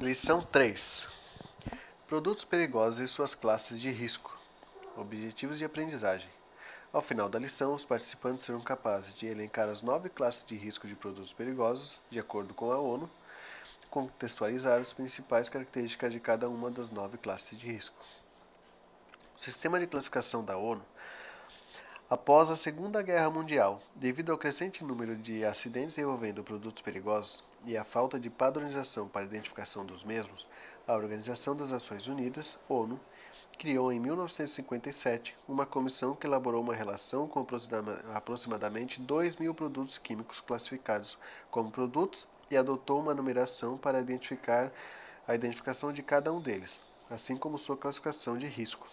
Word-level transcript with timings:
Lição 0.00 0.40
3: 0.40 1.06
Produtos 2.06 2.42
perigosos 2.42 3.00
e 3.00 3.06
suas 3.06 3.34
classes 3.34 3.78
de 3.78 3.90
risco. 3.90 4.34
Objetivos 4.96 5.58
de 5.58 5.64
aprendizagem. 5.66 6.30
Ao 6.90 7.02
final 7.02 7.28
da 7.28 7.38
lição, 7.38 7.74
os 7.74 7.84
participantes 7.84 8.46
serão 8.46 8.62
capazes 8.62 9.12
de 9.12 9.26
elencar 9.26 9.68
as 9.68 9.82
nove 9.82 10.08
classes 10.08 10.42
de 10.46 10.56
risco 10.56 10.88
de 10.88 10.94
produtos 10.94 11.34
perigosos, 11.34 12.00
de 12.08 12.18
acordo 12.18 12.54
com 12.54 12.72
a 12.72 12.78
ONU, 12.78 13.10
contextualizar 13.90 14.80
as 14.80 14.94
principais 14.94 15.50
características 15.50 16.14
de 16.14 16.18
cada 16.18 16.48
uma 16.48 16.70
das 16.70 16.88
nove 16.88 17.18
classes 17.18 17.58
de 17.58 17.70
risco. 17.70 18.02
O 19.36 19.42
sistema 19.42 19.78
de 19.78 19.86
classificação 19.86 20.42
da 20.42 20.56
ONU 20.56 20.82
Após 22.08 22.48
a 22.48 22.56
Segunda 22.56 23.02
Guerra 23.02 23.28
Mundial, 23.28 23.82
devido 23.94 24.32
ao 24.32 24.38
crescente 24.38 24.82
número 24.82 25.14
de 25.14 25.44
acidentes 25.44 25.98
envolvendo 25.98 26.42
produtos 26.42 26.82
perigosos 26.82 27.49
e 27.64 27.76
à 27.76 27.84
falta 27.84 28.18
de 28.18 28.30
padronização 28.30 29.08
para 29.08 29.22
a 29.22 29.24
identificação 29.24 29.84
dos 29.84 30.04
mesmos, 30.04 30.46
a 30.86 30.94
Organização 30.94 31.54
das 31.54 31.70
Nações 31.70 32.06
Unidas, 32.06 32.58
ONU, 32.68 33.00
criou 33.58 33.92
em 33.92 34.00
1957 34.00 35.36
uma 35.46 35.66
comissão 35.66 36.14
que 36.14 36.26
elaborou 36.26 36.62
uma 36.62 36.74
relação 36.74 37.28
com 37.28 37.46
aproximadamente 38.14 39.00
2 39.00 39.36
mil 39.36 39.54
produtos 39.54 39.98
químicos 39.98 40.40
classificados 40.40 41.18
como 41.50 41.70
produtos 41.70 42.26
e 42.50 42.56
adotou 42.56 43.00
uma 43.00 43.14
numeração 43.14 43.76
para 43.76 44.00
identificar 44.00 44.72
a 45.28 45.34
identificação 45.34 45.92
de 45.92 46.02
cada 46.02 46.32
um 46.32 46.40
deles, 46.40 46.82
assim 47.10 47.36
como 47.36 47.58
sua 47.58 47.76
classificação 47.76 48.38
de 48.38 48.46
risco 48.46 48.88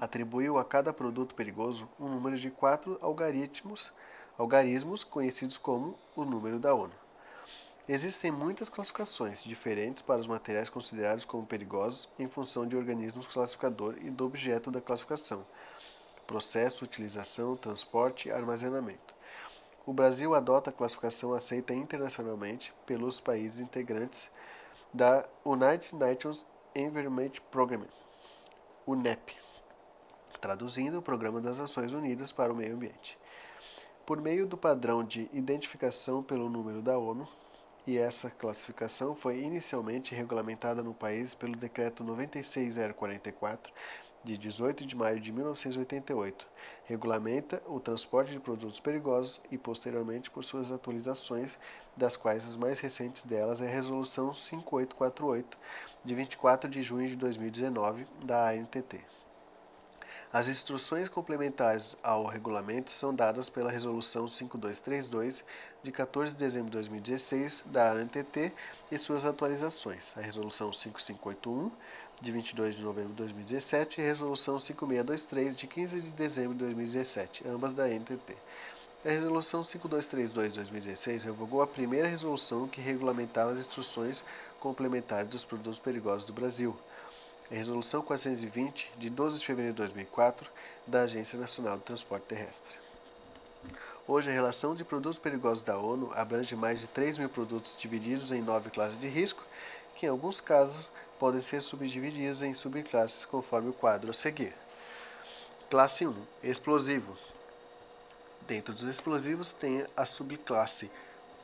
atribuiu 0.00 0.58
a 0.58 0.64
cada 0.64 0.92
produto 0.92 1.34
perigoso 1.34 1.88
um 1.98 2.08
número 2.08 2.36
de 2.36 2.50
quatro 2.50 2.98
algarismos, 3.00 3.90
algarismos 4.36 5.02
conhecidos 5.02 5.56
como 5.56 5.98
o 6.14 6.24
número 6.24 6.58
da 6.58 6.74
ONU. 6.74 7.05
Existem 7.88 8.32
muitas 8.32 8.68
classificações 8.68 9.42
diferentes 9.42 10.02
para 10.02 10.20
os 10.20 10.26
materiais 10.26 10.68
considerados 10.68 11.24
como 11.24 11.46
perigosos 11.46 12.08
em 12.18 12.26
função 12.26 12.66
de 12.66 12.76
organismos 12.76 13.28
classificador 13.28 13.96
e 13.98 14.10
do 14.10 14.26
objeto 14.26 14.70
da 14.70 14.80
classificação: 14.80 15.46
processo, 16.26 16.84
utilização, 16.84 17.56
transporte 17.56 18.28
e 18.28 18.32
armazenamento. 18.32 19.14
O 19.86 19.92
Brasil 19.92 20.34
adota 20.34 20.70
a 20.70 20.72
classificação 20.72 21.32
aceita 21.32 21.72
internacionalmente 21.72 22.74
pelos 22.84 23.20
países 23.20 23.60
integrantes 23.60 24.28
da 24.92 25.24
United 25.44 25.94
Nations 25.94 26.44
Environment 26.74 27.32
Programme, 27.52 27.86
UNEP 28.84 29.46
traduzindo 30.40 30.98
o 30.98 31.02
Programa 31.02 31.40
das 31.40 31.58
Nações 31.58 31.92
Unidas 31.92 32.30
para 32.32 32.52
o 32.52 32.56
Meio 32.56 32.74
Ambiente. 32.74 33.18
Por 34.04 34.20
meio 34.20 34.46
do 34.46 34.56
padrão 34.56 35.02
de 35.02 35.28
identificação 35.32 36.22
pelo 36.22 36.48
número 36.48 36.80
da 36.80 36.96
ONU, 36.96 37.26
e 37.86 37.96
essa 37.96 38.28
classificação 38.28 39.14
foi 39.14 39.40
inicialmente 39.40 40.14
regulamentada 40.14 40.82
no 40.82 40.92
país 40.92 41.34
pelo 41.34 41.54
Decreto 41.54 42.02
96044, 42.02 43.72
de 44.24 44.36
18 44.36 44.84
de 44.84 44.96
maio 44.96 45.20
de 45.20 45.30
1988, 45.30 46.44
regulamenta 46.84 47.62
o 47.66 47.78
transporte 47.78 48.32
de 48.32 48.40
produtos 48.40 48.80
perigosos 48.80 49.40
e, 49.52 49.56
posteriormente, 49.56 50.30
por 50.32 50.44
suas 50.44 50.72
atualizações, 50.72 51.56
das 51.96 52.16
quais 52.16 52.44
as 52.44 52.56
mais 52.56 52.80
recentes 52.80 53.24
delas 53.24 53.60
é 53.60 53.66
a 53.68 53.70
Resolução 53.70 54.34
5848, 54.34 55.56
de 56.04 56.14
24 56.14 56.68
de 56.68 56.82
junho 56.82 57.08
de 57.08 57.14
2019, 57.14 58.04
da 58.24 58.50
ANTT. 58.50 59.00
As 60.36 60.48
instruções 60.48 61.08
complementares 61.08 61.96
ao 62.02 62.26
regulamento 62.26 62.90
são 62.90 63.14
dadas 63.14 63.48
pela 63.48 63.70
Resolução 63.70 64.28
5232, 64.28 65.42
de 65.82 65.90
14 65.90 66.34
de 66.34 66.38
dezembro 66.38 66.66
de 66.66 66.72
2016, 66.72 67.64
da 67.64 67.92
ANTT 67.92 68.52
e 68.92 68.98
suas 68.98 69.24
atualizações, 69.24 70.12
a 70.14 70.20
Resolução 70.20 70.70
5581, 70.74 71.70
de 72.20 72.32
22 72.32 72.76
de 72.76 72.82
novembro 72.82 73.12
de 73.12 73.16
2017, 73.16 73.98
e 73.98 74.04
a 74.04 74.06
Resolução 74.08 74.60
5623, 74.60 75.56
de 75.56 75.66
15 75.66 76.00
de 76.02 76.10
dezembro 76.10 76.52
de 76.52 76.64
2017, 76.64 77.48
ambas 77.48 77.72
da 77.72 77.84
ANTT. 77.84 78.36
A 79.06 79.08
Resolução 79.08 79.64
5232 79.64 80.48
de 80.48 80.58
2016 80.58 81.24
revogou 81.24 81.62
a 81.62 81.66
primeira 81.66 82.08
resolução 82.08 82.68
que 82.68 82.82
regulamentava 82.82 83.52
as 83.52 83.58
instruções 83.60 84.22
complementares 84.60 85.30
dos 85.30 85.46
produtos 85.46 85.78
perigosos 85.78 86.26
do 86.26 86.34
Brasil 86.34 86.76
a 87.50 87.54
Resolução 87.54 88.02
420, 88.02 88.90
de 88.98 89.08
12 89.08 89.38
de 89.38 89.46
fevereiro 89.46 89.74
de 89.74 89.82
2004, 89.82 90.50
da 90.86 91.02
Agência 91.02 91.38
Nacional 91.38 91.76
do 91.76 91.84
Transporte 91.84 92.24
Terrestre. 92.24 92.76
Hoje, 94.08 94.28
a 94.28 94.32
relação 94.32 94.74
de 94.74 94.84
produtos 94.84 95.18
perigosos 95.18 95.62
da 95.62 95.76
ONU 95.76 96.10
abrange 96.14 96.54
mais 96.54 96.80
de 96.80 96.86
3 96.86 97.18
mil 97.18 97.28
produtos 97.28 97.74
divididos 97.78 98.30
em 98.32 98.42
nove 98.42 98.70
classes 98.70 98.98
de 98.98 99.08
risco, 99.08 99.44
que 99.94 100.06
em 100.06 100.08
alguns 100.08 100.40
casos 100.40 100.90
podem 101.18 101.42
ser 101.42 101.60
subdivididas 101.60 102.42
em 102.42 102.54
subclasses 102.54 103.24
conforme 103.24 103.70
o 103.70 103.72
quadro 103.72 104.10
a 104.10 104.14
seguir. 104.14 104.54
Classe 105.70 106.06
1 106.06 106.14
Explosivo. 106.42 107.16
Dentro 108.46 108.72
dos 108.72 108.84
explosivos 108.84 109.52
tem 109.52 109.84
a 109.96 110.06
subclasse 110.06 110.90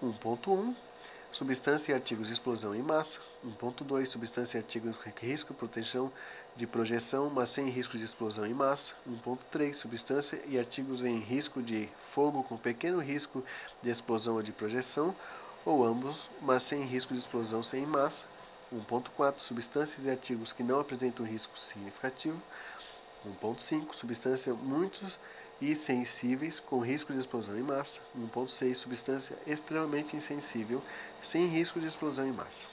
1.1, 0.02 0.74
Substância 1.32 1.92
e 1.92 1.94
artigos 1.94 2.26
de 2.26 2.34
explosão 2.34 2.74
em 2.74 2.82
massa. 2.82 3.18
1.2. 3.42 4.04
Substância 4.04 4.58
e 4.58 4.60
artigos 4.60 4.94
risco, 5.18 5.54
proteção 5.54 6.12
de 6.54 6.66
projeção, 6.66 7.30
mas 7.30 7.48
sem 7.48 7.70
risco 7.70 7.96
de 7.96 8.04
explosão 8.04 8.44
em 8.44 8.52
massa. 8.52 8.92
1.3. 9.08 9.72
Substância 9.72 10.42
e 10.46 10.58
artigos 10.58 11.02
em 11.02 11.18
risco 11.18 11.62
de 11.62 11.88
fogo 12.10 12.42
com 12.42 12.58
pequeno 12.58 13.00
risco 13.00 13.42
de 13.82 13.88
explosão 13.88 14.34
ou 14.34 14.42
de 14.42 14.52
projeção, 14.52 15.14
ou 15.64 15.82
ambos, 15.82 16.28
mas 16.42 16.64
sem 16.64 16.82
risco 16.84 17.14
de 17.14 17.20
explosão 17.20 17.62
sem 17.62 17.86
massa. 17.86 18.26
1.4. 18.70 19.38
Substâncias 19.38 20.04
e 20.04 20.10
artigos 20.10 20.52
que 20.52 20.62
não 20.62 20.80
apresentam 20.80 21.24
risco 21.24 21.58
significativo. 21.58 22.40
1.5. 23.26 23.94
Substância 23.94 24.52
muitos 24.52 25.18
e 25.62 25.76
sensíveis 25.76 26.58
com 26.58 26.80
risco 26.80 27.12
de 27.12 27.20
explosão 27.20 27.56
em 27.56 27.62
massa. 27.62 28.00
1.6 28.18 28.74
substância 28.74 29.38
extremamente 29.46 30.16
insensível 30.16 30.82
sem 31.22 31.46
risco 31.46 31.78
de 31.78 31.86
explosão 31.86 32.26
em 32.26 32.32
massa. 32.32 32.66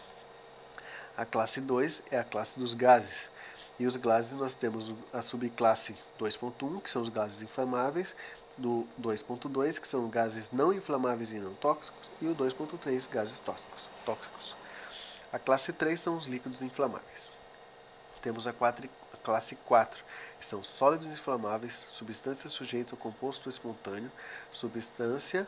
A 1.16 1.24
classe 1.24 1.62
2 1.62 2.02
é 2.10 2.18
a 2.18 2.24
classe 2.24 2.60
dos 2.60 2.74
gases. 2.74 3.30
E 3.78 3.86
os 3.86 3.96
gases 3.96 4.32
nós 4.32 4.56
temos 4.56 4.92
a 5.14 5.22
subclasse 5.22 5.96
2.1, 6.20 6.82
que 6.82 6.90
são 6.90 7.04
os 7.04 7.10
gases 7.10 7.44
inflamáveis, 7.44 8.16
do 8.58 8.88
2.2, 9.00 9.80
que 9.80 9.88
são 9.88 10.10
gases 10.10 10.52
não 10.52 10.74
inflamáveis 10.74 11.32
e 11.32 11.38
não 11.38 11.54
tóxicos, 11.54 12.10
e 12.20 12.26
o 12.26 12.36
2.3, 12.36 13.08
gases 13.10 13.38
tóxicos. 13.40 13.88
tóxicos. 14.04 14.56
A 15.32 15.38
classe 15.38 15.72
3 15.72 16.00
são 16.00 16.18
os 16.18 16.26
líquidos 16.26 16.62
inflamáveis. 16.64 17.30
Temos 18.22 18.48
a, 18.48 18.52
quatro, 18.52 18.90
a 19.14 19.18
classe 19.18 19.56
4, 19.56 20.04
que 20.40 20.46
são 20.46 20.64
sólidos 20.64 21.08
inflamáveis, 21.08 21.86
substância 21.92 22.50
sujeita 22.50 22.96
ao 22.96 22.98
composto 22.98 23.50
espontâneo, 23.50 24.12
substância 24.52 25.48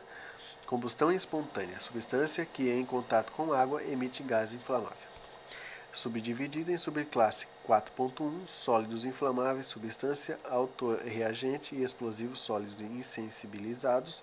combustão 0.66 1.10
espontânea, 1.12 1.80
substância 1.80 2.46
que 2.46 2.70
em 2.70 2.84
contato 2.84 3.32
com 3.32 3.52
água 3.52 3.82
emite 3.82 4.22
gás 4.22 4.52
inflamável. 4.52 5.12
Subdividida 5.92 6.72
em 6.72 6.78
subclasse 6.78 7.46
4.1, 7.68 8.48
sólidos 8.48 9.04
inflamáveis, 9.04 9.66
substância 9.66 10.38
autorreagente 10.44 11.74
e 11.74 11.82
explosivos 11.82 12.40
sólidos 12.40 12.80
insensibilizados, 12.80 14.22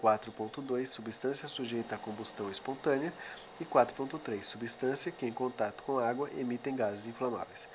4.2 0.00 0.86
substância 0.86 1.48
sujeita 1.48 1.96
à 1.96 1.98
combustão 1.98 2.48
espontânea 2.50 3.12
e 3.60 3.64
4.3 3.64 4.44
substância 4.44 5.10
que 5.10 5.26
em 5.26 5.32
contato 5.32 5.82
com 5.82 5.98
água 5.98 6.30
emitem 6.36 6.76
gases 6.76 7.06
inflamáveis. 7.06 7.66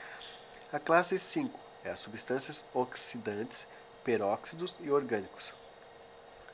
A 0.72 0.80
classe 0.80 1.20
5 1.20 1.60
é 1.84 1.90
as 1.90 2.00
substâncias 2.00 2.64
oxidantes, 2.74 3.68
peróxidos 4.04 4.76
e 4.80 4.90
orgânicos. 4.90 5.54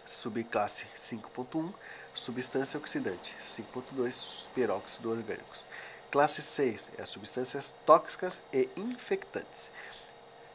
Subclasse 0.05 0.85
5.1, 0.97 1.73
substância 2.13 2.77
oxidante, 2.77 3.35
5.2, 3.41 4.47
peróxido 4.55 5.11
orgânicos. 5.11 5.65
Classe 6.11 6.41
6 6.41 6.89
é 6.97 7.03
as 7.03 7.09
substâncias 7.09 7.73
tóxicas 7.85 8.41
e 8.51 8.67
infectantes. 8.75 9.69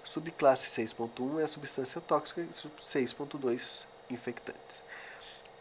Subclasse 0.03 0.67
6.1 0.67 1.41
é 1.41 1.45
a 1.45 1.49
substância 1.49 2.01
tóxica 2.01 2.41
e 2.41 2.49
6.2 2.49 3.87
infectantes. 4.11 4.83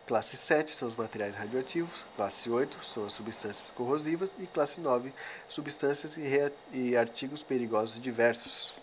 Classe 0.06 0.36
7 0.36 0.72
são 0.72 0.90
os 0.90 0.98
materiais 0.98 1.34
radioativos, 1.34 2.06
classe 2.18 2.50
8 2.50 2.84
são 2.84 3.06
as 3.06 3.14
substâncias 3.14 3.72
corrosivas 3.72 4.36
e 4.38 4.46
classe 4.48 4.82
9 4.82 5.14
substâncias 5.48 6.18
e, 6.18 6.52
e 6.74 6.98
artigos 6.98 7.42
perigosos 7.42 8.02
diversos. 8.02 8.74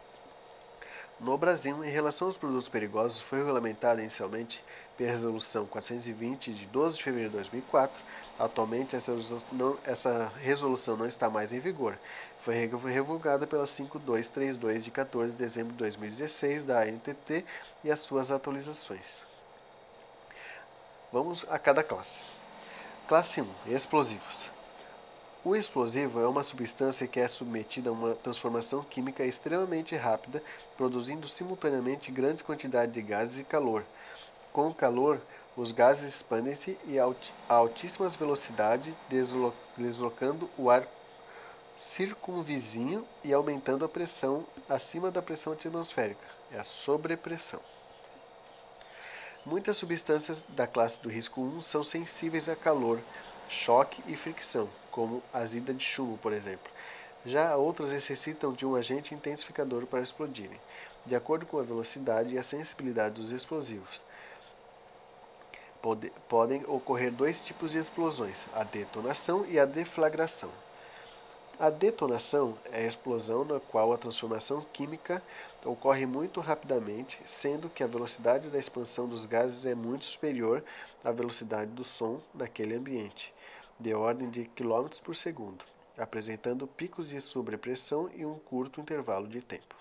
No 1.21 1.37
Brasil, 1.37 1.85
em 1.85 1.91
relação 1.91 2.29
aos 2.29 2.39
produtos 2.39 2.71
perigosos, 2.71 3.21
foi 3.21 3.41
regulamentada 3.41 4.01
inicialmente 4.01 4.65
pela 4.97 5.11
Resolução 5.11 5.67
420 5.67 6.55
de 6.55 6.65
12 6.65 6.97
de 6.97 7.05
fevereiro 7.05 7.31
de 7.31 7.37
2004. 7.37 8.03
Atualmente, 8.39 8.97
essa 8.97 9.13
resolução 9.13 9.59
não, 9.59 9.79
essa 9.85 10.29
resolução 10.39 10.97
não 10.97 11.05
está 11.07 11.29
mais 11.29 11.53
em 11.53 11.61
vigor. 11.61 11.99
Foi 12.39 12.55
revogada 12.55 13.47
pela 13.47 13.67
5232 13.67 14.83
de 14.83 14.91
14 14.91 15.33
de 15.33 15.39
dezembro 15.39 15.73
de 15.73 15.79
2016 15.79 16.65
da 16.65 16.81
ANTT 16.85 17.45
e 17.85 17.91
as 17.91 18.01
suas 18.01 18.31
atualizações. 18.31 19.23
Vamos 21.13 21.45
a 21.51 21.59
cada 21.59 21.85
classe. 21.85 22.25
Classe 23.07 23.43
1: 23.43 23.55
Explosivos. 23.67 24.60
O 25.43 25.57
explosivo 25.57 26.21
é 26.21 26.29
uma 26.29 26.43
substância 26.43 27.07
que 27.07 27.19
é 27.19 27.27
submetida 27.27 27.89
a 27.89 27.93
uma 27.95 28.15
transformação 28.15 28.83
química 28.83 29.25
extremamente 29.25 29.97
rápida, 29.97 30.43
produzindo 30.77 31.27
simultaneamente 31.27 32.13
grandes 32.13 32.43
quantidades 32.43 32.93
de 32.93 33.01
gases 33.01 33.39
e 33.39 33.45
calor. 33.45 33.83
Com 34.53 34.69
o 34.69 34.75
calor, 34.75 35.19
os 35.57 35.73
gases 35.73 36.17
expandem-se 36.17 36.79
a 37.49 37.55
altíssimas 37.55 38.15
velocidades, 38.15 38.95
deslocando 39.79 40.47
o 40.59 40.69
ar 40.69 40.87
circunvizinho 41.79 43.07
e 43.25 43.33
aumentando 43.33 43.83
a 43.83 43.89
pressão 43.89 44.45
acima 44.69 45.11
da 45.11 45.23
pressão 45.23 45.55
atmosférica, 45.55 46.21
é 46.53 46.59
a 46.59 46.65
sobrepressão. 46.65 47.61
Muitas 49.47 49.79
substâncias 49.79 50.45
da 50.51 50.67
classe 50.67 51.01
do 51.01 51.09
risco 51.09 51.41
1 51.41 51.63
são 51.63 51.83
sensíveis 51.83 52.47
a 52.47 52.55
calor, 52.55 53.01
choque 53.51 54.03
e 54.07 54.17
fricção, 54.17 54.69
como 54.91 55.23
azida 55.33 55.75
de 55.75 55.85
chumbo, 55.85 56.17
por 56.19 56.33
exemplo. 56.33 56.71
Já 57.27 57.57
outras 57.57 57.91
necessitam 57.91 58.53
de 58.53 58.65
um 58.65 58.77
agente 58.77 59.15
intensificador 59.15 59.85
para 59.87 60.01
explodirem, 60.01 60.59
de 61.05 61.15
acordo 61.17 61.45
com 61.45 61.59
a 61.59 61.63
velocidade 61.63 62.35
e 62.35 62.39
a 62.39 62.43
sensibilidade 62.43 63.21
dos 63.21 63.31
explosivos. 63.31 64.01
Pode, 65.83 66.11
podem 66.29 66.65
ocorrer 66.67 67.11
dois 67.11 67.41
tipos 67.41 67.71
de 67.71 67.79
explosões: 67.79 68.47
a 68.55 68.65
detonação 68.65 69.45
e 69.47 69.59
a 69.59 69.65
deflagração. 69.65 70.51
A 71.59 71.69
detonação 71.69 72.57
é 72.73 72.85
a 72.85 72.87
explosão 72.87 73.45
na 73.45 73.61
qual 73.61 73.93
a 73.93 73.99
transformação 73.99 74.65
química 74.73 75.23
ocorre 75.63 76.07
muito 76.07 76.41
rapidamente, 76.41 77.21
sendo 77.27 77.69
que 77.69 77.85
a 77.85 77.87
velocidade 77.87 78.49
da 78.49 78.59
expansão 78.59 79.07
dos 79.07 79.27
gases 79.27 79.67
é 79.67 79.75
muito 79.75 80.07
superior 80.07 80.65
à 81.05 81.13
velocidade 81.13 81.71
do 81.73 81.85
som 81.85 82.19
naquele 82.35 82.75
ambiente, 82.75 83.31
de 83.81 83.95
ordem 83.95 84.29
de 84.29 84.45
km 84.45 84.89
por 85.03 85.17
segundo, 85.17 85.65
apresentando 85.97 86.67
picos 86.67 87.09
de 87.09 87.21
sobrepressão 87.21 88.11
em 88.11 88.27
um 88.27 88.39
curto 88.39 88.81
intervalo 88.81 89.27
de 89.27 89.41
tempo. 89.41 89.75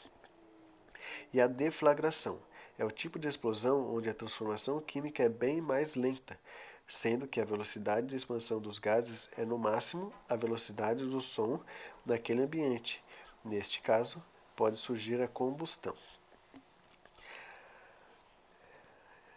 E 1.34 1.42
a 1.42 1.48
deflagração 1.48 2.40
é 2.78 2.86
o 2.86 2.92
tipo 2.92 3.20
de 3.20 3.28
explosão 3.28 3.94
onde 3.94 4.10
a 4.10 4.14
transformação 4.14 4.80
química 4.80 5.22
é 5.22 5.30
bem 5.30 5.60
mais 5.60 5.96
lenta, 5.96 6.40
sendo 6.88 7.28
que 7.28 7.42
a 7.42 7.46
velocidade 7.46 8.08
de 8.08 8.16
expansão 8.16 8.62
dos 8.62 8.80
gases 8.80 9.30
é 9.38 9.44
no 9.44 9.58
máximo 9.58 10.14
a 10.30 10.36
velocidade 10.36 11.06
do 11.06 11.20
som 11.20 11.60
naquele 12.06 12.42
ambiente. 12.42 13.04
Neste 13.44 13.82
caso, 13.82 14.24
pode 14.56 14.78
surgir 14.78 15.22
a 15.22 15.28
combustão. 15.28 15.96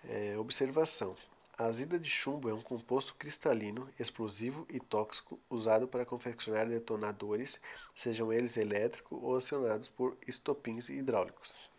É, 0.09 0.37
observação: 0.39 1.17
a 1.59 1.65
azida 1.65 1.99
de 1.99 2.09
chumbo 2.09 2.49
é 2.49 2.55
um 2.55 2.63
composto 2.63 3.15
cristalino, 3.15 3.89
explosivo 3.99 4.67
e 4.71 4.81
tóxico 4.81 5.39
usado 5.51 5.87
para 5.87 6.07
confeccionar 6.07 6.67
detonadores, 6.67 7.61
sejam 7.95 8.33
eles 8.33 8.57
elétricos 8.57 9.19
ou 9.23 9.37
acionados 9.37 9.87
por 9.89 10.17
estopins 10.27 10.89
hidráulicos. 10.89 11.71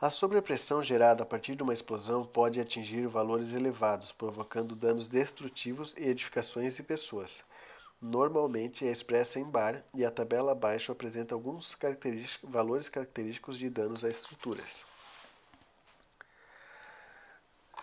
A 0.00 0.10
sobrepressão 0.10 0.82
gerada 0.82 1.22
a 1.24 1.26
partir 1.26 1.56
de 1.56 1.62
uma 1.62 1.74
explosão 1.74 2.24
pode 2.24 2.60
atingir 2.60 3.08
valores 3.08 3.52
elevados, 3.52 4.12
provocando 4.12 4.76
danos 4.76 5.08
destrutivos 5.08 5.94
e 5.98 6.04
edificações 6.04 6.76
de 6.76 6.82
pessoas. 6.82 7.42
Normalmente 8.00 8.86
é 8.86 8.90
expressa 8.90 9.40
em 9.40 9.44
bar 9.44 9.82
e 9.94 10.04
a 10.04 10.10
tabela 10.10 10.52
abaixo 10.52 10.92
apresenta 10.92 11.34
alguns 11.34 11.76
valores 12.42 12.88
característicos 12.88 13.58
de 13.58 13.70
danos 13.70 14.04
a 14.04 14.10
estruturas. 14.10 14.84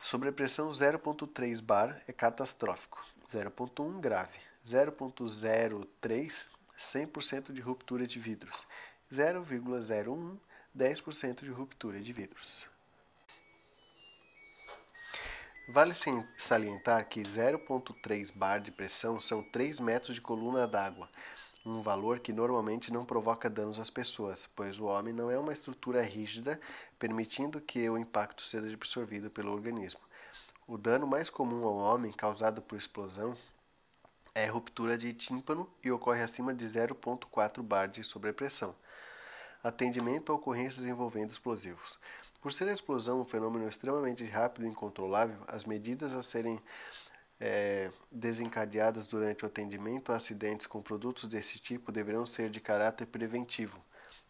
Sobrepressão 0.03 0.69
0.3 0.69 1.61
bar 1.61 2.03
é 2.05 2.11
catastrófico, 2.11 3.01
0.1 3.31 4.01
grave, 4.01 4.37
0.03 4.67 6.47
100% 6.77 7.53
de 7.53 7.61
ruptura 7.61 8.05
de 8.05 8.19
vidros, 8.19 8.67
0,01 9.09 10.37
10% 10.77 11.39
de 11.43 11.49
ruptura 11.49 12.01
de 12.01 12.11
vidros. 12.11 12.67
Vale 15.69 15.93
salientar 16.37 17.07
que 17.07 17.23
0,3 17.23 18.35
bar 18.35 18.59
de 18.59 18.71
pressão 18.71 19.21
são 19.21 19.41
3 19.41 19.79
metros 19.79 20.15
de 20.15 20.21
coluna 20.21 20.67
d'água, 20.67 21.07
um 21.65 21.81
valor 21.81 22.19
que 22.19 22.33
normalmente 22.33 22.91
não 22.91 23.05
provoca 23.05 23.49
danos 23.49 23.79
às 23.79 23.89
pessoas, 23.89 24.49
pois 24.55 24.79
o 24.79 24.85
homem 24.85 25.13
não 25.13 25.31
é 25.31 25.37
uma 25.37 25.53
estrutura 25.53 26.01
rígida, 26.01 26.59
permitindo 26.99 27.61
que 27.61 27.89
o 27.89 27.97
impacto 27.97 28.43
seja 28.43 28.73
absorvido 28.73 29.29
pelo 29.29 29.51
organismo. 29.51 30.01
O 30.67 30.77
dano 30.77 31.07
mais 31.07 31.29
comum 31.29 31.65
ao 31.65 31.77
homem 31.77 32.11
causado 32.11 32.61
por 32.61 32.77
explosão 32.77 33.35
é 34.35 34.45
ruptura 34.47 34.97
de 34.97 35.13
tímpano 35.13 35.69
e 35.83 35.91
ocorre 35.91 36.21
acima 36.21 36.53
de 36.53 36.65
0,4 36.65 37.61
bar 37.61 37.87
de 37.87 38.03
sobrepressão 38.03 38.75
atendimento 39.63 40.31
a 40.31 40.35
ocorrências 40.35 40.85
envolvendo 40.85 41.31
explosivos. 41.31 41.97
Por 42.41 42.51
ser 42.51 42.67
a 42.67 42.73
explosão 42.73 43.21
um 43.21 43.25
fenômeno 43.25 43.67
extremamente 43.67 44.25
rápido 44.25 44.65
e 44.65 44.69
incontrolável, 44.69 45.37
as 45.47 45.63
medidas 45.63 46.13
a 46.13 46.21
serem 46.21 46.59
é, 47.45 47.91
desencadeadas 48.09 49.05
durante 49.05 49.43
o 49.43 49.47
atendimento 49.47 50.13
a 50.13 50.15
acidentes 50.15 50.65
com 50.65 50.81
produtos 50.81 51.27
desse 51.27 51.59
tipo 51.59 51.91
deverão 51.91 52.25
ser 52.25 52.49
de 52.49 52.61
caráter 52.61 53.05
preventivo, 53.05 53.83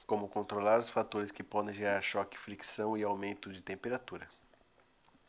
como 0.07 0.27
controlar 0.27 0.79
os 0.79 0.89
fatores 0.89 1.29
que 1.29 1.43
podem 1.43 1.75
gerar 1.75 2.01
choque, 2.01 2.39
fricção 2.39 2.97
e 2.97 3.03
aumento 3.03 3.53
de 3.53 3.61
temperatura. 3.61 4.27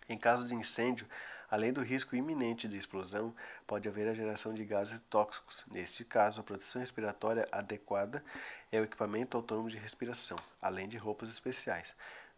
Em 0.09 0.17
caso 0.17 0.49
de 0.49 0.55
incêndio, 0.55 1.07
Além 1.55 1.73
do 1.73 1.83
risco 1.83 2.17
iminente 2.17 2.67
de 2.67 2.77
explosão, 2.77 3.33
pode 3.65 3.89
haver 3.89 4.09
a 4.09 4.13
geração 4.13 4.53
de 4.53 4.65
gases 4.65 5.01
tóxicos. 5.03 5.63
Neste 5.71 6.05
caso, 6.05 6.41
a 6.41 6.43
proteção 6.43 6.81
respiratória 6.81 7.47
adequada 7.53 8.25
é 8.73 8.81
o 8.81 8.83
equipamento 8.83 9.37
autônomo 9.37 9.71
de 9.71 9.77
respiração, 9.77 10.37
além 10.61 10.89
de 10.89 10.97
roupas 10.97 11.29
especiais. 11.29 11.95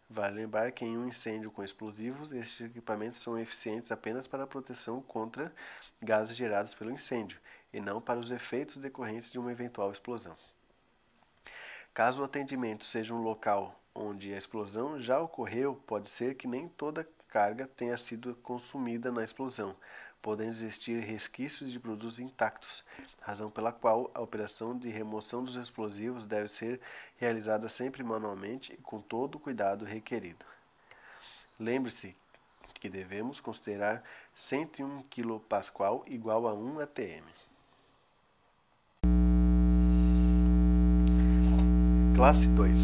Vale 0.09 0.35
lembrar 0.35 0.71
que 0.71 0.85
em 0.85 0.97
um 0.97 1.07
incêndio 1.07 1.51
com 1.51 1.63
explosivos, 1.63 2.31
estes 2.31 2.61
equipamentos 2.61 3.19
são 3.19 3.37
eficientes 3.37 3.91
apenas 3.91 4.25
para 4.25 4.43
a 4.43 4.47
proteção 4.47 5.01
contra 5.01 5.53
gases 6.01 6.35
gerados 6.35 6.73
pelo 6.73 6.91
incêndio, 6.91 7.39
e 7.73 7.81
não 7.81 7.99
para 7.99 8.19
os 8.19 8.31
efeitos 8.31 8.77
decorrentes 8.77 9.31
de 9.31 9.37
uma 9.37 9.51
eventual 9.51 9.91
explosão. 9.91 10.37
Caso 11.93 12.21
o 12.21 12.25
atendimento 12.25 12.85
seja 12.85 13.13
um 13.13 13.21
local 13.21 13.77
onde 13.93 14.33
a 14.33 14.37
explosão 14.37 14.99
já 14.99 15.19
ocorreu, 15.19 15.75
pode 15.85 16.07
ser 16.09 16.35
que 16.35 16.47
nem 16.47 16.69
toda 16.69 17.07
carga 17.27 17.67
tenha 17.67 17.97
sido 17.97 18.35
consumida 18.35 19.11
na 19.11 19.23
explosão, 19.23 19.75
podendo 20.27 20.51
existir 20.51 20.99
resquícios 20.99 21.71
de 21.71 21.79
produtos 21.79 22.19
intactos, 22.19 22.83
razão 23.21 23.49
pela 23.49 23.71
qual 23.71 24.11
a 24.13 24.19
operação 24.19 24.77
de 24.77 24.89
remoção 24.89 25.41
dos 25.41 25.55
explosivos 25.55 26.25
deve 26.25 26.49
ser 26.49 26.81
realizada 27.15 27.69
sempre 27.69 28.03
manualmente 28.03 28.73
e 28.73 28.75
com 28.75 28.99
todo 28.99 29.35
o 29.35 29.39
cuidado 29.39 29.85
requerido. 29.85 30.43
Lembre-se 31.57 32.13
que 32.73 32.89
devemos 32.89 33.39
considerar 33.39 34.03
101 34.35 35.03
kPa 35.03 36.03
igual 36.07 36.45
a 36.45 36.53
1 36.53 36.79
atm. 36.81 37.23
Classe 42.17 42.47
2 42.49 42.77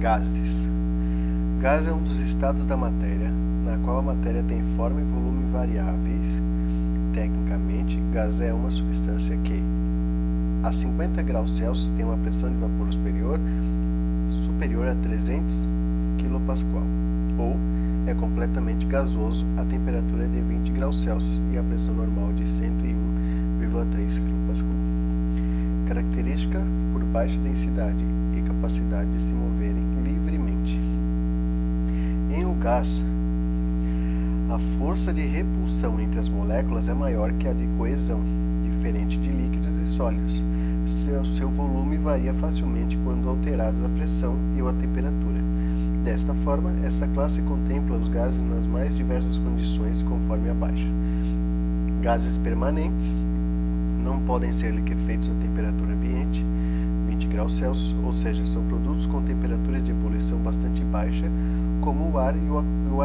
Gases 0.00 0.62
Gás 1.60 1.86
é 1.86 1.92
um 1.92 2.02
dos 2.02 2.18
estados 2.20 2.64
da 2.64 2.78
matéria 2.78 3.30
na 3.62 3.78
qual 3.84 3.98
a 3.98 4.02
matéria 4.02 4.42
tem 4.42 4.62
forma 4.74 5.00
e 5.00 5.04
volume 5.04 5.52
variáveis. 5.52 6.31
Tecnicamente, 7.12 8.00
gás 8.12 8.40
é 8.40 8.52
uma 8.52 8.70
substância 8.70 9.36
que, 9.38 9.62
a 10.62 10.72
50 10.72 11.22
graus 11.22 11.56
Celsius, 11.56 11.90
tem 11.96 12.04
uma 12.04 12.16
pressão 12.16 12.50
de 12.50 12.56
vapor 12.56 12.92
superior 12.92 13.38
superior 14.46 14.88
a 14.88 14.94
300 14.94 15.66
kPa, 16.18 16.82
ou 17.38 17.56
é 18.06 18.14
completamente 18.14 18.86
gasoso 18.86 19.44
a 19.56 19.64
temperatura 19.64 20.26
de 20.26 20.40
20 20.40 20.72
graus 20.72 21.02
Celsius 21.02 21.40
e 21.52 21.58
a 21.58 21.62
pressão 21.62 21.94
normal 21.94 22.32
de 22.32 22.44
101,3 22.44 24.20
kPa. 24.20 24.64
Característica 25.88 26.64
por 26.92 27.04
baixa 27.04 27.38
densidade 27.40 28.04
e 28.36 28.42
capacidade 28.42 29.10
de 29.10 29.20
se 29.20 29.32
moverem 29.32 29.84
livremente. 30.04 30.80
Em 32.30 32.44
um 32.46 32.58
gás, 32.58 33.04
a 34.52 34.58
força 34.78 35.14
de 35.14 35.22
repulsão 35.22 35.98
entre 35.98 36.20
as 36.20 36.28
moléculas 36.28 36.86
é 36.86 36.92
maior 36.92 37.32
que 37.32 37.48
a 37.48 37.54
de 37.54 37.66
coesão, 37.78 38.20
diferente 38.62 39.16
de 39.16 39.30
líquidos 39.30 39.78
e 39.78 39.86
sólidos. 39.86 40.42
Seu, 40.86 41.24
seu 41.24 41.48
volume 41.48 41.96
varia 41.96 42.34
facilmente 42.34 42.98
quando 43.02 43.30
alterados 43.30 43.82
a 43.82 43.88
pressão 43.88 44.36
e 44.54 44.60
ou 44.60 44.68
a 44.68 44.72
temperatura. 44.74 45.40
Desta 46.04 46.34
forma, 46.44 46.70
esta 46.84 47.06
classe 47.08 47.40
contempla 47.42 47.96
os 47.96 48.08
gases 48.08 48.42
nas 48.42 48.66
mais 48.66 48.94
diversas 48.94 49.38
condições 49.38 50.02
conforme 50.02 50.50
abaixo. 50.50 50.88
Gases 52.02 52.36
permanentes 52.36 53.10
não 54.04 54.20
podem 54.20 54.52
ser 54.52 54.74
liquefeitos 54.74 55.30
a 55.30 55.34
temperatura 55.42 55.94
ambiente, 55.94 56.44
20 57.08 57.26
graus 57.28 57.56
Celsius, 57.56 57.96
ou 58.04 58.12
seja, 58.12 58.44
são 58.44 58.62
produtos 58.64 59.06
com 59.06 59.22
temperatura 59.22 59.80
de 59.80 59.92
ebulição 59.92 60.38
bastante 60.40 60.84
baixa, 60.84 61.30
como 61.80 62.10
o 62.10 62.18
ar 62.18 62.36
e 62.36 62.50
o 62.90 63.00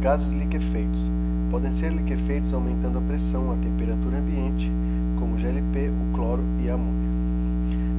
Gases 0.00 0.32
liquefeitos 0.32 1.10
Podem 1.50 1.72
ser 1.72 1.92
liquefeitos 1.92 2.52
aumentando 2.52 2.98
a 2.98 3.00
pressão, 3.02 3.52
a 3.52 3.56
temperatura 3.56 4.18
ambiente, 4.18 4.70
como 5.18 5.34
o 5.34 5.38
GLP, 5.38 5.90
o 5.90 6.14
cloro 6.14 6.42
e 6.60 6.68
a 6.68 6.74
amônia. 6.74 7.08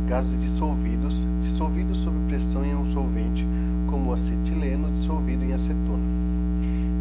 Gases 0.08 0.40
dissolvidos, 0.40 1.26
dissolvidos 1.42 1.98
sob 2.00 2.18
pressão 2.28 2.66
em 2.66 2.76
um 2.76 2.86
solvente, 2.88 3.48
como 3.90 4.10
o 4.10 4.14
acetileno 4.14 4.92
dissolvido 4.92 5.46
em 5.46 5.54
acetona. 5.54 6.04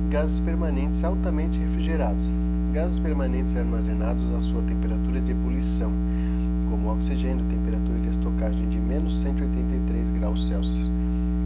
Gases 0.09 0.39
permanentes 0.41 1.03
altamente 1.03 1.59
refrigerados. 1.59 2.31
Gases 2.73 3.01
permanentes 3.01 3.57
armazenados 3.57 4.25
à 4.35 4.41
sua 4.41 4.63
temperatura 4.63 5.21
de 5.21 5.33
ebulição, 5.33 5.91
como 6.71 6.89
o 6.89 6.93
oxigênio, 6.93 7.45
temperatura 7.47 7.99
de 7.99 8.09
estocagem 8.11 8.69
de 8.69 8.79
menos 8.79 9.21
183 9.21 10.11
graus 10.11 10.47
Celsius, 10.47 10.89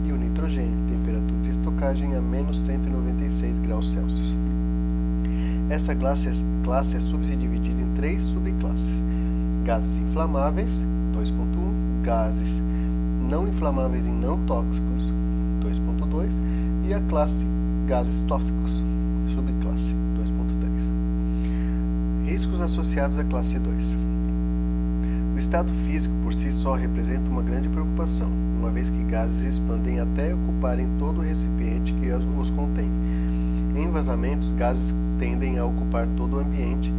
e 0.05 0.11
o 0.11 0.17
nitrogênio, 0.17 0.77
temperatura 0.87 1.41
de 1.43 1.49
estocagem 1.81 2.15
a 2.15 2.21
menos 2.21 2.59
196 2.59 3.57
graus 3.59 3.91
Celsius. 3.91 4.35
Essa 5.69 5.95
classe 5.95 6.27
é, 6.27 6.31
classe 6.63 6.95
é 6.95 6.99
subdividida 6.99 7.81
em 7.81 7.91
três 7.95 8.21
subclasses: 8.21 9.01
gases 9.65 9.97
inflamáveis, 9.97 10.83
2.1, 11.15 12.03
gases 12.03 12.61
não 13.27 13.47
inflamáveis 13.47 14.05
e 14.05 14.11
não 14.11 14.37
tóxicos, 14.45 15.11
2.2, 15.61 16.31
e 16.87 16.93
a 16.93 16.99
classe 17.09 17.47
gases 17.87 18.21
tóxicos, 18.23 18.79
subclasse 19.33 19.95
2.3. 20.19 22.27
Riscos 22.27 22.61
associados 22.61 23.17
à 23.17 23.23
classe 23.23 23.57
2. 23.57 23.97
O 25.33 25.37
estado 25.39 25.73
físico 25.85 26.13
por 26.21 26.33
si 26.33 26.51
só 26.51 26.75
representa 26.75 27.27
uma 27.27 27.41
grande 27.41 27.69
preocupação, 27.69 28.29
uma 28.61 28.69
vez 28.69 28.91
que 28.91 29.03
gases 29.05 29.41
expandem 29.41 29.99
até 29.99 30.35
ocuparem 30.35 30.87
todo 30.99 31.17
o 31.17 31.23
recipiente 31.23 31.91
que 31.93 32.11
os 32.11 32.49
contém. 32.51 32.87
Em 33.75 33.89
vazamentos, 33.89 34.51
gases 34.51 34.93
tendem 35.17 35.57
a 35.57 35.65
ocupar 35.65 36.07
todo 36.15 36.37
o 36.37 36.39
ambiente. 36.39 36.93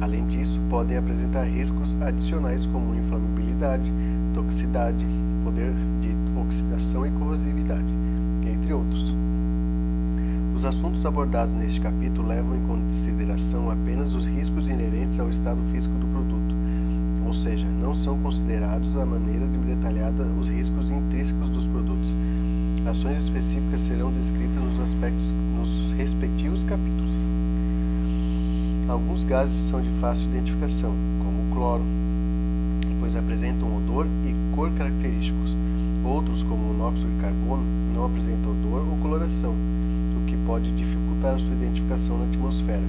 Além 0.00 0.24
disso, 0.26 0.60
podem 0.70 0.96
apresentar 0.96 1.44
riscos 1.44 2.00
adicionais 2.00 2.64
como 2.66 2.94
inflamabilidade, 2.94 3.92
toxicidade, 4.34 5.04
poder 5.42 5.74
de 6.00 6.14
oxidação 6.40 7.04
e 7.04 7.10
corrosividade, 7.10 7.92
entre 8.46 8.72
outros. 8.72 9.12
Os 10.54 10.64
assuntos 10.64 11.04
abordados 11.04 11.54
neste 11.54 11.80
capítulo 11.80 12.28
levam 12.28 12.54
em 12.54 12.66
consideração 12.66 13.68
apenas 13.68 14.14
os 14.14 14.24
riscos 14.24 14.68
inerentes 14.68 15.18
ao 15.18 15.28
estado 15.28 15.60
físico 15.72 15.94
do 15.94 16.06
ou 17.30 17.34
seja, 17.34 17.64
não 17.64 17.94
são 17.94 18.18
considerados 18.18 18.96
a 18.96 19.06
maneira 19.06 19.46
detalhada 19.46 20.24
os 20.24 20.48
riscos 20.48 20.90
intrínsecos 20.90 21.48
dos 21.50 21.64
produtos. 21.64 22.12
Ações 22.84 23.22
específicas 23.22 23.82
serão 23.82 24.10
descritas 24.10 24.60
nos, 24.60 24.80
aspectos, 24.80 25.32
nos 25.56 25.92
respectivos 25.92 26.64
capítulos. 26.64 27.24
Alguns 28.88 29.22
gases 29.22 29.68
são 29.68 29.80
de 29.80 29.88
fácil 30.00 30.26
identificação, 30.26 30.92
como 31.24 31.42
o 31.42 31.54
cloro, 31.54 31.84
pois 32.98 33.14
apresentam 33.14 33.76
odor 33.76 34.08
e 34.26 34.34
cor 34.56 34.68
característicos. 34.72 35.56
Outros, 36.04 36.42
como 36.42 36.64
o 36.64 36.74
monóxido 36.74 37.08
de 37.12 37.20
carbono, 37.20 37.62
não 37.94 38.06
apresentam 38.06 38.50
odor 38.50 38.88
ou 38.88 38.96
coloração, 38.96 39.54
o 40.20 40.26
que 40.26 40.36
pode 40.48 40.68
dificultar 40.72 41.36
a 41.36 41.38
sua 41.38 41.54
identificação 41.54 42.18
na 42.18 42.24
atmosfera, 42.24 42.82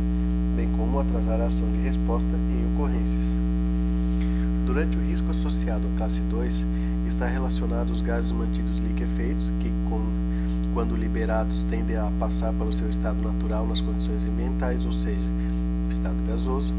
bem 0.55 0.67
como 0.75 0.99
atrasar 0.99 1.39
a 1.39 1.45
ação 1.45 1.71
de 1.71 1.77
resposta 1.81 2.31
em 2.49 2.73
ocorrências. 2.73 3.20
Durante 4.71 4.97
o 4.97 5.01
risco 5.01 5.29
associado 5.29 5.85
à 5.85 5.97
classe 5.97 6.21
2, 6.21 6.65
está 7.05 7.27
relacionado 7.27 7.89
aos 7.89 7.99
gases 7.99 8.31
mantidos 8.31 8.77
liquefeitos, 8.77 9.51
que, 9.59 9.69
com, 9.89 10.01
quando 10.73 10.95
liberados, 10.95 11.65
tendem 11.65 11.97
a 11.97 12.09
passar 12.17 12.53
para 12.53 12.67
o 12.67 12.71
seu 12.71 12.89
estado 12.89 13.21
natural 13.21 13.67
nas 13.67 13.81
condições 13.81 14.25
ambientais, 14.25 14.85
ou 14.85 14.93
seja, 14.93 15.27
estado 15.89 16.15
gasoso. 16.25 16.73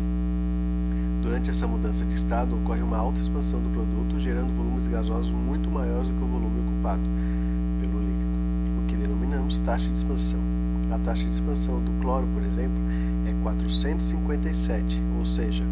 Durante 1.20 1.50
essa 1.50 1.66
mudança 1.66 2.02
de 2.06 2.14
estado, 2.14 2.56
ocorre 2.56 2.80
uma 2.80 2.96
alta 2.96 3.20
expansão 3.20 3.60
do 3.60 3.68
produto, 3.68 4.18
gerando 4.18 4.56
volumes 4.56 4.86
gasosos 4.86 5.30
muito 5.30 5.70
maiores 5.70 6.08
do 6.08 6.14
que 6.14 6.24
o 6.24 6.28
volume 6.28 6.60
ocupado 6.60 7.02
pelo 7.78 7.98
líquido, 7.98 8.38
o 8.82 8.86
que 8.86 8.96
denominamos 8.96 9.58
taxa 9.66 9.90
de 9.90 9.98
expansão. 9.98 10.40
A 10.90 10.98
taxa 11.00 11.24
de 11.24 11.32
expansão 11.32 11.78
do 11.84 11.92
cloro, 12.00 12.26
por 12.32 12.42
exemplo, 12.42 12.78
é 13.28 13.34
457, 13.42 14.98
ou 15.18 15.26
seja, 15.26 15.62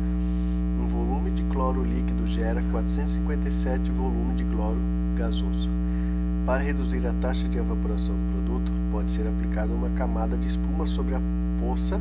volume 1.00 1.30
de 1.30 1.42
cloro 1.45 1.83
líquido 1.83 2.26
gera 2.26 2.62
457 2.71 3.90
volumes 3.92 4.37
de 4.37 4.45
cloro 4.45 4.78
gasoso. 5.16 5.69
Para 6.45 6.62
reduzir 6.62 7.07
a 7.07 7.12
taxa 7.14 7.49
de 7.49 7.57
evaporação 7.57 8.14
do 8.14 8.33
produto, 8.33 8.71
pode 8.92 9.11
ser 9.11 9.26
aplicada 9.26 9.73
uma 9.73 9.88
camada 9.90 10.37
de 10.37 10.47
espuma 10.47 10.87
sobre 10.87 11.14
a 11.14 11.21
poça 11.59 11.99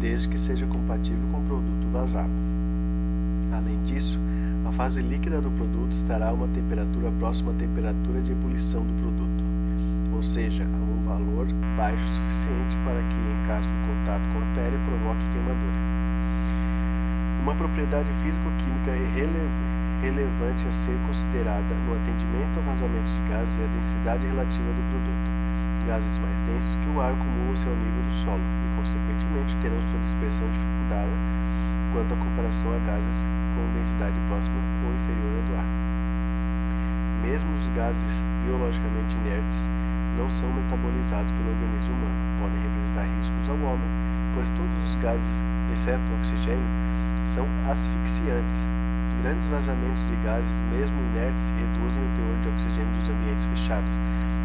desde 0.00 0.28
que 0.28 0.38
seja 0.38 0.66
compatível 0.66 1.22
com 1.30 1.38
o 1.38 1.44
produto 1.44 1.86
vazado. 1.92 2.32
Além 3.52 3.80
disso, 3.84 4.18
a 4.66 4.72
fase 4.72 5.00
líquida 5.02 5.40
do 5.40 5.50
produto 5.52 5.92
estará 5.92 6.30
a 6.30 6.32
uma 6.32 6.48
temperatura 6.48 7.12
próxima 7.20 7.52
à 7.52 7.54
temperatura 7.54 8.20
de 8.22 8.32
ebulição 8.32 8.82
do 8.82 8.92
produto, 9.02 9.44
ou 10.16 10.22
seja, 10.22 10.64
a 10.64 10.78
um 10.78 11.06
valor 11.06 11.46
baixo 11.76 12.04
o 12.04 12.08
suficiente 12.08 12.76
para 12.84 13.00
que, 13.00 13.18
em 13.20 13.46
caso 13.46 13.68
de 13.68 13.78
contato 13.86 14.28
com 14.32 14.38
a 14.40 14.54
pele, 14.54 14.76
provoque 14.84 15.22
queimadura. 15.32 15.75
Uma 17.46 17.54
propriedade 17.54 18.10
físico-química 18.26 18.90
relevante 20.02 20.66
a 20.66 20.72
ser 20.82 20.98
considerada 21.06 21.78
no 21.86 21.94
atendimento 21.94 22.58
a 22.58 22.74
vazamentos 22.74 23.14
de 23.14 23.22
gases 23.30 23.54
é 23.62 23.62
a 23.62 23.70
densidade 23.70 24.26
relativa 24.26 24.66
do 24.74 24.82
produto. 24.90 25.30
Gases 25.86 26.18
mais 26.18 26.34
densos 26.50 26.74
que 26.74 26.90
o 26.90 26.98
ar 26.98 27.14
acumulam-se 27.14 27.70
ao 27.70 27.76
nível 27.78 28.02
do 28.02 28.14
solo, 28.26 28.42
consequentemente 28.74 29.54
terão 29.62 29.78
sua 29.78 30.00
dispersão 30.10 30.42
dificultada 30.50 31.14
quanto 31.94 32.10
à 32.10 32.16
comparação 32.18 32.66
a 32.74 32.82
gases 32.82 33.18
com 33.54 33.62
densidade 33.78 34.18
próxima 34.26 34.58
ou 34.82 34.90
inferior 34.90 35.38
à 35.38 35.42
do 35.46 35.54
ar. 35.54 35.68
Mesmo 37.22 37.46
os 37.54 37.70
gases 37.78 38.26
biologicamente 38.42 39.14
inertes 39.22 39.70
não 40.18 40.26
são 40.34 40.50
metabolizados 40.50 41.30
pelo 41.30 41.54
organismo 41.54 41.94
humano, 41.94 42.18
podem 42.42 42.58
representar 42.58 43.06
riscos 43.06 43.46
ao 43.54 43.70
homem, 43.70 43.90
pois 44.34 44.50
todos 44.58 44.74
os 44.90 44.98
gases, 44.98 45.36
exceto 45.70 46.02
o 46.10 46.18
oxigênio, 46.18 46.85
são 47.34 47.46
asfixiantes. 47.70 48.56
Grandes 49.22 49.46
vazamentos 49.48 50.02
de 50.06 50.16
gases, 50.22 50.56
mesmo 50.70 50.96
inertes, 51.10 51.48
reduzem 51.56 52.04
o 52.04 52.10
teor 52.14 52.36
de 52.42 52.48
oxigênio 52.52 52.92
dos 53.00 53.08
ambientes 53.10 53.44
fechados, 53.46 53.90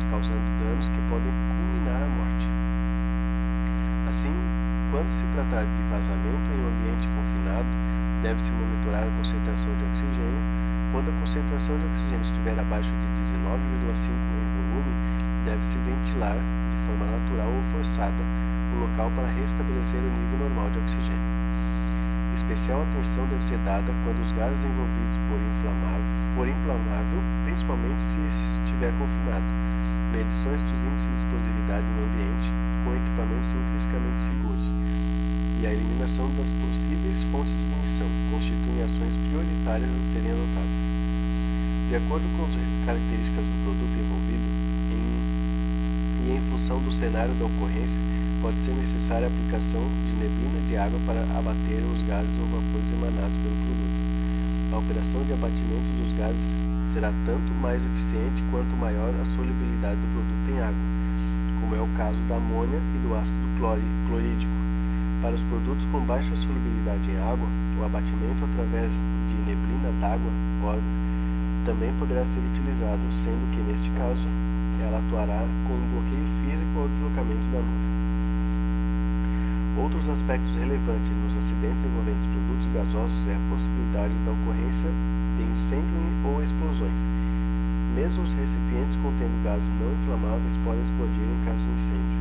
causando 0.09 0.47
danos 0.63 0.87
que 0.87 1.01
podem 1.11 1.33
culminar 1.51 2.01
a 2.01 2.09
morte. 2.17 2.47
Assim, 4.07 4.33
quando 4.89 5.11
se 5.11 5.25
tratar 5.35 5.63
de 5.63 5.81
vazamento 5.91 6.47
em 6.51 6.59
um 6.59 6.67
ambiente 6.71 7.05
confinado, 7.15 7.71
deve-se 8.23 8.51
monitorar 8.51 9.03
a 9.03 9.11
concentração 9.17 9.71
de 9.75 9.83
oxigênio. 9.91 10.43
Quando 10.91 11.07
a 11.07 11.15
concentração 11.19 11.79
de 11.79 11.85
oxigênio 11.85 12.25
estiver 12.27 12.57
abaixo 12.59 12.91
de 12.91 13.07
19,5 13.31 14.11
em 14.11 14.47
volume, 14.51 14.93
deve-se 15.45 15.77
ventilar 15.87 16.35
de 16.35 16.77
forma 16.87 17.05
natural 17.07 17.47
ou 17.47 17.63
forçada 17.71 18.23
o 18.75 18.83
local 18.83 19.11
para 19.15 19.27
restabelecer 19.27 19.99
o 19.99 20.11
nível 20.11 20.47
normal 20.47 20.69
de 20.71 20.79
oxigênio. 20.79 21.30
Especial 22.41 22.81
atenção 22.81 23.27
deve 23.27 23.45
ser 23.45 23.59
dada 23.59 23.93
quando 24.03 24.19
os 24.19 24.31
gases 24.33 24.65
envolvidos 24.65 25.15
por 25.29 25.37
inflamável, 25.37 26.09
for 26.33 26.47
inflamável, 26.49 27.21
principalmente 27.45 28.01
se 28.01 28.19
estiver 28.65 28.91
confinado. 28.97 29.45
Medições 30.11 30.59
dos 30.65 30.83
índices 30.83 31.07
de 31.07 31.17
explosividade 31.21 31.85
no 31.85 32.01
ambiente 32.09 32.49
com 32.83 32.97
equipamentos 32.97 33.47
intrinsecamente 33.53 34.19
seguros 34.25 34.73
e 35.61 35.67
a 35.67 35.71
eliminação 35.71 36.33
das 36.33 36.51
possíveis 36.57 37.21
fontes 37.29 37.53
de 37.53 37.61
ignição 37.61 38.09
constituem 38.33 38.81
ações 38.81 39.15
prioritárias 39.29 39.87
a 39.93 40.03
serem 40.09 40.33
adotadas. 40.33 40.77
De 41.87 41.95
acordo 41.95 42.25
com 42.35 42.49
as 42.49 42.57
características 42.89 43.45
do 43.45 43.55
produto 43.69 43.95
envolvido 44.01 44.49
em, 44.89 45.05
e 46.25 46.35
em 46.35 46.41
função 46.49 46.81
do 46.81 46.91
cenário 46.91 47.37
da 47.37 47.45
ocorrência, 47.45 48.01
pode 48.41 48.59
ser 48.63 48.73
necessária 48.73 49.27
a 49.27 49.29
aplicação 49.29 49.81
de 50.05 50.13
neblina 50.13 50.59
de 50.67 50.75
água 50.77 50.99
para 51.05 51.21
abater 51.37 51.83
os 51.93 52.01
gases 52.03 52.35
ou 52.37 52.45
vapores 52.47 52.91
emanados 52.91 53.37
pelo 53.37 53.55
produto. 53.55 53.97
A 54.73 54.77
operação 54.77 55.23
de 55.23 55.33
abatimento 55.33 55.89
dos 56.01 56.11
gases 56.13 56.59
será 56.87 57.13
tanto 57.25 57.53
mais 57.61 57.83
eficiente 57.85 58.43
quanto 58.51 58.75
maior 58.75 59.13
a 59.21 59.25
solubilidade 59.25 59.99
do 60.01 60.07
produto 60.07 60.49
em 60.49 60.59
água 60.59 61.01
como 61.61 61.75
é 61.75 61.79
o 61.79 61.87
caso 61.95 62.19
da 62.23 62.35
amônia 62.35 62.79
e 62.95 63.07
do 63.07 63.15
ácido 63.15 63.39
clorídrico. 64.07 64.51
Para 65.21 65.35
os 65.35 65.43
produtos 65.43 65.85
com 65.91 66.01
baixa 66.01 66.35
solubilidade 66.35 67.11
em 67.11 67.17
água, 67.17 67.47
o 67.79 67.85
abatimento 67.85 68.43
através 68.43 68.91
de 69.29 69.35
neblina 69.45 69.91
d'água 70.01 70.31
também 71.63 71.93
poderá 71.99 72.25
ser 72.25 72.39
utilizado, 72.39 73.01
sendo 73.11 73.49
que, 73.53 73.61
neste 73.61 73.89
caso, 73.91 74.27
ela 74.81 74.97
atuará 74.97 75.45
com 75.67 75.73
um 75.75 75.87
bloqueio 75.93 76.25
físico 76.43 76.79
ao 76.79 76.87
deslocamento 76.87 77.47
da 77.53 77.59
nuvem. 77.59 77.80
Outros 79.81 80.07
aspectos 80.09 80.57
relevantes 80.57 81.09
nos 81.25 81.35
acidentes 81.35 81.81
envolvendo 81.81 82.21
produtos 82.29 82.69
gasosos 82.69 83.27
é 83.27 83.33
a 83.33 83.49
possibilidade 83.49 84.13
da 84.21 84.31
ocorrência 84.31 84.85
de 85.37 85.43
incêndio 85.49 85.97
ou 86.21 86.37
explosões. 86.37 87.01
Mesmo 87.97 88.21
os 88.21 88.31
recipientes 88.33 88.93
contendo 89.01 89.33
gases 89.41 89.73
não 89.81 89.89
inflamáveis 89.89 90.53
podem 90.61 90.85
explodir 90.85 91.25
em 91.25 91.41
caso 91.49 91.65
de 91.65 91.73
incêndio. 91.73 92.19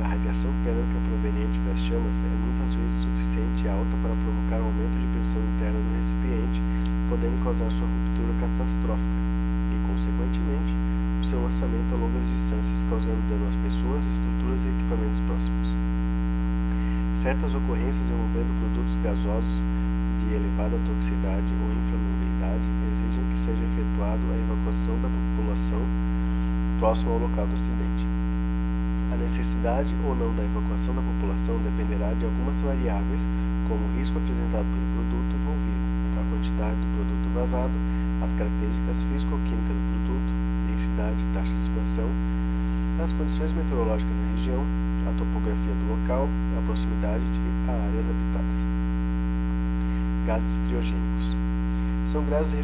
A 0.00 0.08
radiação 0.08 0.48
térmica 0.64 0.96
proveniente 1.04 1.60
das 1.68 1.84
chamas 1.84 2.16
é 2.16 2.32
muitas 2.32 2.72
vezes 2.72 3.04
suficiente 3.04 3.64
e 3.64 3.68
alta 3.68 3.92
para 4.00 4.16
provocar 4.16 4.64
um 4.64 4.72
aumento 4.72 4.96
de 4.96 5.06
pressão 5.12 5.44
interna 5.52 5.76
no 5.76 5.92
recipiente, 6.00 6.64
podendo 7.12 7.36
causar 7.44 7.68
sua 7.76 7.84
ruptura 7.84 8.32
catastrófica 8.40 9.20
e, 9.68 9.76
consequentemente, 9.84 10.72
o 11.20 11.24
seu 11.28 11.44
lançamento 11.44 11.92
a 11.92 11.96
longas 12.00 12.24
distâncias, 12.24 12.80
causando 12.88 13.20
dano 13.28 13.44
às 13.52 13.56
pessoas, 13.60 14.00
estruturas 14.00 14.64
e 14.64 14.72
equipamentos 14.72 15.20
próximos. 15.28 15.85
Certas 17.26 17.56
ocorrências 17.56 18.06
envolvendo 18.06 18.54
produtos 18.62 18.94
gasosos 19.02 19.58
de 20.22 20.30
elevada 20.30 20.78
toxicidade 20.86 21.50
ou 21.58 21.74
inflamabilidade 21.74 22.62
exigem 22.86 23.24
que 23.34 23.38
seja 23.40 23.64
efetuada 23.66 24.22
a 24.30 24.38
evacuação 24.46 24.94
da 25.02 25.10
população 25.10 25.82
próxima 26.78 27.10
ao 27.10 27.26
local 27.26 27.50
do 27.50 27.54
acidente. 27.58 28.06
A 29.10 29.16
necessidade 29.18 29.90
ou 30.06 30.14
não 30.14 30.30
da 30.38 30.46
evacuação 30.46 30.94
da 30.94 31.02
população 31.02 31.58
dependerá 31.66 32.14
de 32.14 32.30
algumas 32.30 32.62
variáveis, 32.62 33.26
como 33.66 33.82
o 33.82 33.92
risco 33.98 34.22
apresentado 34.22 34.70
pelo 34.70 34.86
produto 34.94 35.30
envolvido, 35.34 35.82
a 36.14 36.22
quantidade 36.30 36.78
do 36.78 36.88
produto 36.94 37.26
vazado, 37.34 37.74
as 38.22 38.30
características 38.38 39.02
físico-químicas 39.10 39.74
do 39.74 39.82
produto, 39.82 40.30
densidade 40.70 41.18
taxa 41.34 41.50
de 41.50 41.58
expansão, 41.58 42.06
as 43.02 43.10
condições 43.10 43.50
meteorológicas 43.50 44.14
na 44.14 44.30
região, 44.38 44.62
a 45.06 45.12
topografia 45.18 45.74
do 45.74 45.86
local, 45.90 46.30
a 46.58 46.62
proximidade 46.62 47.22
a 47.68 47.72
áreas 47.72 48.06
habitadas. 48.08 48.60
Gases 50.26 50.58
criogênicos. 50.68 51.36
São 52.06 52.24
gases 52.24 52.54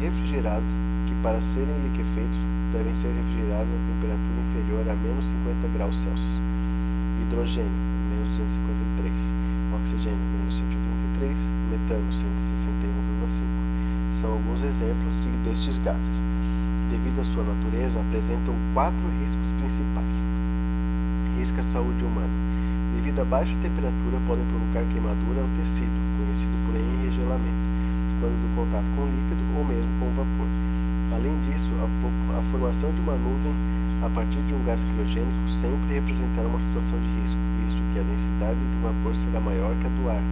refrigerados 0.00 0.70
que, 1.06 1.14
para 1.22 1.40
serem 1.40 1.74
liquefeitos, 1.84 2.38
devem 2.72 2.94
ser 2.94 3.08
refrigerados 3.08 3.68
a 3.68 3.92
temperatura 3.92 4.40
inferior 4.48 4.88
a 4.88 4.94
menos 4.94 5.26
50 5.26 5.68
graus 5.76 5.98
Celsius. 5.98 6.40
Hidrogênio, 7.22 7.70
menos 8.10 8.38
253. 8.38 9.12
Oxigênio, 9.82 10.18
menos 10.38 10.56
183. 10.56 11.38
Metano, 11.70 12.10
161,5. 12.10 13.68
São 14.12 14.32
alguns 14.32 14.62
exemplos 14.62 15.14
de, 15.22 15.30
destes 15.48 15.78
gases. 15.78 16.22
Devido 16.90 17.20
à 17.20 17.24
sua 17.24 17.44
natureza, 17.44 18.00
apresentam 18.00 18.54
quatro 18.72 19.06
riscos 19.20 19.52
principais. 19.60 20.24
Risco 21.36 21.60
à 21.60 21.62
saúde 21.62 22.04
humana. 22.04 22.47
Devido 22.94 23.20
à 23.20 23.24
baixa 23.24 23.54
temperatura, 23.60 24.16
podem 24.26 24.44
provocar 24.46 24.82
queimadura 24.92 25.42
ao 25.44 25.48
tecido, 25.60 25.92
conhecido 26.16 26.56
por 26.64 26.72
enregelamento, 26.72 27.64
quando 28.20 28.32
do 28.40 28.48
contato 28.56 28.88
com 28.96 29.04
líquido 29.04 29.44
ou 29.56 29.64
mesmo 29.64 29.92
com 30.00 30.08
vapor. 30.16 30.48
Além 31.12 31.36
disso, 31.44 31.68
a, 31.80 31.86
a, 32.38 32.42
formação 32.48 32.92
de 32.92 33.00
uma 33.00 33.12
nuvem 33.12 33.52
a 34.00 34.08
partir 34.10 34.40
de 34.48 34.54
um 34.54 34.64
gás 34.64 34.84
criogênico 34.84 35.48
sempre 35.48 36.00
representará 36.00 36.48
uma 36.48 36.60
situação 36.60 36.96
de 36.96 37.08
risco, 37.20 37.40
visto 37.64 37.80
que 37.92 38.00
a 38.00 38.04
densidade 38.08 38.56
do 38.56 38.78
vapor 38.80 39.12
será 39.16 39.40
maior 39.40 39.74
que 39.80 39.86
a 39.86 39.92
do 39.92 40.08
ar, 40.08 40.22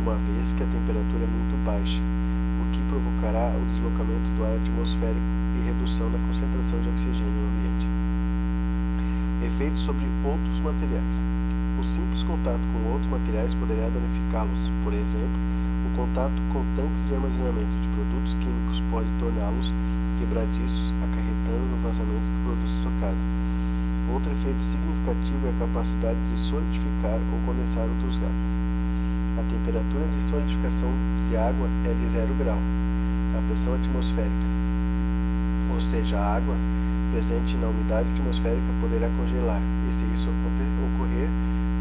uma 0.00 0.16
vez 0.32 0.52
que 0.56 0.62
a 0.62 0.70
temperatura 0.72 1.24
é 1.24 1.28
muito 1.28 1.54
baixa, 1.64 2.00
o 2.00 2.64
que 2.72 2.80
provocará 2.88 3.52
o 3.52 3.64
deslocamento 3.68 4.28
do 4.36 4.44
ar 4.48 4.56
atmosférico 4.56 5.28
e 5.60 5.66
redução 5.68 6.08
da 6.08 6.18
concentração 6.24 6.80
de 6.80 6.88
oxigênio 6.88 7.36
no 7.36 7.48
ambiente. 7.52 7.86
Efeitos 9.44 9.80
sobre 9.84 10.06
outros 10.24 10.60
materiais. 10.60 11.35
O 11.86 11.88
simples 11.88 12.24
contato 12.24 12.60
com 12.72 12.90
outros 12.90 13.08
materiais 13.08 13.54
poderá 13.54 13.88
danificá-los, 13.88 14.58
por 14.82 14.92
exemplo, 14.92 15.38
contato 15.96 16.36
com 16.52 16.60
tanques 16.76 17.00
de 17.08 17.14
armazenamento 17.16 17.72
de 17.80 17.88
produtos 17.96 18.34
químicos 18.36 18.84
pode 18.92 19.08
torná-los 19.18 19.72
quebradiços, 20.20 20.92
acarretando 21.00 21.64
no 21.72 21.76
vazamento 21.80 22.20
do 22.20 22.40
produto 22.44 22.68
estocado. 22.68 23.20
Outro 24.12 24.30
efeito 24.30 24.60
significativo 24.60 25.40
é 25.48 25.50
a 25.56 25.60
capacidade 25.64 26.20
de 26.28 26.36
solidificar 26.36 27.16
ou 27.16 27.38
condensar 27.48 27.88
outros 27.88 28.20
gases. 28.20 28.46
A 29.40 29.42
temperatura 29.48 30.04
de 30.12 30.20
solidificação 30.28 30.92
de 31.28 31.36
água 31.36 31.68
é 31.88 31.92
de 31.96 32.06
zero 32.12 32.32
grau. 32.36 32.60
A 33.36 33.40
pressão 33.48 33.74
atmosférica, 33.74 34.48
ou 35.72 35.80
seja, 35.80 36.20
a 36.20 36.36
água 36.36 36.54
presente 37.10 37.56
na 37.56 37.68
umidade 37.68 38.08
atmosférica 38.12 38.68
poderá 38.80 39.08
congelar, 39.16 39.60
e 39.88 39.92
se 39.92 40.04
isso 40.12 40.28
ocorrer 40.28 41.28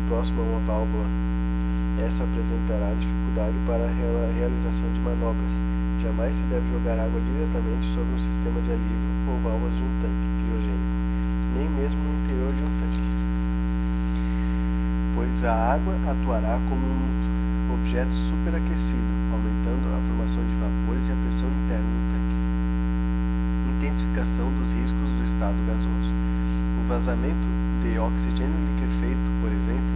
próximo 0.08 0.42
a 0.42 0.46
uma 0.46 0.60
válvula 0.62 1.06
essa 2.04 2.24
apresentará 2.24 2.92
dificuldade 2.92 3.56
para 3.66 3.86
a 3.88 4.32
realização 4.36 4.92
de 4.92 5.00
manobras. 5.00 5.54
Jamais 6.04 6.36
se 6.36 6.44
deve 6.52 6.68
jogar 6.68 7.00
água 7.00 7.22
diretamente 7.24 7.88
sobre 7.96 8.12
um 8.12 8.20
sistema 8.20 8.60
de 8.62 8.72
alívio 8.72 9.32
ou 9.32 9.40
válvulas 9.40 9.74
de 9.74 9.84
um 9.84 9.94
tanque 10.04 10.28
criogênico, 10.44 10.92
nem 11.56 11.70
mesmo 11.72 12.04
no 12.04 12.20
interior 12.20 12.52
de 12.52 12.64
um 12.68 12.72
tanque, 12.84 13.00
pois 15.16 15.44
a 15.46 15.56
água 15.74 15.96
atuará 16.04 16.60
como 16.68 16.84
um 16.84 17.74
objeto 17.80 18.12
superaquecido, 18.28 19.08
aumentando 19.32 19.96
a 19.96 20.00
formação 20.12 20.44
de 20.44 20.56
vapores 20.60 21.08
e 21.08 21.12
a 21.16 21.18
pressão 21.24 21.48
interna 21.48 21.90
do 21.90 22.04
tanque. 22.12 22.38
Intensificação 23.72 24.52
dos 24.52 24.70
riscos 24.74 25.10
do 25.16 25.24
estado 25.24 25.58
gasoso. 25.66 26.12
O 26.76 26.88
vazamento 26.88 27.48
de 27.82 27.98
oxigênio 27.98 28.60
liquefeito, 28.76 29.28
por 29.42 29.50
exemplo, 29.50 29.95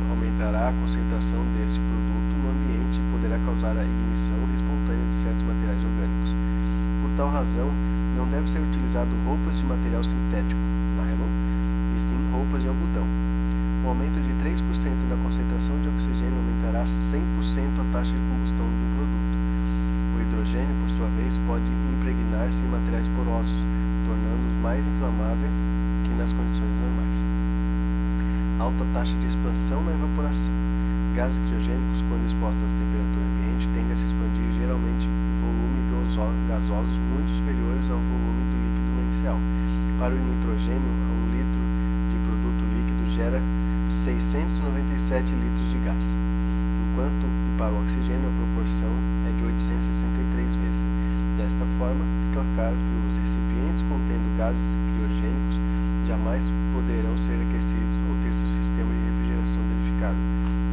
a 0.55 0.73
concentração 0.73 1.45
deste 1.53 1.77
produto 1.77 2.33
no 2.41 2.49
ambiente 2.49 2.97
e 2.97 3.05
poderá 3.13 3.37
causar 3.45 3.77
a 3.77 3.85
ignição 3.85 4.39
espontânea 4.55 5.05
de 5.09 5.15
certos 5.21 5.43
materiais 5.45 5.81
orgânicos. 5.83 6.31
Por 7.01 7.11
tal 7.17 7.29
razão, 7.29 7.69
não 8.17 8.25
deve 8.27 8.49
ser 8.49 8.59
utilizado 8.59 9.09
roupas 9.25 9.53
de 9.57 9.65
material 9.65 10.03
sintético, 10.03 10.61
nylon, 10.97 11.33
e 11.93 11.99
sim 12.01 12.17
roupas 12.33 12.61
de 12.61 12.67
algodão. 12.67 13.05
O 13.85 13.89
aumento 13.89 14.17
de 14.19 14.33
3% 14.41 14.57
na 15.09 15.17
concentração 15.21 15.77
de 15.81 15.87
oxigênio 15.87 16.41
aumentará 16.41 16.83
100% 16.83 17.19
a 17.79 17.85
taxa 17.93 18.11
de 18.11 18.23
combustão 18.33 18.65
do 18.65 18.85
produto. 18.97 19.35
O 20.13 20.21
hidrogênio, 20.21 20.75
por 20.81 20.89
sua 20.89 21.07
vez, 21.19 21.37
pode 21.45 21.69
impregnar-se 21.93 22.59
em 22.59 22.69
materiais 22.73 23.07
porosos, 23.13 23.59
tornando-os 24.05 24.57
mais 24.61 24.81
inflamáveis 24.81 25.55
que 26.03 26.13
nas 26.17 26.33
condições 26.33 26.73
normais 26.81 27.39
alta 28.59 28.85
taxa 28.93 29.15
de 29.17 29.27
expansão 29.27 29.81
na 29.83 29.93
evaporação. 29.93 30.51
Gases 31.15 31.39
criogênicos, 31.47 32.03
quando 32.07 32.27
expostos 32.27 32.61
à 32.61 32.67
temperatura 32.67 33.25
ambiente, 33.25 33.67
tendem 33.73 33.93
a 33.93 33.97
se 33.97 34.05
expandir 34.05 34.51
geralmente 34.59 35.07
em 35.07 35.35
volume 35.41 35.79
gasosos 36.47 36.97
muito 37.13 37.29
superiores 37.31 37.89
ao 37.89 37.97
volume 37.97 38.43
do 38.51 38.57
líquido 38.59 38.89
inicial. 39.03 39.39
Para 40.09 40.17
o 40.17 40.25
nitrogênio, 40.25 40.89
um 40.89 41.29
litro 41.29 41.61
de 42.09 42.17
produto 42.25 42.65
líquido 42.73 43.05
gera 43.13 43.37
697 43.93 45.21
litros 45.37 45.69
de 45.69 45.77
gás, 45.85 46.01
enquanto 46.81 47.29
que 47.29 47.49
para 47.61 47.69
o 47.69 47.77
oxigênio 47.85 48.25
a 48.25 48.33
proporção 48.41 48.89
é 48.89 49.31
de 49.37 49.45
863 49.45 50.49
vezes. 50.65 50.81
Desta 51.37 51.61
forma, 51.77 52.01
fica 52.25 52.41
claro 52.57 52.73
que 52.73 52.95
os 53.05 53.21
recipientes 53.21 53.85
contendo 53.85 54.25
gases 54.33 54.65
criogênicos 54.97 55.61
jamais 56.09 56.41
poderão 56.73 57.13
ser 57.13 57.37
aquecidos 57.45 57.93
ou 58.09 58.17
ter 58.25 58.33
seu 58.33 58.49
sistema 58.49 58.89
de 58.89 59.01
refrigeração 59.13 59.61
danificado, 59.61 60.17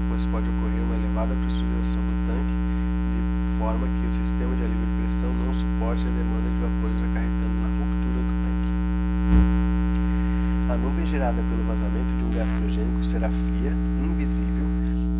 pois 0.08 0.24
pode 0.32 0.48
ocorrer 0.48 0.80
uma 0.80 0.96
elevada 0.96 1.36
pressurização 1.44 2.00
do 2.00 2.16
tanque, 2.24 2.56
de 2.56 3.20
forma 3.60 3.84
que 3.84 4.04
o 4.08 4.12
sistema 4.16 4.56
de 4.56 4.64
alívio 4.64 4.80
de 4.80 4.96
pressão 5.04 5.28
não 5.44 5.52
suporte 5.52 6.08
a 6.08 6.12
demanda 6.16 6.48
de 6.48 6.56
vapores 6.56 7.04
acarretando 7.04 7.56
na 7.60 7.68
ruptura 7.68 8.20
do 8.24 8.32
tanque. 8.40 8.76
A 10.76 10.78
nuvem 10.78 11.06
gerada 11.06 11.42
pelo 11.42 11.64
vazamento 11.64 12.14
de 12.18 12.24
um 12.24 12.30
gás 12.32 12.50
criogênico 12.58 13.02
será 13.02 13.30
fria, 13.30 13.72
invisível. 14.04 14.66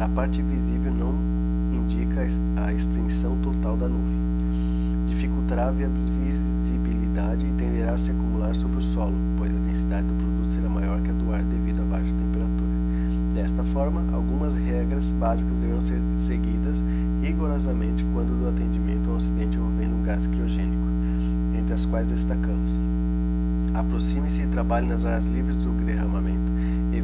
A 0.01 0.07
parte 0.07 0.43
visível 0.43 0.93
não 0.93 1.15
indica 1.73 2.29
a 2.63 2.75
extensão 2.75 3.39
total 3.39 3.75
da 3.79 3.89
nuvem. 3.89 4.19
Dificultará 5.07 5.69
a 5.69 5.73
visibilidade 5.73 7.47
e 7.47 7.53
tenderá 7.53 7.95
a 7.95 7.99
se 7.99 8.11
acumular 8.11 8.55
sobre 8.55 8.81
o 8.81 8.83
solo, 8.83 9.15
pois 9.39 9.51
a 9.51 9.59
densidade 9.61 10.07
do 10.07 10.15
produto 10.15 10.51
será 10.51 10.69
maior 10.69 11.01
que 11.01 11.11
a 11.11 11.15
do 11.15 11.33
ar 11.33 11.43
devido 11.43 11.81
à 11.81 11.85
baixa 11.87 12.13
temperatura. 12.13 12.77
Desta 13.33 13.65
forma, 13.73 14.05
algumas 14.13 14.55
regras 14.57 15.11
básicas 15.13 15.57
deverão 15.57 15.81
ser 15.81 16.03
seguidas 16.19 16.77
rigorosamente 17.23 18.05
quando 18.13 18.39
do 18.39 18.51
atendimento 18.51 19.09
a 19.09 19.15
um 19.15 19.17
acidente 19.17 19.57
envolvendo 19.57 19.95
um 19.95 20.03
gás 20.03 20.27
criogênico, 20.27 20.87
entre 21.59 21.73
as 21.73 21.87
quais 21.87 22.09
destacamos: 22.09 22.77
aproxime-se 23.79 24.43
e 24.43 24.47
trabalhe 24.47 24.87
nas 24.87 25.05
áreas 25.05 25.25
livres 25.27 25.46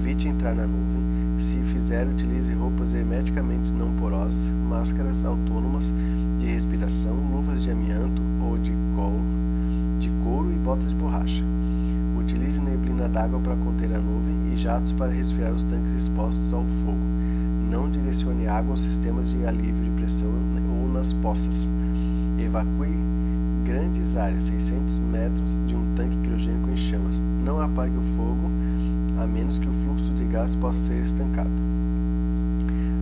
evite 0.02 0.26
entrar 0.26 0.52
na 0.52 0.66
nuvem, 0.66 1.40
se 1.40 1.62
fizer, 1.72 2.08
utilize 2.08 2.52
roupas 2.54 2.92
hermeticamente 2.92 3.70
não 3.70 3.92
porosas, 3.92 4.42
máscaras 4.68 5.24
autônomas 5.24 5.92
de 6.40 6.46
respiração, 6.46 7.14
luvas 7.32 7.62
de 7.62 7.70
amianto 7.70 8.20
ou 8.42 8.58
de 8.58 8.72
couro, 8.96 9.22
de 10.00 10.10
couro 10.24 10.52
e 10.52 10.58
botas 10.58 10.88
de 10.88 10.96
borracha. 10.96 11.44
Utilize 12.18 12.60
neblina 12.60 13.08
d'água 13.08 13.38
para 13.38 13.54
conter 13.54 13.94
a 13.94 13.98
nuvem 14.00 14.52
e 14.52 14.56
jatos 14.56 14.90
para 14.92 15.12
resfriar 15.12 15.52
os 15.52 15.62
tanques 15.62 15.92
expostos 15.92 16.52
ao 16.52 16.64
fogo. 16.84 17.06
Não 17.70 17.88
direcione 17.88 18.48
água 18.48 18.72
aos 18.72 18.82
sistemas 18.82 19.30
de 19.30 19.46
alívio 19.46 19.84
de 19.84 19.90
pressão 20.00 20.28
ou 20.28 20.92
nas 20.92 21.12
poças. 21.12 21.70
Evacue 22.40 22.98
grandes 23.64 24.16
áreas, 24.16 24.42
600 24.42 24.98
metros, 24.98 25.48
de 25.66 25.76
um 25.76 25.94
tanque 25.94 26.16
criogênico 26.18 26.70
em 26.70 26.76
chamas. 26.76 27.22
Não 27.44 27.60
apague 27.60 27.96
o 27.96 28.02
a 29.22 29.26
menos 29.26 29.58
que 29.58 29.68
o 29.68 29.72
fluxo 29.84 30.10
de 30.14 30.24
gás 30.24 30.54
possa 30.56 30.78
ser 30.80 31.04
estancado. 31.04 31.50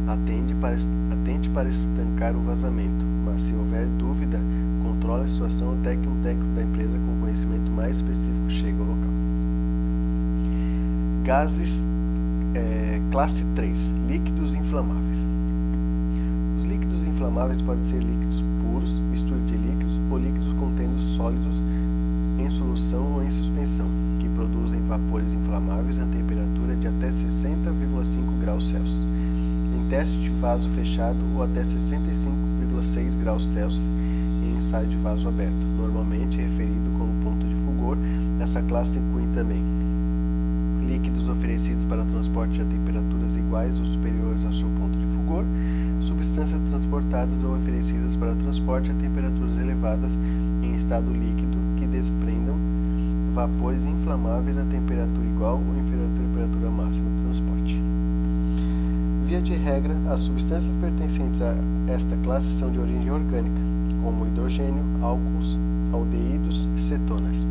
Atende 0.07 0.55
para, 0.55 0.77
atente 1.13 1.49
para 1.51 1.69
estancar 1.69 2.37
o 2.37 2.41
vazamento, 2.41 3.05
mas 3.25 3.43
se 3.43 3.55
houver 3.55 3.87
dúvida, 3.99 4.39
controle 4.83 5.25
a 5.25 5.29
situação 5.29 5.75
até 5.81 5.97
que 5.97 6.09
um 6.09 6.21
técnico 6.21 6.53
da 6.55 6.63
empresa 6.63 6.99
com 6.99 7.21
conhecimento 7.21 7.71
mais 7.71 7.97
específico 7.97 8.51
chega 8.51 8.79
ao 8.79 8.87
local. 8.87 9.11
Gases 11.25 11.87
é, 12.55 13.01
classe 13.11 13.45
3 13.55 13.93
líquidos 14.09 14.55
inflamáveis. 14.55 15.19
Os 16.59 16.65
líquidos 16.65 17.05
inflamáveis 17.05 17.63
podem 17.63 17.85
ser 17.85 18.03
líquidos 18.03 18.45
puros, 18.63 18.99
mistura 19.11 19.41
de 19.41 19.57
líquidos 19.57 19.99
ou 20.11 20.19
líquidos 20.19 20.53
contendo 20.55 21.01
sólidos 21.01 21.63
em 22.39 22.51
solução 22.51 23.15
ou 23.15 23.23
em 23.23 23.31
suspensão, 23.31 23.87
que 24.21 24.29
produzem 24.29 24.81
vapores 24.83 25.33
inflamáveis 25.33 25.99
a 25.99 26.05
temperatura 26.05 26.77
de 26.77 26.87
até 26.87 27.09
60,5 27.09 28.39
graus 28.41 28.69
Celsius. 28.69 29.07
Em 29.75 29.89
teste 29.89 30.17
de 30.19 30.29
vaso 30.29 30.69
fechado 30.71 31.19
ou 31.35 31.43
até 31.43 31.63
65,6 31.63 33.19
graus 33.21 33.45
Celsius 33.47 33.91
em 34.43 34.59
ensaio 34.59 34.87
de 34.87 34.97
vaso 34.99 35.27
aberto, 35.29 35.67
normalmente 35.77 36.37
referido 36.37 36.91
como 36.99 37.13
ponto 37.25 37.47
de 37.47 37.55
fulgor. 37.65 37.97
Essa 38.41 38.63
classe 38.63 38.99
inclui 38.99 39.27
também 39.35 39.63
líquidos 40.87 41.29
oferecidos 41.29 41.85
para 41.85 42.05
transporte 42.05 42.61
a 42.61 42.65
temperaturas 42.65 43.37
iguais 43.37 43.79
ou 43.79 43.87
superiores 43.87 44.45
ao 44.45 44.53
seu 44.53 44.69
ponto 44.71 44.99
de 44.99 45.07
fulgor, 45.15 45.45
substâncias 46.01 46.61
transportadas 46.69 47.43
ou 47.45 47.57
oferecidas 47.57 48.17
para 48.17 48.35
transporte 48.35 48.91
a 48.91 48.95
temperaturas 48.95 49.57
elevadas 49.57 50.13
em 50.63 50.75
estado 50.75 51.13
líquido 51.13 51.40
vapores 53.35 53.85
inflamáveis 53.85 54.57
a 54.59 54.65
temperatura 54.65 55.27
igual 55.27 55.57
ou 55.57 55.79
inferior 55.79 56.07
à 56.07 56.19
temperatura 56.19 56.71
máxima 56.71 57.09
do 57.11 57.23
transporte. 57.25 57.81
Via 59.25 59.41
de 59.41 59.55
regra, 59.55 59.97
as 60.09 60.21
substâncias 60.21 60.75
pertencentes 60.81 61.41
a 61.41 61.55
esta 61.87 62.17
classe 62.19 62.53
são 62.55 62.71
de 62.71 62.79
origem 62.79 63.11
orgânica, 63.11 63.61
como 64.03 64.27
hidrogênio, 64.27 64.85
álcools, 65.03 65.59
aldeídos 65.93 66.69
e 66.77 66.83
cetonas. 66.83 67.47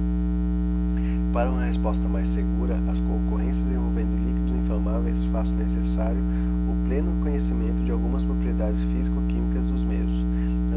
Para 1.32 1.50
uma 1.52 1.64
resposta 1.64 2.08
mais 2.08 2.28
segura, 2.28 2.78
as 2.88 3.00
concorrências 3.00 3.70
envolvendo 3.72 4.18
líquidos 4.26 4.52
inflamáveis 4.52 5.24
fazem 5.26 5.58
necessário 5.58 6.20
o 6.68 6.88
pleno 6.88 7.14
conhecimento 7.22 7.84
de 7.84 7.92
algumas 7.92 8.24
propriedades 8.24 8.82
físico-químicas 8.92 9.66
dos 9.66 9.84
mesmos, 9.84 10.26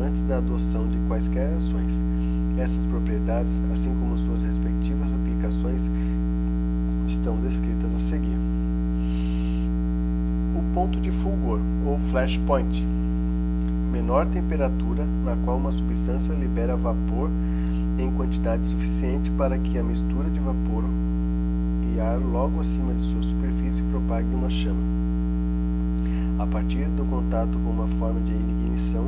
antes 0.01 0.23
da 0.23 0.39
adoção 0.39 0.87
de 0.89 0.99
quaisquer 1.09 1.49
ações. 1.55 2.01
Essas 2.59 2.85
propriedades, 2.87 3.61
assim 3.73 3.95
como 3.99 4.17
suas 4.19 4.45
aplicações, 5.53 5.83
estão 7.07 7.37
descritas 7.37 7.95
a 7.95 7.99
seguir. 7.99 8.39
O 10.57 10.75
ponto 10.75 11.01
de 11.01 11.11
fulgor, 11.11 11.61
ou 11.87 11.99
flashpoint, 12.11 12.83
menor 13.93 14.27
temperatura 14.27 15.05
na 15.25 15.37
qual 15.45 15.59
uma 15.59 15.71
substância 15.73 16.33
libera 16.33 16.77
vapor 16.77 17.31
em 17.99 18.11
quantidade 18.13 18.65
suficiente 18.65 19.31
para 19.33 19.59
que 19.59 19.79
a 19.79 19.83
mistura 19.83 20.31
de 20.31 20.41
vapor 20.41 20.85
e 21.95 22.01
ar 22.01 22.19
logo 22.19 22.61
acima 22.61 22.95
de 22.95 23.03
sua 23.03 23.23
superfície 23.23 23.83
propague 23.83 24.35
uma 24.35 24.49
chama. 24.49 24.81
A 26.39 26.47
partir 26.47 26.87
do 26.87 27.05
contato 27.05 27.59
com 27.59 27.71
uma 27.71 27.87
forma 27.99 28.21
de 28.21 28.33
ignição, 28.33 29.05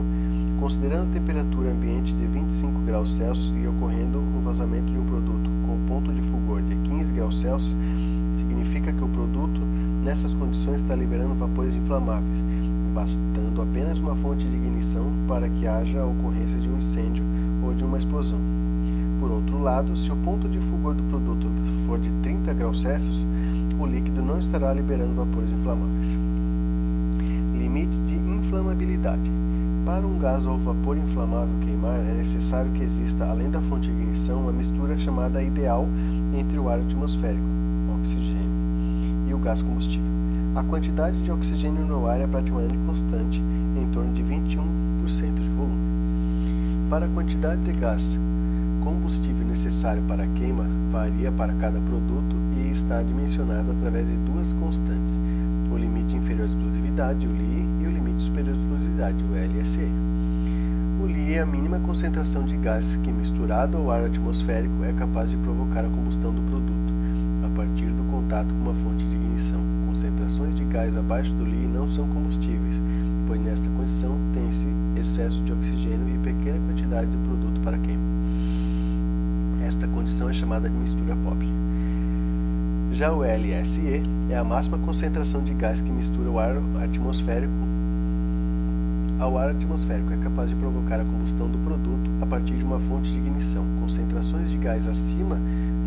considerando 0.61 1.11
a 1.11 1.15
temperatura 1.15 1.71
ambiente 1.71 2.13
de 2.13 2.27
25 2.27 2.81
graus 2.81 3.17
Celsius 3.17 3.55
e 3.63 3.67
ocorrendo 3.67 4.19
um 4.19 4.43
vazamento 4.43 4.91
de 4.93 4.99
um 4.99 5.05
produto 5.05 5.51
com 5.67 5.79
ponto 5.87 6.13
de 6.13 6.23
fulgor 7.15 7.15
de 7.15 7.15
15 7.15 7.17
graus 7.17 7.41
Celsius, 7.41 7.77
significa 8.37 8.93
que 8.93 9.05
o 9.05 9.09
produto 9.09 9.61
nessas 10.03 10.35
condições 10.35 10.81
está 10.81 10.95
liberando 10.95 11.35
vapores 11.35 11.75
inflamáveis, 11.75 12.43
bastando 12.95 13.63
apenas 13.63 13.99
uma 13.99 14.15
fonte 14.17 14.47
de 14.47 14.57
ignição 14.57 15.13
para 15.27 15.49
que 15.49 15.67
haja 15.67 16.01
a 16.01 16.07
ocorrência 16.07 16.59
de 16.59 16.69
um 16.69 16.77
incêndio 16.77 17.25
ou 17.63 17.75
de 17.75 17.85
uma 17.85 17.99
explosão. 17.99 18.39
Por 19.21 19.31
outro 19.31 19.63
lado, 19.63 19.97
se 19.97 20.13
o 20.13 20.17
ponto 20.17 20.49
de 20.49 20.59
fulgor 20.61 20.95
do 20.95 21.03
produto 21.05 21.47
for 21.87 21.99
de 21.99 22.11
30 22.23 22.53
graus 22.53 22.83
Celsius, 22.83 23.25
o 23.79 23.87
líquido 23.87 24.23
não 24.23 24.39
estará 24.39 24.73
liberando 24.73 25.15
vapores 25.15 25.51
inflamáveis. 25.51 26.09
Limites 27.57 28.05
de 28.07 28.15
inflamabilidade. 28.15 29.31
Para 29.87 30.07
um 30.07 30.19
gás 30.19 30.47
ou 30.47 30.59
vapor 30.59 30.97
inflamável 30.97 31.55
queimar, 31.61 31.99
é 32.01 32.15
necessário 32.15 32.71
que 32.73 32.83
exista, 32.83 33.27
além 33.27 33.51
da 33.51 33.61
fonte 33.63 33.91
de 33.91 33.93
ignição, 33.93 34.41
uma 34.41 34.53
mistura 34.53 34.97
chamada 34.97 35.43
ideal 35.43 35.87
entre 36.35 36.59
o 36.59 36.69
ar 36.69 36.79
atmosférico, 36.79 37.45
oxigênio, 38.01 38.51
e 39.29 39.35
o 39.35 39.39
gás 39.39 39.63
combustível. 39.63 40.13
A 40.55 40.63
quantidade 40.63 41.21
de 41.23 41.31
oxigênio 41.31 41.85
no 41.85 42.07
ar 42.07 42.21
é 42.21 42.27
praticamente 42.27 42.77
constante, 42.87 43.43
em 43.77 43.87
torno 43.93 44.13
de 44.13 44.23
21% 44.23 45.35
de 45.35 45.49
volume. 45.51 46.89
Para 46.91 47.07
a 47.07 47.09
quantidade 47.09 47.63
de 47.63 47.73
gás 47.73 48.19
combustível 48.85 49.47
necessário 49.47 50.03
para 50.03 50.25
a 50.25 50.27
queima 50.29 50.67
varia 50.93 51.33
para 51.33 51.53
cada 51.55 51.81
produto 51.81 52.37
e 52.57 52.71
está 52.71 53.03
dimensionado 53.03 53.73
através 53.73 54.07
de 54.07 54.15
duas 54.31 54.53
constantes: 54.55 55.19
o 55.73 55.77
limite 55.77 56.17
inferior 56.17 56.47
de 56.47 56.55
explosividade, 56.55 57.27
o 57.27 57.33
LI, 57.33 57.67
e 57.83 57.87
o 57.87 57.91
limite 57.91 58.21
superior 58.21 58.55
de 58.55 58.61
explosividade, 58.61 59.25
o 59.25 59.61
LSE. 59.61 59.89
O 61.03 61.07
Li 61.07 61.35
é 61.35 61.41
a 61.41 61.47
mínima 61.47 61.79
concentração 61.81 62.45
de 62.45 62.57
gás 62.57 62.97
que, 63.03 63.13
misturado 63.13 63.77
ao 63.77 63.91
ar 63.91 64.05
atmosférico, 64.05 64.74
capaz 65.05 65.31
de 65.31 65.37
provocar 65.37 65.85
a 65.85 65.89
combustão 65.89 66.33
do 66.33 66.41
produto, 66.43 66.95
a 67.45 67.49
partir 67.55 67.89
do 67.89 68.03
contato 68.11 68.49
com 68.49 68.71
uma 68.71 68.75
fonte 68.75 69.05
de 69.05 69.15
ignição. 69.15 69.61
Concentrações 69.87 70.55
de 70.55 70.65
gás 70.65 70.97
abaixo 70.97 71.31
do 71.35 71.45
Li 71.45 71.67
não 71.67 71.87
são 71.87 72.09
combustíveis, 72.09 72.81
pois 73.27 73.39
nesta 73.43 73.69
condição 73.69 74.17
tem-se 74.33 74.67
excesso 74.99 75.43
de 75.43 75.53
oxigênio 75.53 76.09
e 76.09 76.19
pequena 76.19 76.59
quantidade 76.67 77.11
de 77.11 77.19
produto 77.19 77.61
para 77.61 77.77
queima. 77.77 78.03
Esta 79.63 79.87
condição 79.89 80.31
é 80.31 80.33
chamada 80.33 80.71
de 80.71 80.75
mistura 80.75 81.15
pop. 81.17 81.47
Já 82.93 83.13
o 83.13 83.23
LSE 83.23 84.03
é 84.31 84.37
a 84.39 84.45
máxima 84.45 84.79
concentração 84.79 85.45
de 85.45 85.53
gás 85.53 85.83
que 85.83 85.93
mistura 85.93 86.31
o 86.31 86.39
ar 86.39 86.57
atmosférico 86.83 87.53
ao 89.21 89.37
ar 89.37 89.51
atmosférico. 89.51 90.15
É 90.15 90.17
capaz 90.17 90.49
de 90.49 90.57
provocar 90.57 91.01
a 91.01 91.05
combustão 91.05 91.47
do 91.49 91.59
produto 91.59 92.04
a 92.21 92.27
partir 92.27 92.55
de 92.55 92.65
uma 92.65 92.79
fonte 92.81 93.11
de 93.11 93.19
ignição. 93.19 93.65
Concentrações 93.81 94.51
de 94.51 94.59
gás 94.59 94.87
acima 94.87 95.39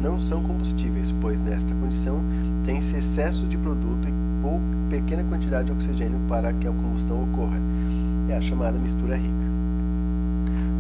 não 0.02 0.20
são 0.20 0.44
combustíveis, 0.44 1.14
pois 1.22 1.42
nesta 1.42 1.74
condição 1.76 2.24
tem-se 2.64 2.98
excesso 2.98 3.46
de 3.48 3.58
produto 3.58 4.08
pouca 4.42 4.66
pequena 4.90 5.24
quantidade 5.24 5.66
de 5.66 5.72
oxigênio 5.72 6.20
para 6.28 6.54
que 6.54 6.68
a 6.68 6.72
combustão 6.72 7.24
ocorra. 7.24 7.60
É 8.30 8.36
a 8.36 8.42
chamada 8.42 8.78
mistura 8.78 9.16
rica. 9.16 9.48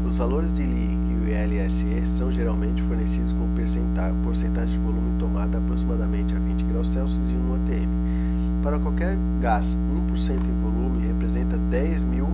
Os 0.05 0.17
valores 0.17 0.53
de 0.53 0.63
Li 0.63 0.97
e 1.09 1.13
o 1.15 1.63
LSE 1.63 2.05
são 2.05 2.31
geralmente 2.31 2.81
fornecidos 2.83 3.33
com 3.33 3.47
porcentagem 4.23 4.77
de 4.77 4.85
volume 4.85 5.17
tomada 5.19 5.57
aproximadamente 5.57 6.35
a 6.35 6.39
20 6.39 6.63
graus 6.65 6.87
Celsius 6.89 7.29
e 7.29 7.33
1 7.33 7.53
atm. 7.55 8.63
Para 8.63 8.79
qualquer 8.79 9.17
gás, 9.41 9.77
1% 9.91 10.31
em 10.31 10.61
volume 10.61 11.07
representa 11.07 11.57
10 11.57 12.03
mil 12.03 12.27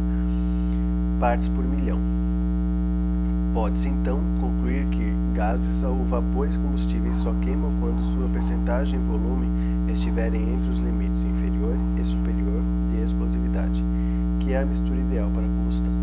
partes 1.20 1.48
por 1.50 1.64
milhão. 1.64 2.00
Pode-se 3.54 3.88
então 3.88 4.20
concluir 4.42 4.88
que 4.88 5.14
gases 5.36 5.84
ou 5.84 6.04
vapores 6.06 6.58
combustíveis 6.58 7.18
só 7.18 7.32
queimam 7.42 7.72
quando 7.80 8.02
sua 8.02 8.28
percentagem 8.30 9.00
em 9.00 9.04
volume 9.04 9.48
estiverem 9.92 10.42
entre 10.42 10.72
os 10.72 10.80
limites 10.80 11.24
inferior 11.24 11.76
e 12.02 12.04
superior 12.04 12.62
de 12.90 13.02
explosividade, 13.02 13.84
que 14.40 14.54
é 14.54 14.62
a 14.62 14.66
mistura 14.66 15.00
ideal 15.00 15.30
para 15.30 15.44
combustão. 15.44 15.94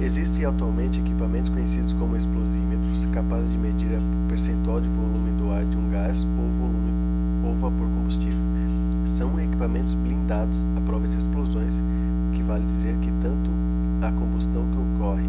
Existem 0.00 0.46
atualmente 0.46 1.00
equipamentos 1.00 1.50
conhecidos 1.50 1.92
como 1.92 2.16
explosímetros, 2.16 3.04
capazes 3.12 3.52
de 3.52 3.58
medir 3.58 3.90
o 3.90 4.28
percentual 4.28 4.80
de 4.80 4.88
volume 4.88 5.32
do 5.32 5.52
ar 5.52 5.66
de 5.66 5.76
um 5.76 5.90
gás 5.90 6.24
ou 6.24 6.48
volume 6.60 6.92
ou 7.44 7.54
vapor 7.56 7.86
combustível. 7.94 8.38
São 9.04 9.38
equipamentos 9.38 9.92
blindados 9.94 10.64
à 10.78 10.80
prova 10.80 11.06
de 11.06 11.18
explosões, 11.18 11.78
o 12.28 12.32
que 12.32 12.42
vale 12.42 12.64
dizer 12.66 12.96
que 13.02 13.12
tanto 13.20 13.50
a 14.02 14.12
combustão 14.12 14.64
que 14.70 14.78
ocorre 14.78 15.24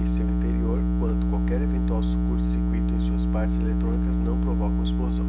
em 0.00 0.06
seu 0.06 0.28
interior 0.28 0.80
quanto 0.98 1.26
qualquer 1.26 1.62
eventual 1.62 2.00
curto-circuito 2.28 2.94
em 2.94 3.00
suas 3.00 3.26
partes 3.26 3.58
eletrônicas 3.60 4.16
não 4.18 4.36
provocam 4.38 4.82
explosão. 4.82 5.26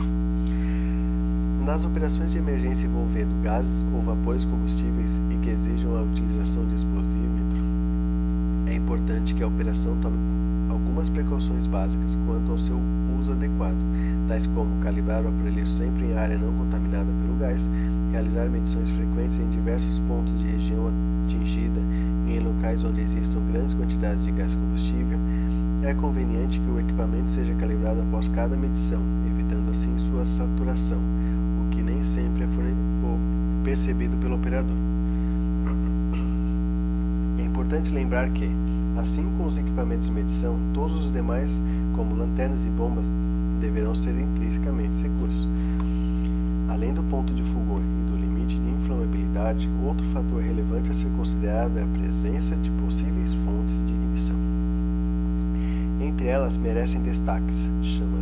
Nas 1.63 1.85
operações 1.99 2.31
de 2.31 2.38
emergência 2.38 2.85
envolvendo 2.85 3.43
gases 3.43 3.85
ou 3.93 4.01
vapores 4.01 4.45
combustíveis 4.45 5.19
e 5.31 5.35
que 5.43 5.49
exijam 5.49 5.97
a 5.97 6.01
utilização 6.01 6.65
de 6.69 6.75
explosímetro, 6.75 7.59
é 8.67 8.75
importante 8.75 9.35
que 9.35 9.43
a 9.43 9.47
operação 9.47 9.97
tome 9.97 10.17
algumas 10.69 11.09
precauções 11.09 11.67
básicas 11.67 12.17
quanto 12.25 12.53
ao 12.53 12.57
seu 12.57 12.79
uso 13.19 13.33
adequado, 13.33 13.75
tais 14.29 14.47
como 14.47 14.81
calibrar 14.81 15.25
o 15.25 15.27
aparelho 15.27 15.67
sempre 15.67 16.05
em 16.05 16.17
área 16.17 16.38
não 16.38 16.53
contaminada 16.53 17.12
pelo 17.21 17.38
gás, 17.38 17.67
realizar 18.13 18.47
medições 18.47 18.89
frequentes 18.91 19.38
em 19.38 19.49
diversos 19.49 19.99
pontos 19.99 20.39
de 20.39 20.47
região 20.47 20.88
atingida 21.25 21.81
e 22.27 22.38
em 22.38 22.39
locais 22.39 22.81
onde 22.85 23.01
existam 23.01 23.41
grandes 23.51 23.73
quantidades 23.73 24.23
de 24.23 24.31
gás 24.31 24.53
combustível. 24.53 25.19
É 25.83 25.93
conveniente 25.93 26.59
que 26.59 26.69
o 26.69 26.79
equipamento 26.79 27.29
seja 27.29 27.53
calibrado 27.55 28.01
após 28.01 28.29
cada 28.29 28.55
medição, 28.55 29.01
evitando 29.27 29.71
assim 29.71 29.97
sua 29.97 30.23
saturação, 30.23 30.97
o 30.97 31.69
que 31.69 31.81
nem 31.81 32.03
sempre 32.03 32.43
é 32.43 32.47
percebido 33.69 34.17
pelo 34.17 34.36
operador. 34.36 34.75
É 37.38 37.43
importante 37.43 37.91
lembrar 37.91 38.27
que, 38.32 38.49
Assim 38.97 39.23
como 39.38 39.47
os 39.47 39.58
equipamentos 39.58 40.08
de 40.08 40.13
medição, 40.13 40.58
todos 40.73 41.05
os 41.05 41.13
demais, 41.13 41.62
como 41.95 42.15
lanternas 42.15 42.65
e 42.65 42.69
bombas, 42.69 43.05
deverão 43.62 43.95
ser 43.95 44.12
intrinsecamente 44.19 44.93
seguros. 44.95 45.47
Além 46.67 46.93
do 46.93 47.01
ponto 47.03 47.34
de 47.34 47.41
fulgor 47.43 47.79
e 47.79 48.12
do 48.12 48.17
limite 48.17 48.60
de 48.60 48.69
inflamabilidade, 48.69 49.69
outro 49.86 50.05
fator 50.08 50.41
relevante 50.41 50.91
a 50.91 50.93
ser 50.93 51.08
considerado 51.15 51.77
é 51.77 51.84
a 51.84 51.88
presença 51.88 52.58
de 52.58 52.69
possíveis 52.71 53.34
fontes 53.45 53.75
de 53.86 53.93
ignição. 53.93 54.36
Entre 56.01 56.27
elas 56.27 56.58
merecem 56.58 57.01
destaques 57.01 57.69
chamas 57.82 58.18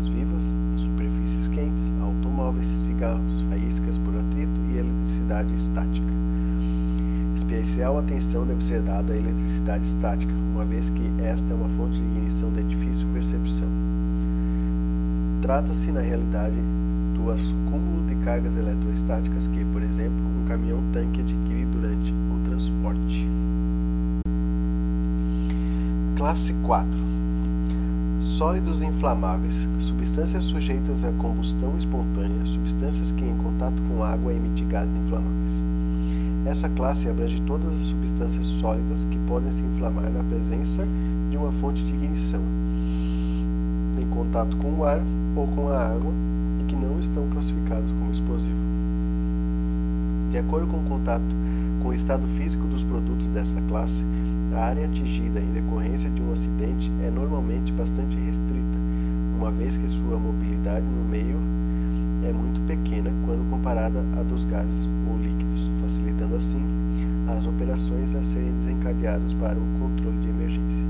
eletricidade 5.47 5.53
estática. 5.55 6.07
Especial 7.35 7.99
atenção 7.99 8.45
deve 8.45 8.63
ser 8.63 8.81
dada 8.81 9.13
à 9.13 9.17
eletricidade 9.17 9.87
estática, 9.87 10.33
uma 10.53 10.65
vez 10.65 10.89
que 10.89 11.11
esta 11.19 11.45
é 11.51 11.55
uma 11.55 11.69
fonte 11.69 11.99
de 11.99 12.05
ignição 12.05 12.51
de 12.51 12.63
difícil 12.63 13.07
percepção. 13.13 13.67
Trata-se, 15.41 15.91
na 15.91 16.01
realidade, 16.01 16.57
do 17.15 17.31
acúmulo 17.31 18.05
de 18.07 18.15
cargas 18.25 18.55
eletrostáticas 18.55 19.47
que, 19.47 19.63
por 19.65 19.81
exemplo, 19.81 20.25
um 20.25 20.45
caminhão-tanque 20.47 21.21
adquire 21.21 21.65
durante 21.65 22.11
o 22.11 22.49
transporte. 22.49 23.27
Classe 26.17 26.53
4 26.65 27.07
Sólidos 28.21 28.81
inflamáveis, 28.81 29.67
substâncias 29.79 30.43
sujeitas 30.45 31.03
à 31.03 31.11
combustão 31.13 31.77
espontânea, 31.77 32.45
substâncias 32.45 33.11
que 33.11 33.23
em 33.23 33.37
contato 33.37 33.81
com 33.87 34.03
água 34.03 34.33
emitem 34.33 34.67
gases 34.67 34.93
inflamáveis. 34.95 35.26
Essa 36.47 36.69
classe 36.69 37.09
abrange 37.09 37.41
todas 37.41 37.69
as 37.69 37.87
substâncias 37.87 38.45
sólidas 38.45 39.03
que 39.11 39.17
podem 39.27 39.51
se 39.51 39.61
inflamar 39.61 40.09
na 40.09 40.23
presença 40.23 40.87
de 41.29 41.35
uma 41.35 41.51
fonte 41.51 41.83
de 41.83 41.93
ignição, 41.93 42.39
em 43.99 44.07
contato 44.07 44.55
com 44.55 44.75
o 44.75 44.85
ar 44.85 45.01
ou 45.35 45.45
com 45.47 45.67
a 45.67 45.89
água 45.89 46.13
e 46.61 46.63
que 46.63 46.75
não 46.77 47.01
estão 47.01 47.27
classificadas 47.31 47.91
como 47.91 48.13
explosivo. 48.13 48.55
De 50.31 50.37
acordo 50.37 50.67
com 50.67 50.77
o 50.77 50.83
contato 50.83 51.35
com 51.83 51.89
o 51.89 51.93
estado 51.93 52.25
físico 52.37 52.65
dos 52.67 52.81
produtos 52.81 53.27
dessa 53.27 53.59
classe, 53.67 54.01
a 54.55 54.67
área 54.67 54.85
atingida 54.85 55.41
em 55.41 55.51
decorrência 55.51 56.09
de 56.09 56.21
um 56.21 56.31
acidente 56.31 56.89
é 57.03 57.09
normalmente 57.09 57.73
bastante 57.73 58.15
restrita, 58.15 58.77
uma 59.37 59.51
vez 59.51 59.75
que 59.75 59.87
sua 59.89 60.17
mobilidade 60.17 60.85
no 60.85 61.09
meio 61.09 61.41
é 62.23 62.31
muito 62.31 62.61
pequena 62.61 63.11
quando 63.25 63.49
comparada 63.49 63.99
à 64.17 64.23
dos 64.23 64.45
gases 64.45 64.87
assim 66.37 66.61
as 67.27 67.45
operações 67.45 68.15
a 68.15 68.23
serem 68.23 68.53
desencadeadas 68.53 69.33
para 69.33 69.57
o 69.57 69.79
controle 69.79 70.17
de 70.19 70.29
emergência. 70.29 70.83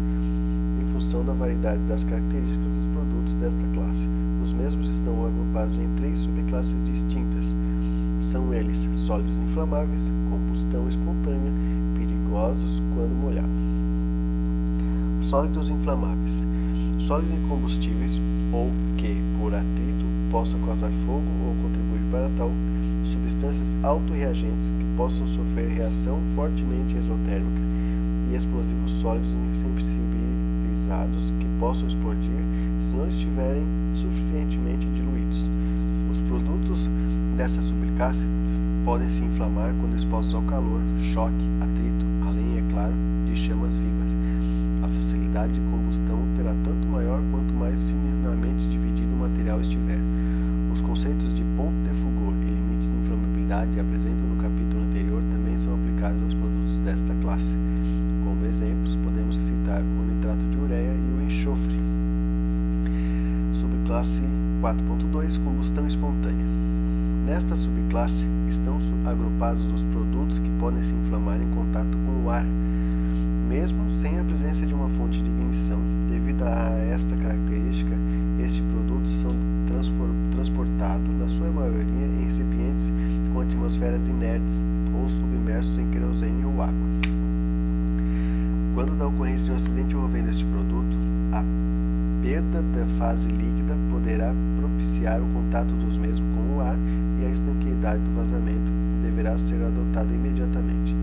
Em 0.81 0.93
função 0.93 1.25
da 1.25 1.33
variedade 1.33 1.81
das 1.83 2.03
características 2.03 2.73
dos 2.73 2.85
produtos 2.87 3.33
desta 3.35 3.63
classe, 3.73 4.07
os 4.43 4.53
mesmos 4.53 4.87
estão 4.89 5.25
agrupados 5.25 5.77
em 5.77 5.87
três 5.95 6.19
subclasses 6.19 6.83
distintas. 6.83 7.55
São 8.19 8.53
eles 8.53 8.87
sólidos 8.93 9.37
inflamáveis, 9.37 10.11
combustão 10.29 10.87
espontânea, 10.87 11.51
perigosos 11.95 12.81
quando 12.93 13.15
molhados. 13.15 13.67
Sólidos 15.21 15.69
inflamáveis. 15.69 16.45
Sólidos 16.99 17.33
incombustíveis 17.33 18.19
ou 18.53 18.71
que, 18.97 19.21
por 19.39 19.53
atrito, 19.53 20.05
possam 20.29 20.59
causar 20.61 20.91
fogo 21.05 21.25
ou 21.45 21.55
contribuir 21.63 22.01
para 22.11 22.29
tal. 22.37 22.51
Substâncias 23.03 23.75
autorreagentes 23.83 24.71
que 24.71 24.86
possam 24.97 25.27
sofrer 25.27 25.69
reação 25.69 26.19
fortemente 26.35 26.97
exotérmica 26.97 27.61
e 28.31 28.35
explosivos 28.35 28.91
sólidos 28.93 29.31
insensibilizados 29.53 31.31
que 31.39 31.45
possam 31.59 31.87
explodir 31.87 32.41
se 32.79 32.95
não 32.95 33.07
estiverem 33.07 33.63
suficientemente 33.93 34.87
diluídos. 34.87 35.47
Os 36.11 36.19
produtos 36.21 36.89
dessa 37.37 37.61
subclasse 37.61 38.25
podem 38.83 39.09
se 39.09 39.23
inflamar 39.23 39.73
quando 39.79 39.95
expostos 39.95 40.33
ao 40.33 40.41
calor, 40.43 40.81
choque, 41.13 41.45
atrito, 41.61 42.05
além, 42.25 42.57
é 42.57 42.63
claro, 42.71 42.93
de 43.25 43.35
chamas 43.35 43.77
vivas. 43.77 44.09
A 44.83 44.87
facilidade 44.87 45.53
de 45.53 45.59
combustão 45.59 46.19
terá 46.35 46.55
tanto 46.63 46.87
maior 46.87 47.21
quanto 47.31 47.53
mais 47.53 47.81
finamente 47.83 48.67
dividido 48.69 49.13
o 49.13 49.19
material 49.19 49.61
estiver. 49.61 49.99
Os 50.73 50.81
conceitos 50.81 51.33
de 51.35 51.43
ponto 51.55 51.75
de 51.83 51.89
fulgor 51.99 52.33
e 52.41 52.49
limites 52.49 52.89
de 52.89 52.95
inflamabilidade 52.97 53.79
apresentados 53.79 54.29
no 54.29 54.35
capítulo 54.41 54.83
anterior 54.83 55.21
também 55.31 55.57
são 55.59 55.73
aplicados 55.75 56.23
aos 56.23 56.33
produtos 56.33 56.79
desta 56.79 57.13
classe. 57.21 57.53
Como 58.23 58.45
exemplos, 58.45 58.95
podemos 58.97 59.37
citar 59.37 59.81
o 59.81 60.13
nitrato 60.13 60.43
de 60.49 60.57
ureia 60.57 60.93
e 60.93 61.19
o 61.19 61.25
enxofre. 61.25 61.77
Subclasse 63.97 64.21
4.2 64.61 65.43
Combustão 65.43 65.87
espontânea. 65.87 66.45
Nesta 67.25 67.57
subclasse 67.57 68.25
estão 68.47 68.77
agrupados 69.05 69.65
os 69.73 69.81
produtos 69.83 70.37
que 70.37 70.49
podem 70.59 70.83
se 70.83 70.93
inflamar 70.93 71.41
em 71.41 71.49
contato 71.55 71.97
com 72.05 72.25
o 72.25 72.29
ar, 72.29 72.45
mesmo 73.49 73.89
sem 73.89 74.19
a 74.19 74.23
presença 74.23 74.67
de 74.67 74.73
uma 74.73 74.87
fonte 74.89 75.21
de 75.21 75.29
ignição. 75.29 75.79
Devido 76.09 76.43
a 76.43 76.69
esta 76.91 77.15
característica, 77.15 77.95
estes 78.39 78.61
produtos 78.71 79.11
são 79.13 79.31
transportados, 80.31 81.09
na 81.19 81.27
sua 81.27 81.49
maioria, 81.49 82.05
em 82.05 82.23
recipientes 82.23 82.91
com 83.33 83.41
atmosferas 83.41 84.05
inertes 84.05 84.63
ou 84.93 85.09
submersos 85.09 85.75
em 85.77 85.89
querosene 85.89 86.45
ou 86.45 86.61
água. 86.61 86.87
Quando 88.75 88.95
da 88.99 89.07
ocorrência 89.07 89.45
de 89.45 89.51
um 89.53 89.55
acidente 89.55 89.95
envolvendo 89.95 90.29
este 90.29 90.45
produto, 90.45 90.97
a 91.33 91.43
perda 92.21 92.61
da 92.61 92.85
fase 92.97 93.27
líquida 93.29 93.75
poderá 94.07 94.33
propiciar 94.57 95.21
o 95.21 95.25
contato 95.33 95.73
dos 95.75 95.97
mesmos 95.97 96.25
com 96.33 96.55
o 96.55 96.61
ar 96.61 96.77
e 97.19 97.25
a 97.25 97.29
estanqueidade 97.29 98.01
do 98.03 98.15
vazamento 98.15 98.71
deverá 99.01 99.37
ser 99.37 99.61
adotada 99.61 100.13
imediatamente. 100.13 100.95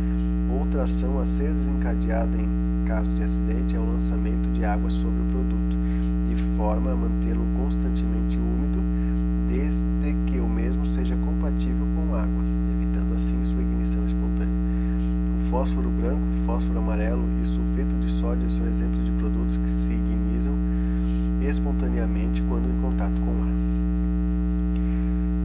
Outra 0.59 0.85
ação 0.85 1.21
a 1.21 1.27
ser 1.27 1.53
desencadeada 1.53 2.35
em 2.38 2.49
caso 2.87 3.11
de 3.12 3.25
acidente 3.25 3.77
é 3.77 3.79
o 3.79 3.85
lançamento 3.85 4.49
de 4.55 4.64
água 4.64 4.88
sobre 4.88 5.21
o 5.21 5.25
produto, 5.27 5.77
de 6.31 6.57
forma 6.57 6.93
a 6.93 6.97
mantê-lo 6.97 7.45
constantemente 7.59 8.38
úmido, 8.38 8.81
desde 9.49 9.85
que 10.27 10.38
o 10.38 10.49
mesmo 10.49 10.87
seja 10.87 11.14
compatível 11.14 11.87
com 11.95 12.14
água, 12.14 12.43
evitando 12.81 13.17
assim 13.17 13.45
sua 13.45 13.61
ignição 13.61 14.03
espontânea. 14.07 14.55
O 15.43 15.51
fósforo 15.51 15.90
branco, 15.90 16.25
fósforo 16.47 16.79
amarelo 16.79 17.25
e 17.43 17.47
sulfeto 17.47 17.95
de 18.01 18.11
sódio 18.11 18.51
são 18.51 18.67
exemplos 18.67 19.05
de 19.05 19.12
produtos 19.12 19.59
que 19.59 19.71
se 19.71 19.93
ignitam 19.93 20.55
espontaneamente 21.49 22.43
quando 22.43 22.69
em 22.69 22.81
contato 22.81 23.21
com 23.21 23.31
o 23.31 23.43
ar. 23.43 23.55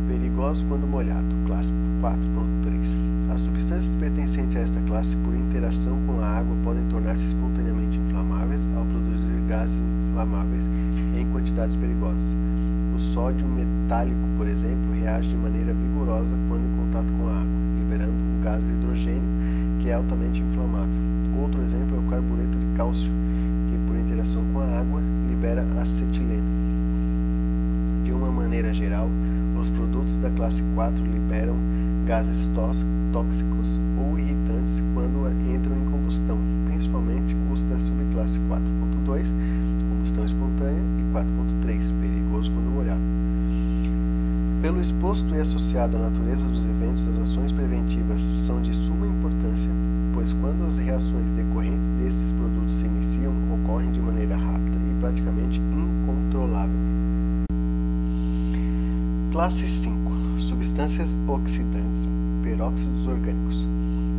Perigoso 0.08 0.66
quando 0.68 0.88
molhado, 0.88 1.36
classe 1.46 1.72
4.3. 2.02 3.32
As 3.34 3.42
substâncias 3.42 3.94
pertencentes 3.96 4.58
a 4.58 4.62
esta 4.62 4.80
classe, 4.82 5.16
por 5.18 5.36
interação 5.36 5.98
com 6.08 6.20
a 6.22 6.40
água, 6.40 6.56
podem 6.64 6.84
tornar-se 6.86 7.26
espontaneamente 7.26 7.98
inflamáveis 7.98 8.70
ao 8.76 8.86
produzir 8.86 9.42
gases 9.48 9.78
inflamáveis 10.10 10.68
em 11.16 11.28
quantidades 11.32 11.76
perigosas. 11.76 12.32
O 12.96 13.00
sódio 13.00 13.48
metálico, 13.48 14.28
por 14.38 14.48
exemplo, 14.48 14.92
reage 14.94 15.30
de 15.30 15.38
maneira 15.38 15.74
vigorosa 15.74 16.36
quando 16.48 16.64
em 16.64 16.78
contato 16.78 17.14
com 17.20 17.28
a 17.28 17.34
água, 17.34 17.48
liberando 17.78 18.14
o 18.14 18.44
gás 18.44 18.68
hidrogênio, 18.68 19.30
que 19.80 19.90
é 19.90 19.94
altamente 19.94 20.42
inflamável. 20.42 20.90
Outro 21.40 21.62
exemplo 21.62 21.98
é 21.98 22.00
o 22.00 22.10
carbureto 22.10 22.58
de 22.58 22.66
cálcio, 22.76 23.12
que 23.70 23.78
por 23.88 23.96
interação 23.96 24.44
com 24.52 24.60
a 24.62 24.80
água 24.80 25.02
libera 25.50 25.66
acetileno. 25.82 26.44
De 28.04 28.12
uma 28.12 28.32
maneira 28.32 28.72
geral, 28.74 29.10
os 29.60 29.70
produtos 29.72 30.16
da 30.18 30.30
classe 30.32 30.62
4 30.76 31.04
liberam 31.04 31.56
gases 32.06 32.50
tóxicos 33.12 33.80
ou 33.98 34.18
irritantes 34.18 34.82
quando 34.94 35.28
entram 35.52 35.76
em 35.76 35.86
combustão, 35.92 36.38
principalmente 36.68 37.36
os 37.52 37.64
da 37.64 37.80
subclasse 37.80 38.40
4.2, 38.42 39.28
combustão 39.90 40.26
espontânea, 40.26 40.82
e 41.00 41.04
4.3, 41.14 42.00
perigoso 42.00 42.52
quando 42.52 42.72
molhado. 42.72 43.02
Pelo 44.62 44.82
exposto 44.82 45.34
e 45.34 45.40
associado 45.40 45.98
à 45.98 46.00
natureza 46.02 46.46
dos 46.46 46.64
eventos, 46.66 47.08
as 47.08 47.18
ações 47.18 47.52
preventivas 47.52 48.22
são 48.22 48.62
de 48.62 48.74
suma 48.74 49.08
importância, 49.08 49.72
pois 50.14 50.34
quando 50.34 50.66
as 50.66 50.78
reações 50.78 51.32
decorrentes 51.32 51.90
destes 51.92 52.32
produtos 52.34 52.74
se 52.74 52.86
iniciam, 52.86 53.34
ocorrem 53.54 53.92
de 53.92 54.02
maneira 54.02 54.36
rápida 54.36 54.49
praticamente 55.00 55.60
incontrolável. 55.60 56.76
Classe 59.32 59.68
5 59.68 60.10
Substâncias 60.40 61.18
oxidantes, 61.28 62.08
peróxidos 62.44 63.08
orgânicos. 63.08 63.68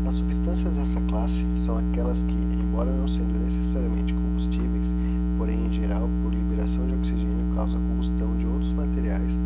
As 0.06 0.14
substâncias 0.16 0.72
dessa 0.74 1.00
classe 1.02 1.44
são 1.56 1.78
aquelas 1.78 2.22
que, 2.22 2.34
embora 2.62 2.90
não 2.90 3.08
sendo 3.08 3.38
necessariamente 3.42 4.12
combustíveis, 4.14 4.92
porém 5.38 5.66
em 5.66 5.72
geral 5.72 6.08
por 6.22 6.32
liberação 6.32 6.86
de 6.86 6.94
oxigênio 6.94 7.54
causam 7.54 7.80
combustão 7.80 8.36
de 8.36 8.46
outros 8.46 8.72
materiais 8.72 9.40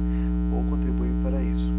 ou 0.52 0.62
contribuem 0.64 1.12
para 1.22 1.42
isso. 1.42 1.70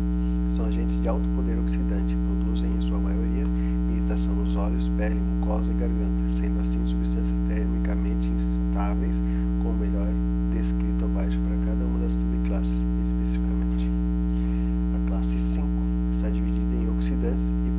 São 0.49 0.65
agentes 0.65 1.01
de 1.01 1.09
alto 1.09 1.27
poder 1.29 1.57
oxidante, 1.59 2.15
produzem 2.27 2.71
em 2.75 2.81
sua 2.81 2.97
maioria 2.97 3.45
irritação 3.91 4.33
nos 4.35 4.55
olhos, 4.55 4.89
pele, 4.97 5.19
mucosa 5.19 5.71
e 5.71 5.75
garganta, 5.75 6.29
sendo 6.29 6.61
assim 6.61 6.85
substâncias 6.85 7.39
térmicas 7.47 7.75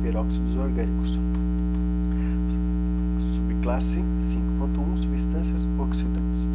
peróxidos 0.07 0.55
orgânicos. 0.55 1.19
Subclasse 3.19 3.97
5.1 3.97 4.97
Substâncias 4.97 5.67
oxidantes. 5.77 6.47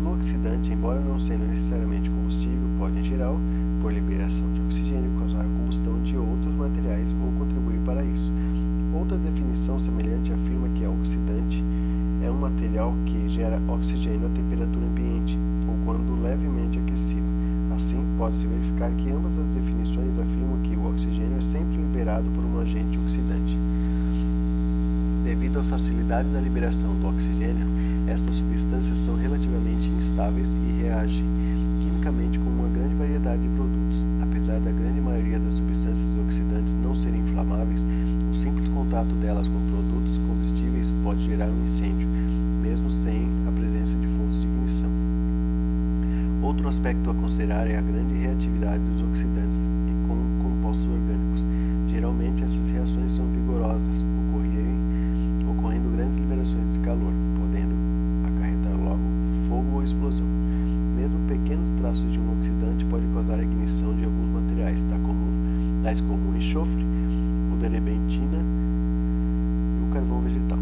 Um 0.00 0.12
oxidante, 0.14 0.72
embora 0.72 1.00
não 1.00 1.18
sendo 1.18 1.44
necessariamente 1.46 2.08
combustível, 2.08 2.68
pode, 2.78 3.00
em 3.00 3.04
geral, 3.04 3.36
por 3.82 3.92
liberação 3.92 4.52
de 4.52 4.60
oxigênio, 4.62 5.10
causar 5.18 5.40
a 5.40 5.44
combustão 5.44 6.00
de 6.02 6.16
outros 6.16 6.54
materiais 6.54 7.12
ou 7.20 7.32
contribuir 7.32 7.80
para 7.80 8.04
isso. 8.04 8.30
Outra 8.94 9.18
definição 9.18 9.76
semelhante 9.78 10.32
afirma 10.32 10.68
que 10.68 10.84
a 10.84 10.90
oxidante 10.90 11.64
é 12.22 12.30
um 12.30 12.38
material 12.38 12.94
que 13.06 13.28
gera 13.28 13.60
oxigênio 13.66 14.28
a 14.28 14.30
temperatura 14.30 14.86
ambiente 14.86 15.36
ou 15.68 15.76
quando 15.84 16.22
levemente 16.22 16.78
aquecido. 16.78 17.26
Assim, 17.74 18.04
pode-se 18.24 18.46
verificar 18.46 18.90
que 18.92 19.10
ambas 19.10 19.36
as 19.36 19.46
definições 19.50 20.18
afirmam 20.18 20.56
que 20.62 20.74
o 20.74 20.88
oxigênio 20.88 21.36
é 21.36 21.42
sempre 21.42 21.76
liberado 21.76 22.24
por 22.30 22.42
um 22.42 22.58
agente 22.58 22.98
oxidante. 22.98 23.54
Devido 25.22 25.60
à 25.60 25.64
facilidade 25.64 26.26
da 26.30 26.40
liberação 26.40 26.94
do 27.00 27.08
oxigênio, 27.08 27.66
estas 28.06 28.36
substâncias 28.36 28.98
são 29.00 29.14
relativamente 29.16 29.90
instáveis 29.90 30.48
e 30.48 30.80
reagem 30.80 31.26
quimicamente 31.82 32.38
com 32.38 32.48
uma 32.48 32.68
grande 32.68 32.94
variedade 32.94 33.42
de 33.42 33.48
produtos. 33.48 34.06
Apesar 34.22 34.58
da 34.58 34.70
grande 34.70 35.02
maioria 35.02 35.38
das 35.38 35.56
substâncias 35.56 36.16
oxidantes 36.16 36.72
não 36.82 36.94
serem 36.94 37.20
inflamáveis, 37.20 37.84
o 38.30 38.34
simples 38.34 38.70
contato 38.70 39.14
delas 39.16 39.48
com 39.48 39.60
produtos 39.68 40.16
combustíveis 40.16 40.90
pode 41.02 41.22
gerar 41.26 41.48
um 41.48 41.62
incêndio, 41.62 42.08
mesmo 42.62 42.90
sem 42.90 43.28
a 43.46 43.52
presença 43.52 43.94
de 43.98 44.06
fontes 44.16 44.40
de 44.40 44.46
ignição. 44.46 45.04
Outro 46.54 46.68
aspecto 46.68 47.10
a 47.10 47.14
considerar 47.14 47.68
é 47.68 47.76
a 47.76 47.80
grande 47.80 48.14
reatividade 48.14 48.78
dos 48.84 49.02
oxidantes 49.02 49.68
com 50.06 50.16
compostos 50.40 50.86
orgânicos. 50.86 51.44
Geralmente, 51.88 52.44
essas 52.44 52.68
reações 52.70 53.10
são 53.10 53.26
vigorosas, 53.26 54.04
ocorrendo 55.48 55.88
grandes 55.96 56.16
liberações 56.16 56.72
de 56.72 56.78
calor, 56.80 57.12
podendo 57.36 57.74
acarretar 58.26 58.72
logo 58.76 59.00
fogo 59.48 59.76
ou 59.76 59.82
explosão. 59.82 60.26
Mesmo 60.96 61.18
pequenos 61.26 61.72
traços 61.72 62.12
de 62.12 62.20
um 62.20 62.32
oxidante 62.36 62.84
podem 62.84 63.08
causar 63.12 63.40
a 63.40 63.42
ignição 63.42 63.94
de 63.96 64.04
alguns 64.04 64.28
materiais, 64.28 64.86
tais 65.82 66.00
como 66.00 66.30
o 66.30 66.36
enxofre, 66.36 66.84
o 67.52 67.56
terebentina 67.56 68.38
e 68.38 69.90
o 69.90 69.92
carvão 69.92 70.20
vegetal. 70.20 70.58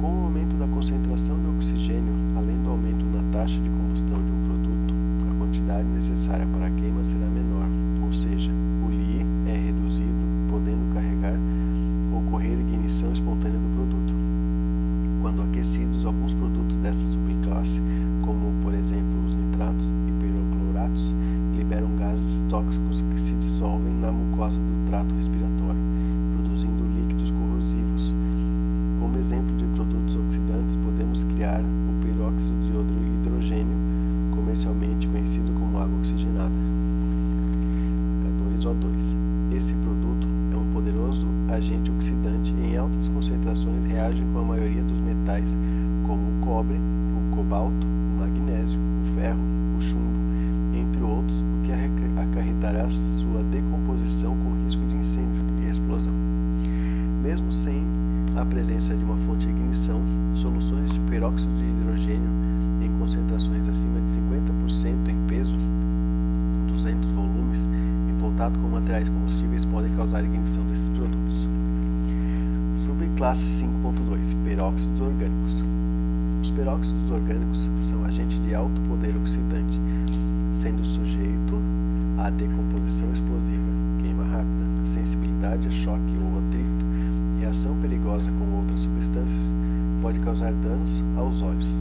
Com 0.00 0.08
o 0.08 0.24
aumento 0.24 0.56
da 0.56 0.66
concentração 0.66 1.38
de 1.40 1.48
oxigênio, 1.56 2.12
além 2.36 2.60
do 2.62 2.70
aumento 2.70 3.04
na 3.06 3.22
taxa 3.32 3.58
de 3.60 3.70
combustão 3.70 4.22
de 4.22 4.30
um 4.30 4.44
produto, 4.44 4.94
a 5.30 5.38
quantidade 5.38 5.88
necessária 5.88 6.46
para 6.46 6.66
a 6.66 6.70
queima 6.70 7.02
será 7.02 7.26
menor, 7.26 7.66
ou 8.04 8.12
seja, 8.12 8.50
o 8.84 8.90
Li 8.90 9.24
é 9.50 9.56
reduzido, 9.56 10.26
podendo 10.50 10.94
carregar 10.94 11.36
ocorrer 12.16 12.58
ignição 12.58 13.12
espontânea 13.12 13.58
do 13.58 13.74
produto. 13.74 14.14
Quando 15.22 15.42
aquecidos, 15.42 16.04
alguns 16.04 16.34
produtos 16.34 16.76
dessa 16.76 17.06
subclasse, 17.06 17.80
como 18.22 18.52
por 18.62 18.74
exemplo 18.74 19.24
os 19.26 19.34
nitratos 19.34 19.86
e 20.06 20.12
perocloratos, 20.20 21.02
liberam 21.56 21.96
gases 21.96 22.44
tóxicos 22.48 23.00
que 23.00 23.20
se 23.20 23.34
dissolvem 23.34 23.92
na 24.00 24.12
mucosa 24.12 24.58
do 24.58 24.86
trato 24.88 25.14
respiratório, 25.14 25.80
produzindo 26.34 26.84
líquidos 26.96 27.30
corrosivos. 27.30 28.14
Como 29.00 29.18
exemplo 29.18 29.56
de 29.56 29.64
produtos 29.66 30.16
oxidantes, 30.16 30.76
podemos 30.76 31.24
criar 31.24 31.60
o 31.60 32.04
peróxido 32.04 32.56
de 32.60 33.28
hidrogênio, 33.28 33.76
comercialmente 34.34 35.06
conhecido 35.08 35.52
como 35.52 35.78
água 35.78 35.98
oxigenada, 35.98 36.54
H2O2. 38.58 39.26
Esse 39.52 39.72
produto 39.74 40.26
é 40.52 40.56
um 40.56 40.72
poderoso 40.72 41.26
agente 41.56 41.90
oxidante 41.90 42.54
em 42.54 42.76
altas 42.76 43.08
concentrações 43.08 43.86
reage 43.86 44.22
com 44.32 44.40
a 44.40 44.44
maioria 44.44 44.82
dos 44.82 45.00
metais, 45.00 45.56
como 46.06 46.22
o 46.22 46.44
cobre, 46.44 46.76
o 46.76 47.36
cobalto, 47.36 47.86
o 47.86 48.18
magnésio, 48.20 48.78
o 48.78 49.14
ferro, 49.14 49.40
o 49.76 49.80
chumbo, 49.80 50.18
entre 50.74 51.02
outros, 51.02 51.34
o 51.34 51.64
que 51.64 51.72
acarretará 51.72 52.88
sua 52.90 53.42
decomposição 53.50 54.36
com 54.36 54.64
risco 54.64 54.84
de 54.86 54.96
incêndio 54.96 55.42
e 55.62 55.70
explosão. 55.70 56.12
Mesmo 57.22 57.50
sem 57.50 57.82
a 58.36 58.44
presença 58.44 58.94
de 58.94 59.02
uma 59.02 59.16
fonte 59.16 59.46
de 59.46 59.52
ignição, 59.52 60.00
soluções 60.34 60.92
de 60.92 61.00
peróxido 61.00 61.52
de 61.54 61.64
hidrogênio 61.64 62.30
em 62.82 62.98
concentrações 62.98 63.66
acima 63.66 63.98
de 64.00 64.10
50% 64.10 65.08
em 65.08 65.26
peso, 65.26 65.56
200 66.68 67.08
volumes, 67.12 67.66
em 68.10 68.20
contato 68.20 68.58
com 68.58 68.68
materiais 68.68 69.08
combustíveis 69.08 69.64
podem 69.64 69.90
causar 69.94 70.22
ignição 70.22 70.66
produtos. 70.76 70.85
Subclasse 73.16 73.64
5.2 73.64 74.44
Peróxidos 74.44 75.00
orgânicos. 75.00 75.64
Os 76.42 76.50
peróxidos 76.50 77.10
orgânicos 77.10 77.70
são 77.80 78.04
agentes 78.04 78.38
de 78.44 78.54
alto 78.54 78.78
poder 78.82 79.16
oxidante, 79.16 79.80
sendo 80.52 80.84
sujeito 80.84 81.58
à 82.18 82.28
decomposição 82.28 83.10
explosiva, 83.10 83.64
queima 84.02 84.22
rápida, 84.22 84.66
sensibilidade 84.84 85.66
a 85.66 85.70
choque 85.70 86.18
ou 86.20 86.40
atrito, 86.46 86.84
reação 87.40 87.74
perigosa 87.80 88.30
com 88.32 88.58
outras 88.58 88.80
substâncias, 88.80 89.50
pode 90.02 90.20
causar 90.20 90.52
danos 90.52 91.02
aos 91.16 91.40
olhos. 91.40 91.80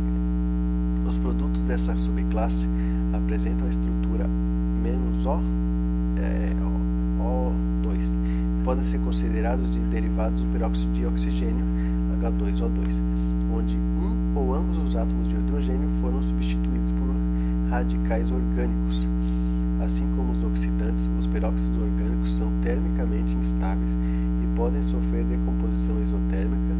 Os 1.05 1.17
produtos 1.17 1.61
dessa 1.63 1.97
subclasse 1.97 2.65
apresentam 3.13 3.67
a 3.67 3.71
estrutura 3.71 4.25
O, 5.25 5.41
é, 6.17 6.53
O2 7.19 7.64
podem 8.65 8.83
ser 8.83 8.97
considerados 8.99 9.69
de 9.69 9.79
derivados 9.79 10.41
do 10.41 10.51
peróxido 10.51 10.91
de 10.93 11.05
oxigênio 11.05 11.63
H2O2, 12.19 12.99
onde 13.53 13.77
um 13.77 14.35
ou 14.35 14.55
ambos 14.55 14.77
os 14.79 14.95
átomos 14.95 15.27
de 15.27 15.35
hidrogênio 15.35 15.87
foram 16.01 16.21
substituídos 16.23 16.91
por 16.91 17.07
radicais 17.69 18.31
orgânicos. 18.31 19.07
Assim 19.83 20.07
como 20.15 20.31
os 20.31 20.43
oxidantes, 20.43 21.07
os 21.19 21.27
peróxidos 21.27 21.77
orgânicos 21.77 22.37
são 22.37 22.51
termicamente 22.61 23.35
instáveis 23.35 23.91
e 24.43 24.47
podem 24.55 24.81
sofrer 24.81 25.23
decomposição 25.25 26.01
isotérmica 26.01 26.73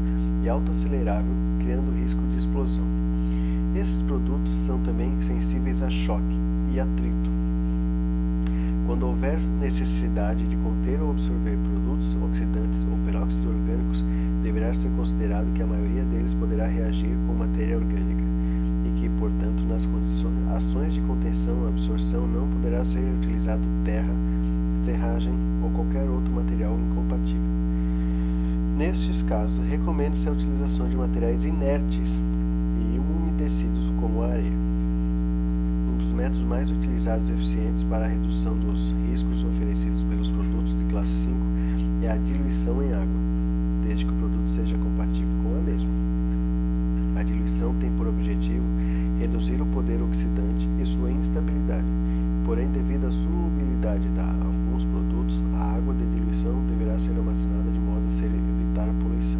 e 0.43 0.49
autoacelerável, 0.49 1.31
criando 1.59 1.95
risco 2.01 2.21
de 2.31 2.39
explosão. 2.39 2.85
Esses 3.75 4.01
produtos 4.01 4.51
são 4.65 4.79
também 4.79 5.11
sensíveis 5.21 5.83
a 5.83 5.89
choque 5.89 6.39
e 6.73 6.79
atrito. 6.79 7.35
Quando 8.87 9.07
houver 9.07 9.39
necessidade 9.59 10.47
de 10.47 10.55
conter 10.57 11.01
ou 11.01 11.11
absorver 11.11 11.57
produtos 11.57 12.15
oxidantes 12.23 12.85
ou 12.89 12.97
peróxidos 13.05 13.47
orgânicos, 13.47 14.05
deverá 14.43 14.64
ser 14.75 14.89
considerado 14.97 15.51
que 15.53 15.61
a 15.61 15.67
maioria 15.67 16.03
deles 16.03 16.33
poderá 16.33 16.67
reagir 16.67 17.15
com 17.27 17.33
matéria 17.33 17.77
orgânica 17.77 18.23
e 18.85 18.99
que, 18.99 19.09
portanto, 19.19 19.63
nas 19.67 19.87
ações 20.55 20.93
de 20.93 21.01
contenção 21.01 21.55
ou 21.61 21.67
absorção 21.67 22.27
não 22.27 22.47
poderá 22.47 22.83
ser 22.85 23.03
utilizado 23.17 23.63
terra, 23.83 24.13
serragem 24.83 25.33
ou 25.63 25.69
qualquer 25.71 26.07
outro 26.09 26.31
material 26.31 26.77
incompatível. 26.77 27.55
Nestes 28.77 29.21
casos, 29.21 29.57
recomenda-se 29.69 30.27
a 30.27 30.31
utilização 30.33 30.89
de 30.89 30.97
materiais 30.97 31.45
inertes 31.45 32.09
e 32.09 32.99
umedecidos 32.99 33.91
como 33.99 34.23
areia. 34.23 34.51
Um 34.51 35.97
dos 35.97 36.11
métodos 36.11 36.43
mais 36.43 36.69
utilizados 36.69 37.29
e 37.29 37.33
eficientes 37.33 37.83
para 37.85 38.05
a 38.05 38.07
redução 38.07 38.57
dos 38.57 38.93
riscos 39.09 39.43
oferecidos 39.43 40.03
pelos 40.03 40.29
produtos 40.29 40.77
de 40.77 40.83
classe 40.85 41.11
5 41.25 41.37
é 42.03 42.11
a 42.11 42.17
diluição 42.17 42.83
em 42.83 42.93
água, 42.93 43.19
desde 43.83 44.05
que 44.05 44.11
o 44.11 44.15
seja 44.55 44.77
compatível 44.77 45.35
com 45.43 45.57
a 45.57 45.61
mesma. 45.61 45.91
A 47.17 47.23
diluição 47.23 47.73
tem 47.75 47.91
por 47.91 48.07
objetivo 48.07 48.63
reduzir 49.19 49.61
o 49.61 49.65
poder 49.67 50.01
oxidante 50.01 50.69
e 50.79 50.85
sua 50.85 51.11
instabilidade. 51.11 51.85
Porém, 52.45 52.69
devido 52.69 53.07
à 53.07 53.11
solubilidade 53.11 54.07
de 54.07 54.19
alguns 54.19 54.85
produtos, 54.85 55.43
a 55.55 55.75
água 55.75 55.93
de 55.95 56.05
diluição 56.05 56.53
deverá 56.67 56.97
ser 56.97 57.11
armazenada 57.11 57.69
de 57.69 57.79
modo 57.79 58.05
a 58.07 58.09
ser 58.09 58.25
evitar 58.25 58.87
a 58.87 58.93
poluição. 59.03 59.39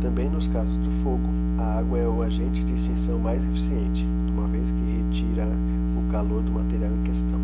Também 0.00 0.30
nos 0.30 0.46
casos 0.48 0.76
do 0.76 0.90
fogo, 1.02 1.28
a 1.58 1.78
água 1.78 1.98
é 1.98 2.08
o 2.08 2.22
agente 2.22 2.64
de 2.64 2.74
extinção 2.74 3.18
mais 3.18 3.44
eficiente, 3.44 4.06
uma 4.30 4.46
vez 4.46 4.70
que 4.70 4.80
retira 4.80 5.46
o 5.96 6.10
calor 6.10 6.42
do 6.42 6.52
material 6.52 6.92
em 6.92 7.02
questão. 7.02 7.40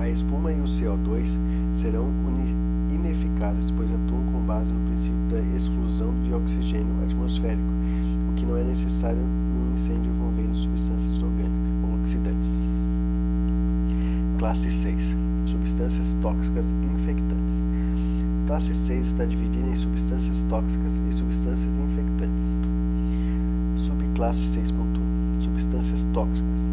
A 0.00 0.08
espuma 0.08 0.52
e 0.52 0.60
o 0.60 0.64
CO2 0.64 1.38
serão 1.74 2.08
ineficazes, 2.92 3.70
pois 3.70 3.90
atuam 3.92 4.22
com 4.32 4.37
base 4.48 4.72
no 4.72 4.80
princípio 4.86 5.28
da 5.28 5.40
exclusão 5.54 6.10
de 6.24 6.32
oxigênio 6.32 7.04
atmosférico, 7.04 7.70
o 8.30 8.34
que 8.34 8.46
não 8.46 8.56
é 8.56 8.64
necessário 8.64 9.20
num 9.20 9.74
incêndio 9.74 10.10
envolvendo 10.10 10.56
substâncias 10.56 11.22
orgânicas 11.22 11.84
ou 11.84 12.00
oxidantes. 12.00 12.62
Classe 14.38 14.70
6 14.70 15.16
Substâncias 15.44 16.14
tóxicas 16.22 16.64
infectantes. 16.94 17.62
Classe 18.46 18.72
6 18.72 19.06
está 19.06 19.24
dividida 19.26 19.68
em 19.68 19.74
substâncias 19.74 20.42
tóxicas 20.44 20.94
e 21.08 21.12
substâncias 21.12 21.76
infectantes. 21.76 22.44
Subclasse 23.76 24.44
6.1 24.44 25.42
Substâncias 25.42 26.06
tóxicas. 26.14 26.66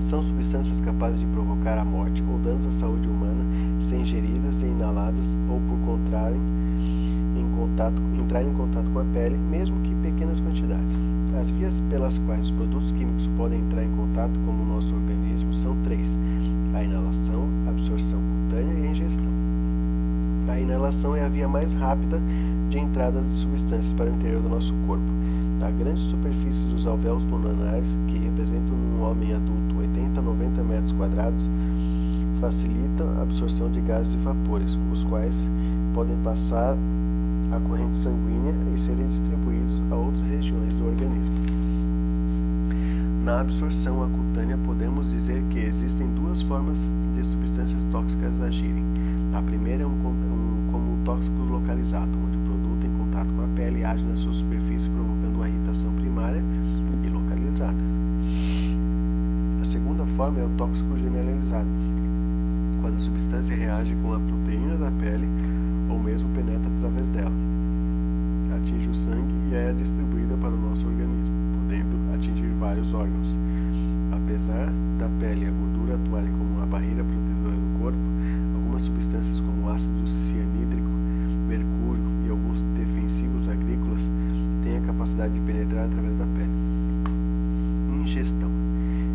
São 0.00 0.22
substâncias 0.22 0.80
capazes 0.80 1.20
de 1.20 1.26
provocar 1.26 1.78
a 1.78 1.84
morte 1.84 2.22
ou 2.30 2.38
danos 2.38 2.66
à 2.66 2.72
saúde 2.72 3.08
humana 3.08 3.42
se 3.80 3.94
ingeridas 3.96 4.62
e 4.62 4.66
inaladas 4.66 5.34
ou 5.48 5.60
por 5.60 5.78
contato, 7.74 8.00
entrar 8.16 8.42
em 8.42 8.52
contato 8.52 8.88
com 8.90 9.00
a 9.00 9.04
pele, 9.12 9.36
mesmo 9.36 9.80
que 9.80 9.94
pequenas 9.96 10.38
quantidades. 10.38 10.96
As 11.38 11.50
vias 11.50 11.82
pelas 11.90 12.16
quais 12.18 12.44
os 12.44 12.50
produtos 12.52 12.92
químicos 12.92 13.28
podem 13.36 13.60
entrar 13.60 13.82
em 13.82 13.90
contato 13.96 14.38
com 14.46 14.52
o 14.52 14.66
nosso 14.66 14.94
organismo 14.94 15.52
são 15.52 15.76
três: 15.82 16.16
a 16.74 16.84
inalação, 16.84 17.48
a 17.66 17.70
absorção 17.70 18.20
cutânea 18.20 18.74
e 18.78 18.86
a 18.86 18.90
ingestão. 18.90 19.32
A 20.48 20.60
inalação 20.60 21.16
é 21.16 21.24
a 21.24 21.28
via 21.28 21.48
mais 21.48 21.74
rápida 21.74 22.20
de 22.70 22.78
entrada 22.78 23.20
de 23.20 23.34
substâncias 23.34 23.92
para 23.94 24.10
o 24.10 24.14
interior 24.14 24.40
do 24.42 24.48
nosso 24.48 24.72
corpo. 24.86 25.04
A 25.62 25.70
grande 25.70 26.00
superfície 26.00 26.64
dos 26.66 26.86
alvéolos 26.86 27.24
pulmonares, 27.24 27.96
que 28.06 28.18
representam 28.18 28.74
um 28.74 29.02
homem 29.02 29.32
adulto 29.32 29.78
80 29.78 30.20
a 30.20 30.22
90 30.22 30.62
metros 30.62 30.92
quadrados, 30.92 31.48
facilitam 32.40 33.08
a 33.18 33.22
absorção 33.22 33.70
de 33.70 33.80
gases 33.80 34.12
e 34.12 34.18
vapores, 34.18 34.78
os 34.92 35.02
quais 35.04 35.34
podem 35.94 36.16
passar 36.18 36.76
a 37.50 37.60
corrente 37.60 37.96
sanguínea 37.96 38.54
e 38.74 38.78
serem 38.78 39.06
distribuídos 39.08 39.82
a 39.90 39.94
outras 39.94 40.26
regiões 40.28 40.72
do 40.74 40.86
organismo. 40.86 41.34
Na 43.24 43.40
absorção 43.40 44.02
acutânea, 44.02 44.58
podemos 44.66 45.10
dizer 45.10 45.42
que 45.48 45.58
existem 45.58 46.06
duas 46.08 46.42
formas 46.42 46.78
de 47.14 47.24
substâncias 47.24 47.82
tóxicas 47.90 48.38
agirem. 48.42 48.84
A 49.32 49.40
primeira 49.40 49.82
é 49.82 49.86
um, 49.86 49.90
um, 49.90 50.68
como 50.70 51.02
tóxico 51.04 51.42
localizado, 51.42 52.10
onde 52.18 52.36
o 52.36 52.40
produto 52.42 52.86
em 52.86 52.92
contato 52.98 53.32
com 53.32 53.42
a 53.42 53.48
pele 53.56 53.82
age 53.82 54.04
na 54.04 54.14
sua 54.14 54.34
superfície 54.34 54.90
provocando 54.90 55.36
uma 55.36 55.48
irritação 55.48 55.90
primária 55.94 56.42
e 57.02 57.08
localizada. 57.08 57.78
A 59.60 59.64
segunda 59.64 60.04
forma 60.08 60.40
é 60.40 60.44
o 60.44 60.50
tóxico 60.50 60.94
generalizado, 60.98 61.68
quando 62.82 62.96
a 62.96 63.00
substância 63.00 63.56
reage 63.56 63.96
com 64.02 64.12
a 64.12 64.20
proteína 64.20 64.76
da 64.76 64.90
pele 64.90 65.26
ou 65.88 65.98
mesmo 65.98 66.28
penetra 66.34 66.63
através 66.94 67.08
dela. 67.10 67.32
Atinge 68.56 68.88
o 68.88 68.94
sangue 68.94 69.34
e 69.50 69.54
é 69.54 69.72
distribuída 69.72 70.36
para 70.36 70.50
o 70.50 70.60
nosso 70.60 70.86
organismo, 70.86 71.34
podendo 71.54 72.14
atingir 72.14 72.48
vários 72.60 72.94
órgãos. 72.94 73.36
Apesar 74.12 74.72
da 74.98 75.08
pele 75.18 75.44
e 75.44 75.48
a 75.48 75.50
gordura 75.50 75.96
atuarem 75.96 76.30
como 76.30 76.54
uma 76.56 76.66
barreira 76.66 77.02
protetora 77.02 77.56
do 77.56 77.78
corpo, 77.80 77.98
algumas 78.54 78.82
substâncias 78.82 79.40
como 79.40 79.68
ácido 79.68 80.08
cianídrico, 80.08 80.88
mercúrio 81.48 82.04
e 82.26 82.30
alguns 82.30 82.62
defensivos 82.76 83.48
agrícolas 83.48 84.08
têm 84.62 84.78
a 84.78 84.80
capacidade 84.82 85.34
de 85.34 85.40
penetrar 85.40 85.86
através 85.86 86.16
da 86.16 86.26
pele. 86.26 88.00
Ingestão 88.00 88.50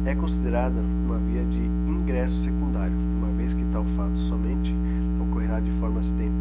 é 0.06 0.14
considerada 0.16 0.82
uma 1.06 1.18
via 1.18 1.44
de 1.46 1.62
ingresso 1.88 2.44
secundário, 2.44 2.96
uma 3.18 3.30
vez 3.38 3.54
que 3.54 3.64
tal 3.72 3.86
fato 3.96 4.18
somente 4.18 4.74
ocorrerá 5.22 5.60
de 5.60 5.72
forma 5.74 6.00
acidental. 6.00 6.39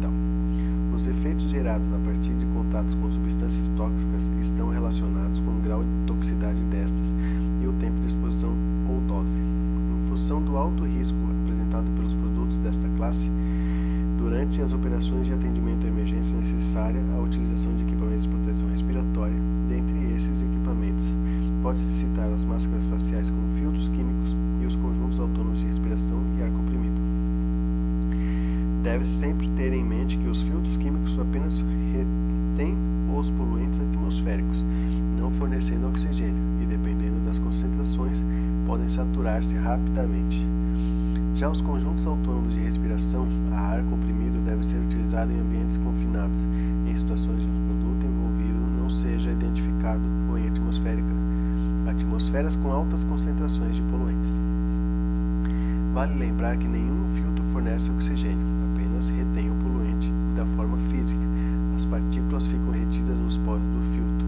Os 0.99 1.07
efeitos 1.07 1.49
gerados 1.49 1.87
a 1.93 1.97
partir 1.99 2.33
de 2.33 2.45
contatos 2.47 2.93
com 2.95 3.09
substâncias 3.09 3.69
tóxicas 3.77 4.29
estão 4.41 4.67
relacionados 4.67 5.39
com 5.39 5.51
o 5.51 5.61
grau 5.61 5.81
de 5.81 5.89
toxicidade 6.05 6.59
destas 6.65 7.15
e 7.63 7.67
o 7.67 7.71
tempo 7.79 7.97
de 8.01 8.07
exposição 8.07 8.53
ou 8.89 8.99
dose. 9.07 9.39
Em 9.39 10.09
função 10.09 10.41
do 10.43 10.57
alto 10.57 10.83
risco 10.83 11.15
apresentado 11.45 11.89
pelos 11.95 12.13
produtos 12.15 12.57
desta 12.57 12.85
classe, 12.97 13.31
durante 14.17 14.61
as 14.61 14.73
operações 14.73 15.27
de 15.27 15.33
atendimento 15.35 15.85
à 15.85 15.87
emergência 15.87 16.37
necessária 16.37 17.01
a 17.15 17.21
utilização 17.21 17.73
de 17.77 17.83
equipamentos 17.83 18.23
de 18.23 18.29
proteção 18.35 18.67
respiratória, 18.67 19.39
dentre 19.69 20.03
esses 20.13 20.41
equipamentos, 20.41 21.05
pode-se 21.63 21.89
citar 21.91 22.29
as 22.29 22.43
máscaras 22.43 22.83
faciais 22.87 23.29
com 23.29 23.41
filtros 23.57 23.87
químicos 23.87 24.35
e 24.61 24.65
os 24.65 24.75
conjuntos 24.75 25.17
autônomos 25.17 25.59
de 25.61 25.67
respiração 25.67 26.19
e 26.37 26.43
ar 26.43 26.49
Deve-se 28.83 29.19
sempre 29.19 29.47
ter 29.57 29.73
em 29.73 29.83
mente 29.83 30.17
que 30.17 30.29
os 30.29 30.41
filtros 30.41 30.77
químicos 30.77 31.19
apenas 31.19 31.61
retêm 31.91 32.77
os 33.13 33.29
poluentes 33.31 33.79
atmosféricos, 33.79 34.63
não 35.17 35.29
fornecendo 35.31 35.87
oxigênio, 35.87 36.41
e 36.61 36.65
dependendo 36.65 37.19
das 37.25 37.37
concentrações, 37.37 38.23
podem 38.65 38.87
saturar-se 38.87 39.55
rapidamente. 39.55 40.45
Já 41.35 41.49
os 41.49 41.59
conjuntos 41.59 42.05
autônomos 42.05 42.53
de 42.53 42.61
respiração 42.61 43.27
a 43.51 43.59
ar 43.73 43.83
comprimido 43.83 44.39
devem 44.45 44.63
ser 44.63 44.77
utilizados 44.77 45.33
em 45.33 45.39
ambientes 45.39 45.77
confinados, 45.77 46.39
em 46.87 46.95
situações 46.95 47.43
que 47.43 47.49
o 47.49 47.65
produto 47.67 48.05
envolvido 48.05 48.81
não 48.81 48.89
seja 48.89 49.31
identificado 49.31 50.01
ou 50.29 50.37
em 50.37 50.47
atmosférica, 50.47 51.13
atmosferas 51.89 52.55
com 52.55 52.71
altas 52.71 53.03
concentrações 53.03 53.75
de 53.75 53.81
poluentes. 53.83 54.31
Vale 55.93 56.17
lembrar 56.17 56.57
que 56.57 56.67
nenhum 56.67 57.05
filtro 57.15 57.43
fornece 57.51 57.91
oxigênio 57.91 58.48
apenas 58.89 59.09
retém 59.09 59.51
o 59.51 59.55
poluente 59.55 60.11
da 60.35 60.45
forma 60.57 60.77
física. 60.89 61.21
As 61.77 61.85
partículas 61.85 62.47
ficam 62.47 62.71
retidas 62.71 63.17
nos 63.17 63.37
poros 63.39 63.67
do 63.67 63.81
filtro, 63.93 64.27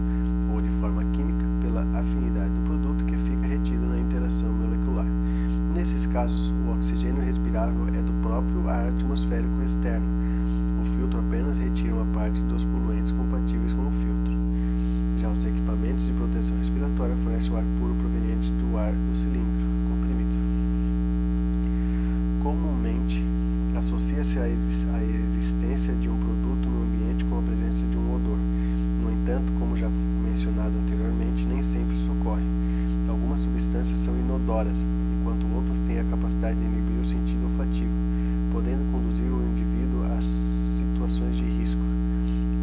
ou 0.54 0.62
de 0.62 0.68
forma 0.80 1.04
química 1.12 1.44
pela 1.60 1.82
afinidade 1.98 2.50
do 2.50 2.60
produto 2.62 3.04
que 3.04 3.16
fica 3.16 3.46
retido 3.46 3.86
na 3.86 3.98
interação 3.98 4.52
molecular. 4.52 5.06
Nesses 5.74 6.06
casos, 6.06 6.50
o 6.50 6.72
oxigênio 6.72 7.22
respirável 7.22 7.88
é 7.88 8.02
do 8.02 8.12
próprio 8.22 8.68
ar 8.68 8.88
atmosférico 8.88 9.62
externo. 9.62 10.06
O 10.80 10.84
filtro 10.96 11.18
apenas 11.18 11.56
retira 11.56 11.94
uma 11.94 12.06
parte 12.12 12.40
dos 12.42 12.64
poluentes 12.64 13.12
compatíveis 13.12 13.72
com 13.72 13.88
o 13.88 13.92
filtro. 13.92 14.32
Já 15.18 15.28
os 15.28 15.44
equipamentos 15.44 16.06
de 16.06 16.12
proteção 16.12 16.56
respiratória 16.58 17.16
fornecem 17.22 17.52
o 17.52 17.56
ar 17.56 17.64
puro 17.78 17.94
proveniente 17.94 18.50
do 18.52 18.76
ar 18.76 18.92
do 18.92 19.16
cilindro 19.16 19.66
comprimido. 19.88 20.32
Comumente, 22.42 23.22
associa-se 23.82 24.38
a, 24.38 24.48
existência 24.48 25.94
de 25.94 26.08
um 26.08 26.16
produto 26.16 26.68
no 26.68 26.82
ambiente 26.82 27.24
com 27.24 27.38
a 27.38 27.42
presença 27.42 27.84
de 27.86 27.96
um 27.96 28.14
odor. 28.14 28.38
No 29.02 29.10
entanto, 29.10 29.52
como 29.58 29.76
já 29.76 29.88
mencionado 30.24 30.72
anteriormente, 30.78 31.44
nem 31.46 31.62
sempre 31.62 31.94
isso 31.94 32.10
ocorre. 32.12 32.42
Algumas 33.08 33.40
substâncias 33.40 33.98
inodoras, 34.62 34.86
enquanto 35.20 35.46
outras 35.54 35.78
têm 35.80 35.98
a 35.98 36.04
capacidade 36.04 36.58
de 36.58 36.64
inibir 36.64 37.00
o 37.00 37.04
sentido 37.04 37.44
olfativo, 37.44 37.90
podendo 38.52 38.90
conduzir 38.92 39.26
o 39.26 39.42
indivíduo 39.42 40.04
a 40.04 40.22
situações 40.22 41.36
de 41.36 41.44
risco. 41.44 41.80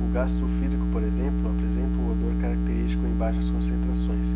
O 0.08 0.12
gás 0.12 0.32
sulfídrico, 0.32 0.86
por 0.92 1.04
exemplo, 1.04 1.50
apresenta 1.52 2.00
um 2.00 2.12
odor 2.12 2.34
característico 2.42 3.06
em 3.06 3.18
baixas 3.18 3.50
concentrações, 3.50 4.34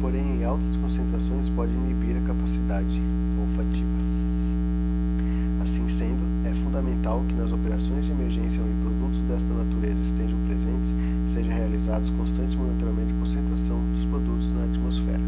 porém 0.00 0.40
em 0.40 0.44
altas 0.44 0.76
concentrações 0.76 1.48
pode 1.50 1.72
inibir 1.72 2.16
a 2.16 2.26
capacidade 2.26 3.00
olfativa. 3.40 3.98
Assim 5.62 5.88
sendo, 5.88 6.22
é 6.44 6.54
fundamental 6.54 7.22
que 7.28 7.34
nas 7.34 7.52
operações 7.52 8.06
de 8.06 8.12
emergência 8.12 8.62
onde 8.62 8.74
produtos 8.82 9.22
desta 9.22 9.52
natureza 9.52 10.00
estejam 10.02 10.38
presentes, 10.46 10.94
seja 11.26 11.52
realizados 11.52 12.10
constante 12.10 12.56
monitoramento 12.56 13.12
de 13.12 13.14
concentração 13.14 13.78
dos 13.92 14.04
produtos 14.06 14.52
na 14.52 14.64
atmosfera. 14.64 15.20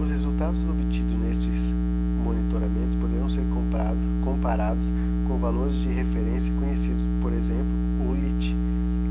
Os 0.00 0.10
resultados 0.10 0.62
obtidos 0.64 1.12
nestes 1.20 1.74
monitoramentos 2.22 2.94
poderão 2.94 3.28
ser 3.28 3.44
comparado, 3.52 3.98
comparados 4.38 4.84
com 5.26 5.36
valores 5.36 5.74
de 5.74 5.88
referência 5.88 6.52
conhecidos, 6.60 7.02
por 7.20 7.32
exemplo, 7.32 7.66
o 8.08 8.14
LIT, 8.14 8.54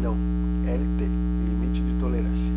não, 0.02 0.14
LT, 0.66 1.10
limite 1.46 1.82
de 1.82 1.94
tolerância, 2.00 2.52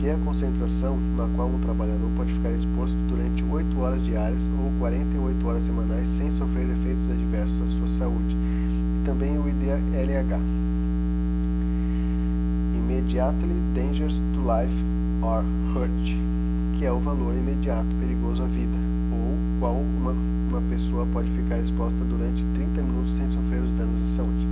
que 0.00 0.08
é 0.08 0.14
a 0.14 0.18
concentração 0.18 0.98
na 1.16 1.26
qual 1.36 1.48
um 1.48 1.58
trabalhador 1.60 2.10
pode 2.16 2.32
ficar 2.32 2.50
exposto 2.50 2.96
durante 3.08 3.44
8 3.44 3.80
horas 3.80 4.04
diárias 4.04 4.48
ou 4.60 4.70
48 4.80 5.46
horas 5.46 5.62
semanais 5.62 6.08
sem 6.08 6.30
sofrer 6.32 6.68
efeitos 6.68 7.04
adversos 7.10 7.62
à 7.62 7.68
sua 7.68 7.88
saúde, 7.88 8.36
e 8.36 9.04
também 9.04 9.38
o 9.38 9.48
IDLH, 9.48 10.40
Immediately 12.74 13.60
Dangerous 13.74 14.20
to 14.34 14.40
Life 14.40 14.74
or 15.22 15.44
Hurt, 15.74 16.16
que 16.76 16.84
é 16.84 16.92
o 16.92 16.98
valor 16.98 17.34
imediato 17.34 17.88
perigoso 18.00 18.42
à 18.42 18.46
vida, 18.46 18.76
ou 19.12 19.60
qual 19.60 19.74
uma, 19.74 20.33
uma 20.54 20.62
pessoa 20.68 21.04
pode 21.06 21.28
ficar 21.30 21.58
exposta 21.58 21.98
durante 22.04 22.44
30 22.54 22.80
minutos 22.80 23.12
sem 23.14 23.28
sofrer 23.28 23.60
os 23.60 23.72
danos 23.72 24.00
à 24.02 24.16
saúde. 24.16 24.46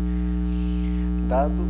Dado 1.28 1.64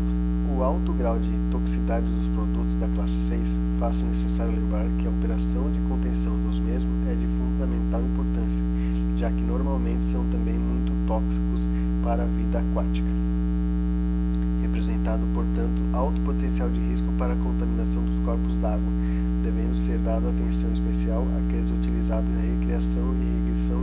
o 0.56 0.62
alto 0.62 0.92
grau 0.94 1.18
de 1.18 1.30
toxicidade 1.50 2.10
dos 2.10 2.28
produtos 2.28 2.74
da 2.76 2.88
classe 2.88 3.14
6, 3.28 3.60
faz-se 3.78 4.04
necessário 4.06 4.54
lembrar 4.54 4.86
que 4.98 5.06
a 5.06 5.10
operação 5.10 5.70
de 5.70 5.78
contenção 5.80 6.36
dos 6.48 6.58
mesmos 6.60 7.06
é 7.06 7.14
de 7.14 7.26
fundamental 7.26 8.00
importância, 8.02 8.64
já 9.16 9.30
que 9.30 9.42
normalmente 9.42 10.04
são 10.04 10.24
também 10.30 10.54
muito 10.54 10.92
tóxicos 11.06 11.68
para 12.02 12.22
a 12.22 12.26
vida 12.26 12.58
aquática, 12.58 13.08
representado, 14.62 15.26
portanto, 15.34 15.82
alto 15.92 16.20
potencial 16.22 16.70
de 16.70 16.80
risco 16.80 17.12
para 17.18 17.34
a 17.34 17.36
contaminação 17.36 18.02
dos 18.04 18.18
corpos 18.20 18.56
d'água, 18.58 18.92
devendo 19.42 19.76
ser 19.76 19.98
dada 19.98 20.30
atenção 20.30 20.72
especial 20.72 21.26
àqueles 21.38 21.70
utilizados 21.70 22.30
na 22.30 22.40
recreação, 22.40 23.14
irrigação, 23.20 23.82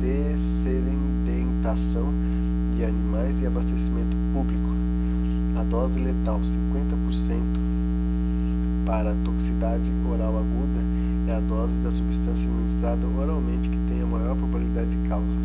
dessedentação 0.00 2.12
de 2.74 2.84
animais 2.84 3.40
e 3.40 3.46
abastecimento 3.46 4.16
público. 4.32 4.72
A 5.56 5.62
dose 5.64 6.00
letal 6.00 6.40
50% 6.40 7.42
para 8.86 9.14
toxicidade 9.24 9.90
oral 10.10 10.38
aguda 10.38 10.80
é 11.28 11.36
a 11.36 11.40
dose 11.40 11.76
da 11.78 11.92
substância 11.92 12.48
administrada 12.48 13.06
oralmente 13.06 13.68
que 13.68 13.78
tem 13.88 14.02
a 14.02 14.06
maior 14.06 14.36
probabilidade 14.36 14.90
de, 14.90 15.08
causa, 15.08 15.36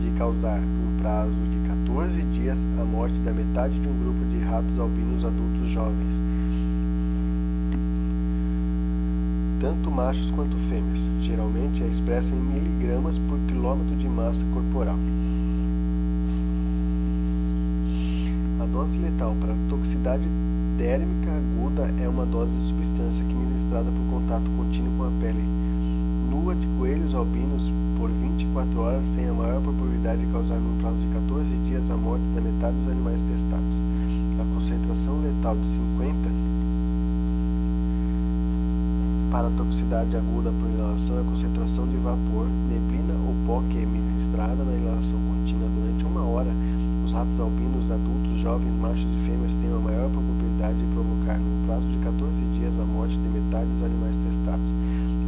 de 0.00 0.10
causar 0.18 0.60
num 0.60 0.96
prazo 0.98 1.36
de 1.50 1.58
14 1.68 2.22
dias, 2.22 2.58
a 2.80 2.84
morte 2.84 3.16
da 3.20 3.32
metade 3.32 3.78
de 3.78 3.88
um 3.88 3.96
grupo 3.98 4.24
de 4.26 4.38
ratos 4.38 4.76
albinos 4.78 5.24
adultos 5.24 5.68
jovens, 5.68 6.20
tanto 9.60 9.90
machos 9.90 10.30
quanto 10.32 10.56
fêmeas. 10.68 11.05
Geralmente 11.26 11.82
é 11.82 11.88
expressa 11.88 12.32
em 12.32 12.38
miligramas 12.38 13.18
por 13.18 13.36
quilômetro 13.48 13.96
de 13.96 14.08
massa 14.08 14.44
corporal. 14.54 14.96
A 18.60 18.66
dose 18.66 18.96
letal 18.96 19.34
para 19.40 19.52
toxicidade 19.68 20.24
térmica 20.78 21.32
aguda 21.32 21.92
é 22.00 22.08
uma 22.08 22.24
dose 22.24 22.52
de 22.52 22.68
substância 22.68 23.24
que, 23.24 23.34
ministrada 23.34 23.90
por 23.90 24.20
contato 24.20 24.48
contínuo 24.56 24.96
com 24.98 25.04
a 25.04 25.10
pele 25.20 25.42
nua 26.30 26.54
de 26.54 26.66
coelhos 26.78 27.12
albinos 27.12 27.72
por 27.98 28.08
24 28.08 28.80
horas, 28.80 29.10
tem 29.16 29.28
a 29.28 29.32
maior 29.32 29.60
probabilidade 29.60 30.24
de 30.24 30.32
causar, 30.32 30.60
num 30.60 30.78
prazo 30.78 31.02
de 31.02 31.08
14 31.08 31.56
dias, 31.66 31.90
a 31.90 31.96
morte 31.96 32.24
da 32.36 32.40
metade 32.40 32.76
dos 32.76 32.86
animais 32.86 33.20
testados. 33.22 33.76
A 34.40 34.54
concentração 34.54 35.20
letal 35.22 35.56
de 35.56 35.66
50 35.66 36.45
para 39.30 39.48
a 39.48 39.50
toxicidade 39.50 40.16
aguda 40.16 40.52
por 40.52 40.68
inalação 40.70 41.20
a 41.20 41.24
concentração 41.24 41.86
de 41.88 41.96
vapor, 41.96 42.46
neblina 42.68 43.14
ou 43.26 43.34
pó 43.46 43.62
que 43.70 43.78
é 43.78 43.86
na 43.86 44.74
inalação 44.74 45.18
contínua 45.20 45.68
durante 45.68 46.04
uma 46.04 46.22
hora. 46.22 46.50
Os 47.04 47.12
ratos 47.12 47.38
albinos 47.38 47.90
adultos, 47.90 48.40
jovens, 48.40 48.72
machos 48.80 49.06
e 49.14 49.26
fêmeas 49.26 49.54
têm 49.54 49.70
a 49.72 49.78
maior 49.78 50.10
probabilidade 50.10 50.78
de 50.78 50.86
provocar, 50.92 51.38
num 51.38 51.66
prazo 51.66 51.86
de 51.86 51.98
14 51.98 52.32
dias, 52.58 52.78
a 52.78 52.84
morte 52.84 53.16
de 53.16 53.28
metade 53.28 53.66
dos 53.66 53.82
animais 53.82 54.16
testados. 54.18 54.74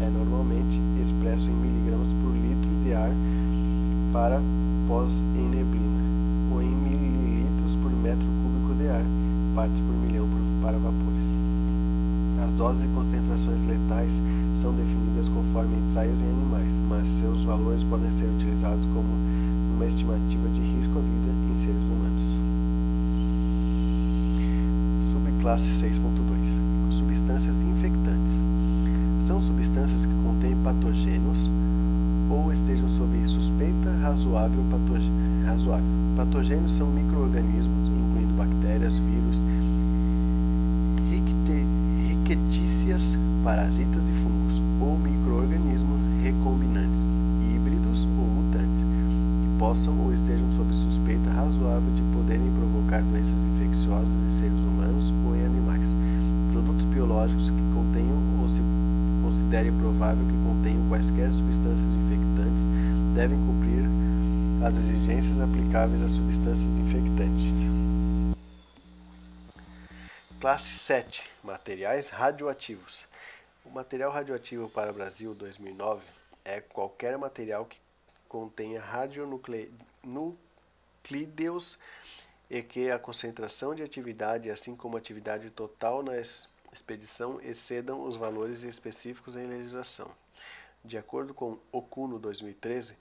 É 0.01 0.11
normalmente 0.11 0.81
expresso 1.01 1.49
em 1.49 1.55
miligramas 1.55 2.09
por 2.23 2.33
litro 2.35 2.71
de 2.83 2.95
ar 2.95 3.11
para 4.13 4.41
pós 4.89 5.25
em 5.37 5.49
neblina, 5.49 6.03
ou 6.53 6.63
em 6.63 6.75
mililitros 6.75 7.77
por 7.77 7.93
metro 7.93 8.27
cúbico 8.43 8.75
de 8.75 8.89
ar, 8.89 9.05
partes 9.55 9.81
por 9.81 9.95
milhão 9.95 10.27
para 10.63 10.79
vapores. 10.79 11.08
Doses 12.59 12.83
e 12.83 12.89
concentrações 12.89 13.65
letais 13.67 14.11
são 14.57 14.75
definidas 14.75 15.29
conforme 15.29 15.77
ensaios 15.77 16.21
em 16.21 16.29
animais, 16.29 16.75
mas 16.89 17.07
seus 17.07 17.45
valores 17.45 17.85
podem 17.85 18.11
ser 18.11 18.25
utilizados 18.25 18.85
como 18.87 19.07
uma 19.77 19.87
estimativa 19.87 20.49
de 20.49 20.61
risco 20.61 20.99
à 20.99 21.01
vida 21.01 21.31
em 21.53 21.55
seres 21.55 21.85
humanos. 21.85 22.35
Subclasse 25.13 25.69
6.2 25.71 26.91
Substâncias 26.91 27.63
infectantes 27.63 28.43
são 29.25 29.41
substâncias 29.41 30.05
que 30.05 30.15
contêm 30.25 30.57
patogênios 30.65 31.49
ou 32.29 32.51
estejam 32.51 32.89
sob 32.89 33.25
suspeita 33.25 33.93
razoável, 34.03 34.65
razoável. 35.45 35.87
Patogênios 36.17 36.73
são 36.73 36.89
microorganismos, 36.89 37.89
incluindo 37.89 38.35
bactérias, 38.35 38.99
vírus, 42.29 42.49
ricketícias, 42.89 43.17
parasitas 43.43 44.09
e 44.09 44.13
fungos, 44.23 44.63
ou 44.81 44.99
microorganismos 44.99 46.01
recombinantes, 46.23 47.09
híbridos 47.51 48.05
ou 48.05 48.27
mutantes, 48.27 48.81
que 48.81 49.59
possam 49.59 49.99
ou 49.99 50.13
estejam 50.13 50.51
sob 50.53 50.73
suspeita 50.75 51.31
razoável 51.31 51.91
de 51.95 52.03
poderem 52.15 52.51
provocar 52.53 53.03
doenças 53.03 53.39
infecciosas 53.55 54.13
em 54.13 54.31
seres 54.31 54.63
humanos 54.63 55.13
ou 55.27 55.37
em 55.37 55.45
animais. 55.45 55.95
Produtos 56.53 56.85
biológicos 56.87 57.51
que 57.51 57.75
contenham 57.75 58.41
ou 58.43 58.49
se 58.49 58.61
considere 59.23 59.73
provável 59.73 60.25
que 60.27 60.49
contenham 60.49 60.89
quaisquer 60.89 61.33
substâncias 61.33 61.93
infectantes 61.93 62.67
devem 63.15 63.39
cumprir 63.39 63.85
as 64.65 64.77
exigências 64.77 65.41
aplicáveis 65.41 66.03
a 66.03 66.09
substâncias 66.09 66.77
infectantes. 66.79 67.55
Classe 70.41 70.71
7 70.71 71.25
Materiais 71.69 72.09
radioativos. 72.09 73.07
O 73.63 73.69
material 73.69 74.11
radioativo 74.11 74.71
para 74.71 74.91
o 74.91 74.95
Brasil 74.95 75.35
2009 75.35 76.03
é 76.43 76.63
qualquer 76.63 77.19
material 77.19 77.67
que 77.67 77.79
contenha 78.27 78.81
radionuclídeos 78.81 81.79
e 82.49 82.63
que 82.63 82.91
a 82.91 82.99
concentração 82.99 83.75
de 83.75 83.83
atividade, 83.83 84.49
assim 84.49 84.75
como 84.75 84.97
a 84.97 84.99
atividade 84.99 85.51
total 85.51 86.03
na 86.03 86.15
expedição, 86.73 87.39
excedam 87.43 88.03
os 88.03 88.17
valores 88.17 88.63
específicos 88.63 89.37
em 89.37 89.47
legislação. 89.47 90.11
De 90.83 90.97
acordo 90.97 91.35
com 91.35 91.59
o 91.71 91.83
CUNO 91.83 92.19
2013, 92.19 92.97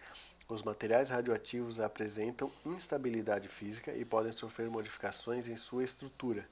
os 0.50 0.62
materiais 0.62 1.10
radioativos 1.10 1.80
apresentam 1.80 2.52
instabilidade 2.66 3.48
física 3.48 3.94
e 3.94 4.04
podem 4.04 4.34
sofrer 4.34 4.70
modificações 4.70 5.48
em 5.48 5.56
sua 5.56 5.86
estrutura 5.86 6.46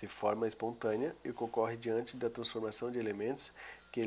de 0.00 0.08
forma 0.08 0.46
espontânea 0.46 1.14
e 1.24 1.30
ocorre 1.30 1.76
diante 1.76 2.16
da 2.16 2.30
transformação 2.30 2.90
de 2.90 2.98
elementos 2.98 3.52
que 3.92 4.00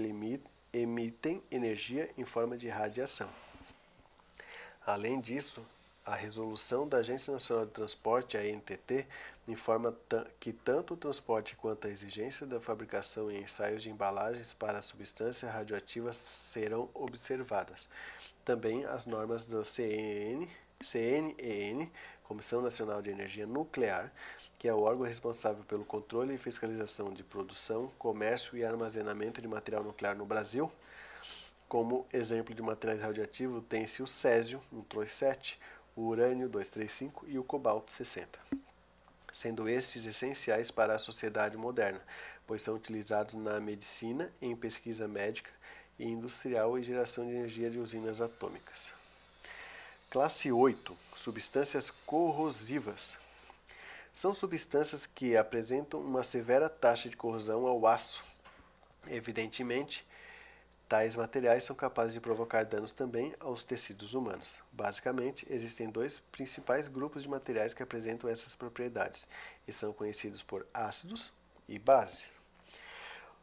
emitem 0.73 1.43
energia 1.51 2.09
em 2.17 2.25
forma 2.25 2.57
de 2.57 2.67
radiação. 2.67 3.29
Além 4.85 5.21
disso, 5.21 5.63
a 6.05 6.15
resolução 6.15 6.85
da 6.85 6.97
Agência 6.97 7.31
Nacional 7.31 7.65
de 7.65 7.71
Transporte, 7.71 8.37
a 8.37 8.43
informa 9.47 9.95
que 10.39 10.51
tanto 10.51 10.95
o 10.95 10.97
transporte 10.97 11.55
quanto 11.55 11.87
a 11.87 11.89
exigência 11.89 12.45
da 12.45 12.59
fabricação 12.59 13.31
e 13.31 13.39
ensaios 13.41 13.83
de 13.83 13.89
embalagens 13.89 14.53
para 14.53 14.81
substâncias 14.81 15.49
radioativas 15.49 16.17
serão 16.17 16.89
observadas. 16.93 17.87
Também 18.43 18.83
as 18.83 19.05
normas 19.05 19.45
do 19.45 19.63
CNEN, 19.63 20.49
CNEN, 20.81 21.89
Comissão 22.23 22.61
Nacional 22.61 23.01
de 23.01 23.09
Energia 23.09 23.47
Nuclear, 23.47 24.11
que 24.63 24.69
é 24.69 24.73
o 24.73 24.83
órgão 24.83 25.05
responsável 25.05 25.61
pelo 25.65 25.83
controle 25.83 26.35
e 26.35 26.37
fiscalização 26.37 27.11
de 27.11 27.21
produção, 27.21 27.91
comércio 27.99 28.57
e 28.57 28.63
armazenamento 28.63 29.41
de 29.41 29.47
material 29.49 29.83
nuclear 29.83 30.15
no 30.15 30.25
Brasil. 30.25 30.71
Como 31.67 32.07
exemplo 32.13 32.55
de 32.55 32.61
materiais 32.61 33.01
radioativos, 33.01 33.61
tem-se 33.67 34.01
o 34.01 34.07
césio 34.07 34.61
137, 34.71 35.59
o 35.97 36.03
urânio 36.03 36.47
235 36.47 37.25
e 37.27 37.37
o 37.37 37.43
cobalto 37.43 37.91
60, 37.91 38.39
sendo 39.33 39.67
estes 39.67 40.05
essenciais 40.05 40.71
para 40.71 40.95
a 40.95 40.99
sociedade 40.99 41.57
moderna, 41.57 42.01
pois 42.47 42.61
são 42.61 42.75
utilizados 42.75 43.35
na 43.35 43.59
medicina, 43.59 44.31
em 44.41 44.55
pesquisa 44.55 45.09
médica 45.09 45.51
e 45.99 46.05
industrial 46.05 46.79
e 46.79 46.83
geração 46.83 47.25
de 47.25 47.33
energia 47.33 47.69
de 47.69 47.79
usinas 47.79 48.21
atômicas. 48.21 48.89
Classe 50.09 50.49
8 50.53 50.97
Substâncias 51.17 51.91
corrosivas. 52.05 53.21
São 54.13 54.33
substâncias 54.33 55.05
que 55.05 55.35
apresentam 55.35 55.99
uma 55.99 56.23
severa 56.23 56.69
taxa 56.69 57.09
de 57.09 57.17
corrosão 57.17 57.65
ao 57.65 57.85
aço. 57.85 58.23
Evidentemente, 59.07 60.07
tais 60.87 61.15
materiais 61.15 61.63
são 61.63 61.75
capazes 61.75 62.13
de 62.13 62.21
provocar 62.21 62.63
danos 62.63 62.93
também 62.93 63.35
aos 63.39 63.63
tecidos 63.63 64.13
humanos. 64.13 64.59
Basicamente, 64.71 65.45
existem 65.49 65.89
dois 65.89 66.19
principais 66.31 66.87
grupos 66.87 67.23
de 67.23 67.29
materiais 67.29 67.73
que 67.73 67.83
apresentam 67.83 68.29
essas 68.29 68.55
propriedades 68.55 69.27
e 69.67 69.73
são 69.73 69.91
conhecidos 69.91 70.43
por 70.43 70.65
ácidos 70.73 71.33
e 71.67 71.79
bases. 71.79 72.25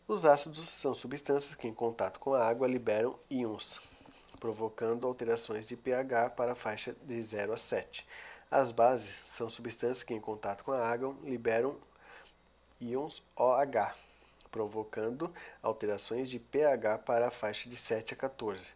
Os 0.07 0.25
ácidos 0.25 0.69
são 0.69 0.95
substâncias 0.95 1.55
que, 1.55 1.69
em 1.69 1.75
contato 1.75 2.19
com 2.21 2.33
a 2.33 2.47
água, 2.47 2.67
liberam 2.67 3.19
íons, 3.29 3.81
provocando 4.39 5.07
alterações 5.07 5.67
de 5.67 5.77
pH 5.77 6.31
para 6.31 6.53
a 6.53 6.57
faixa 6.57 6.97
de 7.03 7.21
0 7.21 7.53
a 7.53 7.57
7. 7.57 8.07
As 8.51 8.73
bases 8.73 9.15
são 9.29 9.49
substâncias 9.49 10.03
que, 10.03 10.13
em 10.13 10.21
contato 10.21 10.65
com 10.65 10.73
a 10.73 10.85
água, 10.85 11.15
liberam 11.23 11.77
íons 12.81 13.23
OH, 13.37 13.95
provocando 14.51 15.33
alterações 15.63 16.29
de 16.29 16.41
pH 16.41 16.99
para 16.99 17.29
a 17.29 17.31
faixa 17.31 17.71
de 17.71 17.77
7 17.77 18.15
a 18.15 18.17
14. 18.17 18.73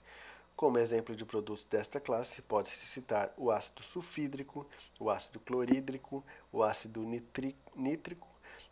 Como 0.54 0.78
exemplo 0.78 1.16
de 1.16 1.24
produtos 1.24 1.64
desta 1.64 1.98
classe, 1.98 2.40
pode-se 2.40 2.86
citar 2.86 3.34
o 3.36 3.50
ácido 3.50 3.82
sulfídrico, 3.82 4.64
o 5.00 5.10
ácido 5.10 5.40
clorídrico, 5.40 6.24
o 6.52 6.62
ácido 6.62 7.00
nítrico, 7.74 8.28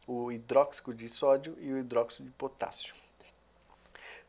o 0.07 0.31
hidróxido 0.31 0.95
de 0.95 1.09
sódio 1.09 1.57
e 1.59 1.73
o 1.73 1.79
hidróxido 1.79 2.29
de 2.29 2.35
potássio. 2.37 2.95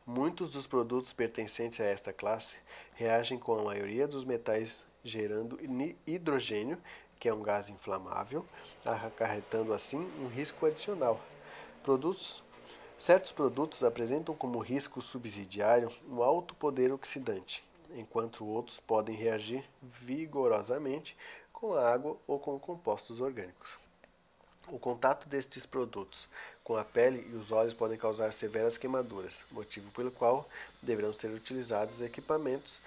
Muitos 0.04 0.50
dos 0.50 0.66
produtos 0.66 1.12
pertencentes 1.12 1.80
a 1.80 1.84
esta 1.84 2.12
classe 2.12 2.56
reagem 2.94 3.38
com 3.38 3.60
a 3.60 3.62
maioria 3.62 4.08
dos 4.08 4.24
metais, 4.24 4.82
gerando 5.04 5.58
hidrogênio, 6.06 6.78
que 7.20 7.28
é 7.28 7.34
um 7.34 7.42
gás 7.42 7.68
inflamável, 7.68 8.44
acarretando 8.84 9.72
assim 9.72 10.10
um 10.20 10.26
risco 10.26 10.66
adicional. 10.66 11.20
Produtos 11.82 12.42
Certos 12.96 13.32
produtos 13.32 13.82
apresentam 13.82 14.34
como 14.34 14.60
risco 14.60 15.02
subsidiário 15.02 15.90
um 16.08 16.22
alto 16.22 16.54
poder 16.54 16.92
oxidante, 16.92 17.62
enquanto 17.94 18.46
outros 18.46 18.78
podem 18.80 19.16
reagir 19.16 19.64
vigorosamente 19.82 21.16
com 21.52 21.74
a 21.74 21.92
água 21.92 22.16
ou 22.26 22.38
com 22.38 22.58
compostos 22.58 23.20
orgânicos. 23.20 23.76
O 24.68 24.78
contato 24.78 25.28
destes 25.28 25.66
produtos 25.66 26.28
com 26.62 26.76
a 26.76 26.84
pele 26.84 27.28
e 27.30 27.34
os 27.34 27.50
olhos 27.52 27.74
podem 27.74 27.98
causar 27.98 28.32
severas 28.32 28.78
queimaduras, 28.78 29.44
motivo 29.50 29.90
pelo 29.90 30.10
qual 30.10 30.48
deverão 30.80 31.12
ser 31.12 31.28
utilizados 31.28 32.00
equipamentos 32.00 32.80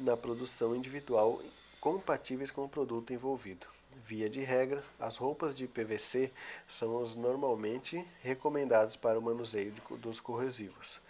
na 0.00 0.16
produção 0.16 0.74
individual 0.74 1.40
compatíveis 1.80 2.50
com 2.50 2.64
o 2.64 2.68
produto 2.68 3.12
envolvido. 3.12 3.66
Via 4.04 4.28
de 4.28 4.40
regra, 4.40 4.84
as 4.98 5.16
roupas 5.16 5.54
de 5.54 5.66
PVC 5.66 6.30
são 6.68 7.02
as 7.02 7.14
normalmente 7.14 8.06
recomendadas 8.22 8.96
para 8.96 9.18
o 9.18 9.22
manuseio 9.22 9.72
dos 9.98 10.20
corrosivos. 10.20 11.00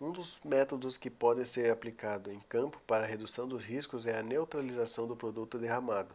Um 0.00 0.10
dos 0.10 0.40
métodos 0.44 0.96
que 0.96 1.10
pode 1.10 1.46
ser 1.46 1.70
aplicado 1.70 2.32
em 2.32 2.40
campo 2.40 2.80
para 2.86 3.06
redução 3.06 3.46
dos 3.46 3.64
riscos 3.64 4.06
é 4.06 4.18
a 4.18 4.22
neutralização 4.22 5.06
do 5.06 5.14
produto 5.14 5.58
derramado. 5.58 6.14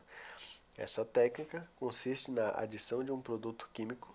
Essa 0.78 1.06
técnica 1.06 1.68
consiste 1.80 2.32
na 2.32 2.50
adição 2.60 3.04
de 3.04 3.12
um 3.12 3.22
produto 3.22 3.70
químico 3.74 4.14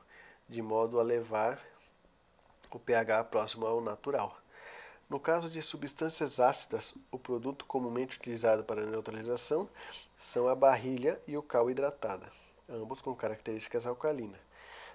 de 0.48 0.60
modo 0.60 0.98
a 0.98 1.02
levar 1.02 1.64
o 2.70 2.78
pH 2.78 3.24
próximo 3.24 3.66
ao 3.66 3.80
natural. 3.80 4.39
No 5.10 5.18
caso 5.18 5.50
de 5.50 5.60
substâncias 5.60 6.38
ácidas, 6.38 6.94
o 7.10 7.18
produto 7.18 7.64
comumente 7.64 8.16
utilizado 8.16 8.62
para 8.62 8.86
neutralização 8.86 9.68
são 10.16 10.46
a 10.46 10.54
barrilha 10.54 11.20
e 11.26 11.36
o 11.36 11.42
cal 11.42 11.68
hidratada, 11.68 12.30
ambos 12.68 13.00
com 13.00 13.12
características 13.12 13.88
alcalinas. 13.88 14.38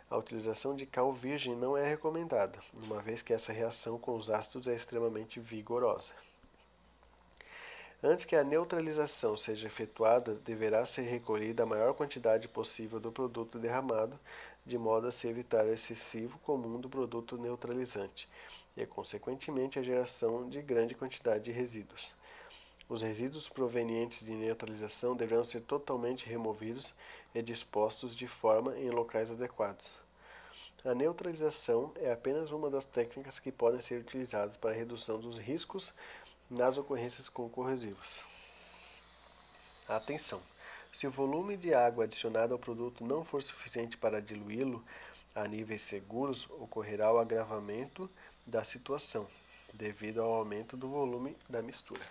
A 0.09 0.15
utilização 0.15 0.73
de 0.73 0.85
cal 0.85 1.11
virgem 1.11 1.53
não 1.53 1.75
é 1.75 1.85
recomendada, 1.85 2.57
uma 2.71 3.01
vez 3.01 3.21
que 3.21 3.33
essa 3.33 3.51
reação 3.51 3.99
com 3.99 4.15
os 4.15 4.29
ácidos 4.29 4.69
é 4.69 4.73
extremamente 4.73 5.41
vigorosa. 5.41 6.13
Antes 8.01 8.23
que 8.23 8.37
a 8.37 8.43
neutralização 8.43 9.35
seja 9.35 9.67
efetuada, 9.67 10.35
deverá 10.35 10.85
ser 10.85 11.01
recolhida 11.01 11.63
a 11.63 11.65
maior 11.65 11.93
quantidade 11.93 12.47
possível 12.47 13.01
do 13.01 13.11
produto 13.11 13.59
derramado, 13.59 14.17
de 14.65 14.77
modo 14.77 15.07
a 15.07 15.11
se 15.11 15.27
evitar 15.27 15.65
o 15.65 15.73
excessivo 15.73 16.39
comum 16.39 16.79
do 16.79 16.87
produto 16.87 17.37
neutralizante 17.37 18.29
e, 18.75 18.85
consequentemente, 18.85 19.79
a 19.79 19.83
geração 19.83 20.49
de 20.49 20.61
grande 20.61 20.95
quantidade 20.95 21.43
de 21.43 21.51
resíduos. 21.51 22.13
Os 22.87 23.01
resíduos 23.01 23.49
provenientes 23.49 24.25
de 24.25 24.31
neutralização 24.35 25.15
deverão 25.15 25.43
ser 25.43 25.61
totalmente 25.61 26.27
removidos 26.27 26.93
e 27.33 27.41
dispostos 27.41 28.15
de 28.15 28.27
forma 28.27 28.77
em 28.77 28.89
locais 28.89 29.31
adequados. 29.31 29.89
A 30.83 30.93
neutralização 30.93 31.91
é 31.95 32.11
apenas 32.11 32.51
uma 32.51 32.69
das 32.69 32.85
técnicas 32.85 33.39
que 33.39 33.51
podem 33.51 33.81
ser 33.81 34.01
utilizadas 34.01 34.55
para 34.55 34.69
a 34.69 34.75
redução 34.75 35.19
dos 35.19 35.39
riscos 35.39 35.91
nas 36.47 36.77
ocorrências 36.77 37.27
com 37.27 37.49
corrosivos. 37.49 38.19
Atenção! 39.87 40.39
Se 40.93 41.07
o 41.07 41.11
volume 41.11 41.57
de 41.57 41.73
água 41.73 42.03
adicionado 42.03 42.53
ao 42.53 42.59
produto 42.59 43.03
não 43.03 43.25
for 43.25 43.41
suficiente 43.41 43.97
para 43.97 44.21
diluí-lo 44.21 44.85
a 45.33 45.47
níveis 45.47 45.81
seguros, 45.81 46.47
ocorrerá 46.51 47.11
o 47.11 47.17
agravamento 47.17 48.07
da 48.45 48.63
situação, 48.63 49.27
devido 49.73 50.21
ao 50.21 50.33
aumento 50.33 50.77
do 50.77 50.87
volume 50.87 51.35
da 51.49 51.61
mistura. 51.61 52.05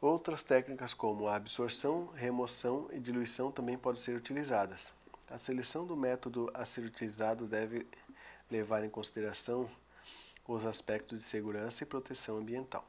Outras 0.00 0.42
técnicas 0.42 0.94
como 0.94 1.26
a 1.26 1.34
absorção, 1.34 2.06
remoção 2.14 2.88
e 2.92 3.00
diluição 3.00 3.50
também 3.50 3.76
podem 3.76 4.00
ser 4.00 4.16
utilizadas. 4.16 4.92
A 5.28 5.38
seleção 5.38 5.86
do 5.86 5.96
método 5.96 6.50
a 6.54 6.64
ser 6.64 6.84
utilizado 6.84 7.46
deve 7.46 7.86
levar 8.50 8.84
em 8.84 8.90
consideração 8.90 9.68
os 10.46 10.64
aspectos 10.64 11.18
de 11.18 11.24
segurança 11.24 11.82
e 11.82 11.86
proteção 11.86 12.38
ambiental. 12.38 12.86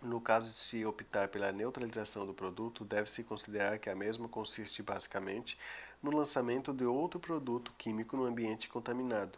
No 0.00 0.20
caso 0.20 0.50
de 0.50 0.56
se 0.56 0.84
optar 0.84 1.28
pela 1.28 1.50
neutralização 1.50 2.26
do 2.26 2.34
produto, 2.34 2.84
deve-se 2.84 3.24
considerar 3.24 3.78
que 3.78 3.90
a 3.90 3.96
mesma 3.96 4.28
consiste 4.28 4.82
basicamente 4.82 5.58
no 6.02 6.10
lançamento 6.10 6.72
de 6.72 6.84
outro 6.84 7.18
produto 7.18 7.72
químico 7.76 8.16
no 8.16 8.24
ambiente 8.24 8.68
contaminado 8.68 9.36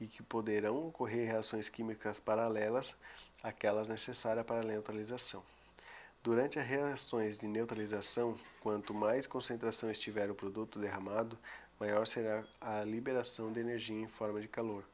e 0.00 0.06
que 0.06 0.22
poderão 0.22 0.88
ocorrer 0.88 1.28
reações 1.28 1.68
químicas 1.68 2.18
paralelas 2.18 2.98
àquelas 3.42 3.88
necessárias 3.88 4.44
para 4.44 4.60
a 4.60 4.64
neutralização. 4.64 5.42
Durante 6.22 6.58
as 6.58 6.66
reações 6.66 7.38
de 7.38 7.46
neutralização, 7.46 8.38
quanto 8.60 8.92
mais 8.92 9.26
concentração 9.26 9.90
estiver 9.90 10.30
o 10.30 10.34
produto 10.34 10.78
derramado, 10.78 11.38
maior 11.78 12.06
será 12.06 12.44
a 12.60 12.82
liberação 12.82 13.52
de 13.52 13.60
energia 13.60 13.96
em 13.96 14.08
forma 14.08 14.40
de 14.40 14.48
calor 14.48 14.84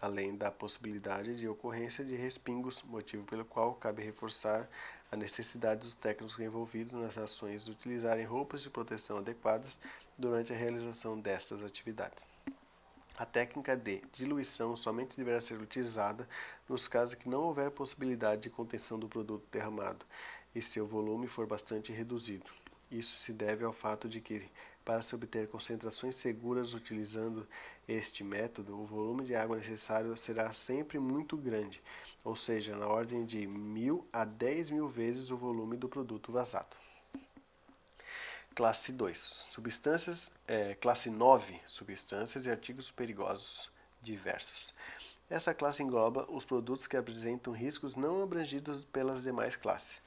além 0.00 0.36
da 0.36 0.50
possibilidade 0.50 1.36
de 1.36 1.48
ocorrência 1.48 2.04
de 2.04 2.14
respingos, 2.16 2.82
motivo 2.82 3.24
pelo 3.24 3.44
qual 3.44 3.74
cabe 3.74 4.02
reforçar 4.02 4.68
a 5.10 5.16
necessidade 5.16 5.80
dos 5.80 5.94
técnicos 5.94 6.38
envolvidos 6.38 6.92
nas 6.92 7.16
ações 7.16 7.64
de 7.64 7.70
utilizarem 7.70 8.24
roupas 8.24 8.62
de 8.62 8.70
proteção 8.70 9.18
adequadas 9.18 9.78
durante 10.18 10.52
a 10.52 10.56
realização 10.56 11.18
destas 11.18 11.62
atividades. 11.62 12.26
A 13.18 13.24
técnica 13.24 13.74
de 13.74 14.02
diluição 14.12 14.76
somente 14.76 15.16
deverá 15.16 15.40
ser 15.40 15.58
utilizada 15.58 16.28
nos 16.68 16.86
casos 16.86 17.14
que 17.14 17.30
não 17.30 17.44
houver 17.44 17.70
possibilidade 17.70 18.42
de 18.42 18.50
contenção 18.50 18.98
do 18.98 19.08
produto 19.08 19.42
derramado 19.50 20.04
e 20.54 20.60
seu 20.60 20.86
volume 20.86 21.26
for 21.26 21.46
bastante 21.46 21.90
reduzido. 21.92 22.50
Isso 22.90 23.16
se 23.16 23.32
deve 23.32 23.64
ao 23.64 23.72
fato 23.72 24.06
de 24.06 24.20
que, 24.20 24.46
para 24.84 25.00
se 25.00 25.14
obter 25.14 25.48
concentrações 25.48 26.16
seguras 26.16 26.74
utilizando 26.74 27.48
este 27.88 28.22
método, 28.22 28.78
o 28.78 28.84
volume 28.84 29.24
de 29.24 29.34
água 29.34 29.56
necessário 29.56 30.14
será 30.14 30.52
sempre 30.52 30.98
muito 30.98 31.38
grande, 31.38 31.82
ou 32.22 32.36
seja, 32.36 32.76
na 32.76 32.86
ordem 32.86 33.24
de 33.24 33.46
mil 33.46 34.06
a 34.12 34.26
dez 34.26 34.68
mil 34.68 34.88
vezes 34.88 35.30
o 35.30 35.38
volume 35.38 35.78
do 35.78 35.88
produto 35.88 36.30
vazado. 36.30 36.76
Classe 38.56 38.90
2. 38.90 39.18
Substâncias, 39.50 40.32
é, 40.48 40.74
classe 40.76 41.10
9. 41.10 41.60
Substâncias 41.66 42.46
e 42.46 42.50
artigos 42.50 42.90
perigosos 42.90 43.70
diversos. 44.00 44.72
Essa 45.28 45.52
classe 45.52 45.82
engloba 45.82 46.24
os 46.30 46.46
produtos 46.46 46.86
que 46.86 46.96
apresentam 46.96 47.52
riscos 47.52 47.96
não 47.96 48.22
abrangidos 48.22 48.82
pelas 48.86 49.22
demais 49.22 49.56
classes. 49.56 50.00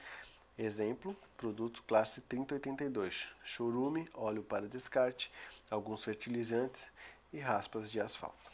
Exemplo, 0.58 1.16
produto 1.38 1.84
classe 1.88 2.22
3082, 2.22 3.28
chorume, 3.44 4.10
óleo 4.16 4.42
para 4.42 4.68
descarte, 4.68 5.32
alguns 5.70 6.04
fertilizantes 6.04 6.88
e 7.32 7.38
raspas 7.38 7.92
de 7.92 8.02
asfalto. 8.02 8.52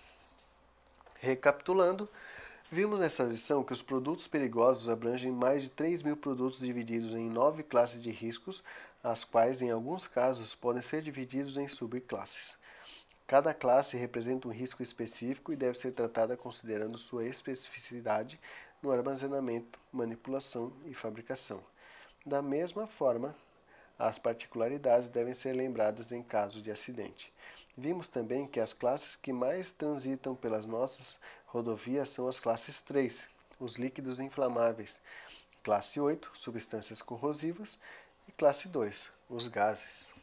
Recapitulando, 1.22 2.10
vimos 2.70 3.00
nessa 3.00 3.24
lição 3.24 3.64
que 3.64 3.72
os 3.72 3.82
produtos 3.82 4.28
perigosos 4.28 4.89
abrangem 4.89 5.32
mais 5.32 5.64
de 5.64 5.70
3 5.70 6.04
mil 6.04 6.18
produtos 6.18 6.60
divididos 6.60 7.14
em 7.14 7.30
nove 7.30 7.64
classes 7.64 8.02
de 8.02 8.12
riscos, 8.12 8.62
as 9.06 9.24
quais, 9.24 9.62
em 9.62 9.70
alguns 9.70 10.08
casos, 10.08 10.56
podem 10.56 10.82
ser 10.82 11.03
divididos 11.03 11.58
em 11.58 11.68
subclasses. 11.68 12.58
Cada 13.28 13.53
classe 13.53 13.95
representa 13.95 14.47
um 14.47 14.51
risco 14.51 14.82
específico 14.82 15.53
e 15.53 15.56
deve 15.56 15.78
ser 15.78 15.91
tratada 15.91 16.36
considerando 16.36 16.97
sua 16.97 17.24
especificidade 17.24 18.39
no 18.82 18.91
armazenamento, 18.91 19.80
manipulação 19.91 20.74
e 20.86 20.95
fabricação. 20.95 21.64
Da 22.26 22.41
mesma 22.41 22.88
forma, 22.88 23.36
as 23.99 24.18
particularidades 24.18 25.08
devem 25.08 25.36
ser 25.36 25.53
lembradas 25.53 26.12
em 26.12 26.24
caso 26.24 26.60
de 26.60 26.72
acidente. 26.72 27.32
Vimos 27.78 28.08
também 28.08 28.47
que 28.47 28.60
as 28.60 28.74
classes 28.74 29.16
que 29.16 29.32
mais 29.32 29.72
transitam 29.72 30.36
pelas 30.36 30.66
nossas 30.66 31.20
rodovias 31.45 32.10
são 32.10 32.28
as 32.28 32.39
classes 32.39 32.82
3, 32.82 33.30
os 33.60 33.76
líquidos 33.76 34.20
inflamáveis, 34.20 34.99
classe 35.64 35.99
8, 35.99 36.32
substâncias 36.34 37.03
corrosivas, 37.03 37.80
e 38.28 38.32
classe 38.32 38.67
2, 38.67 39.09
os 39.30 39.47
gases. 39.47 40.14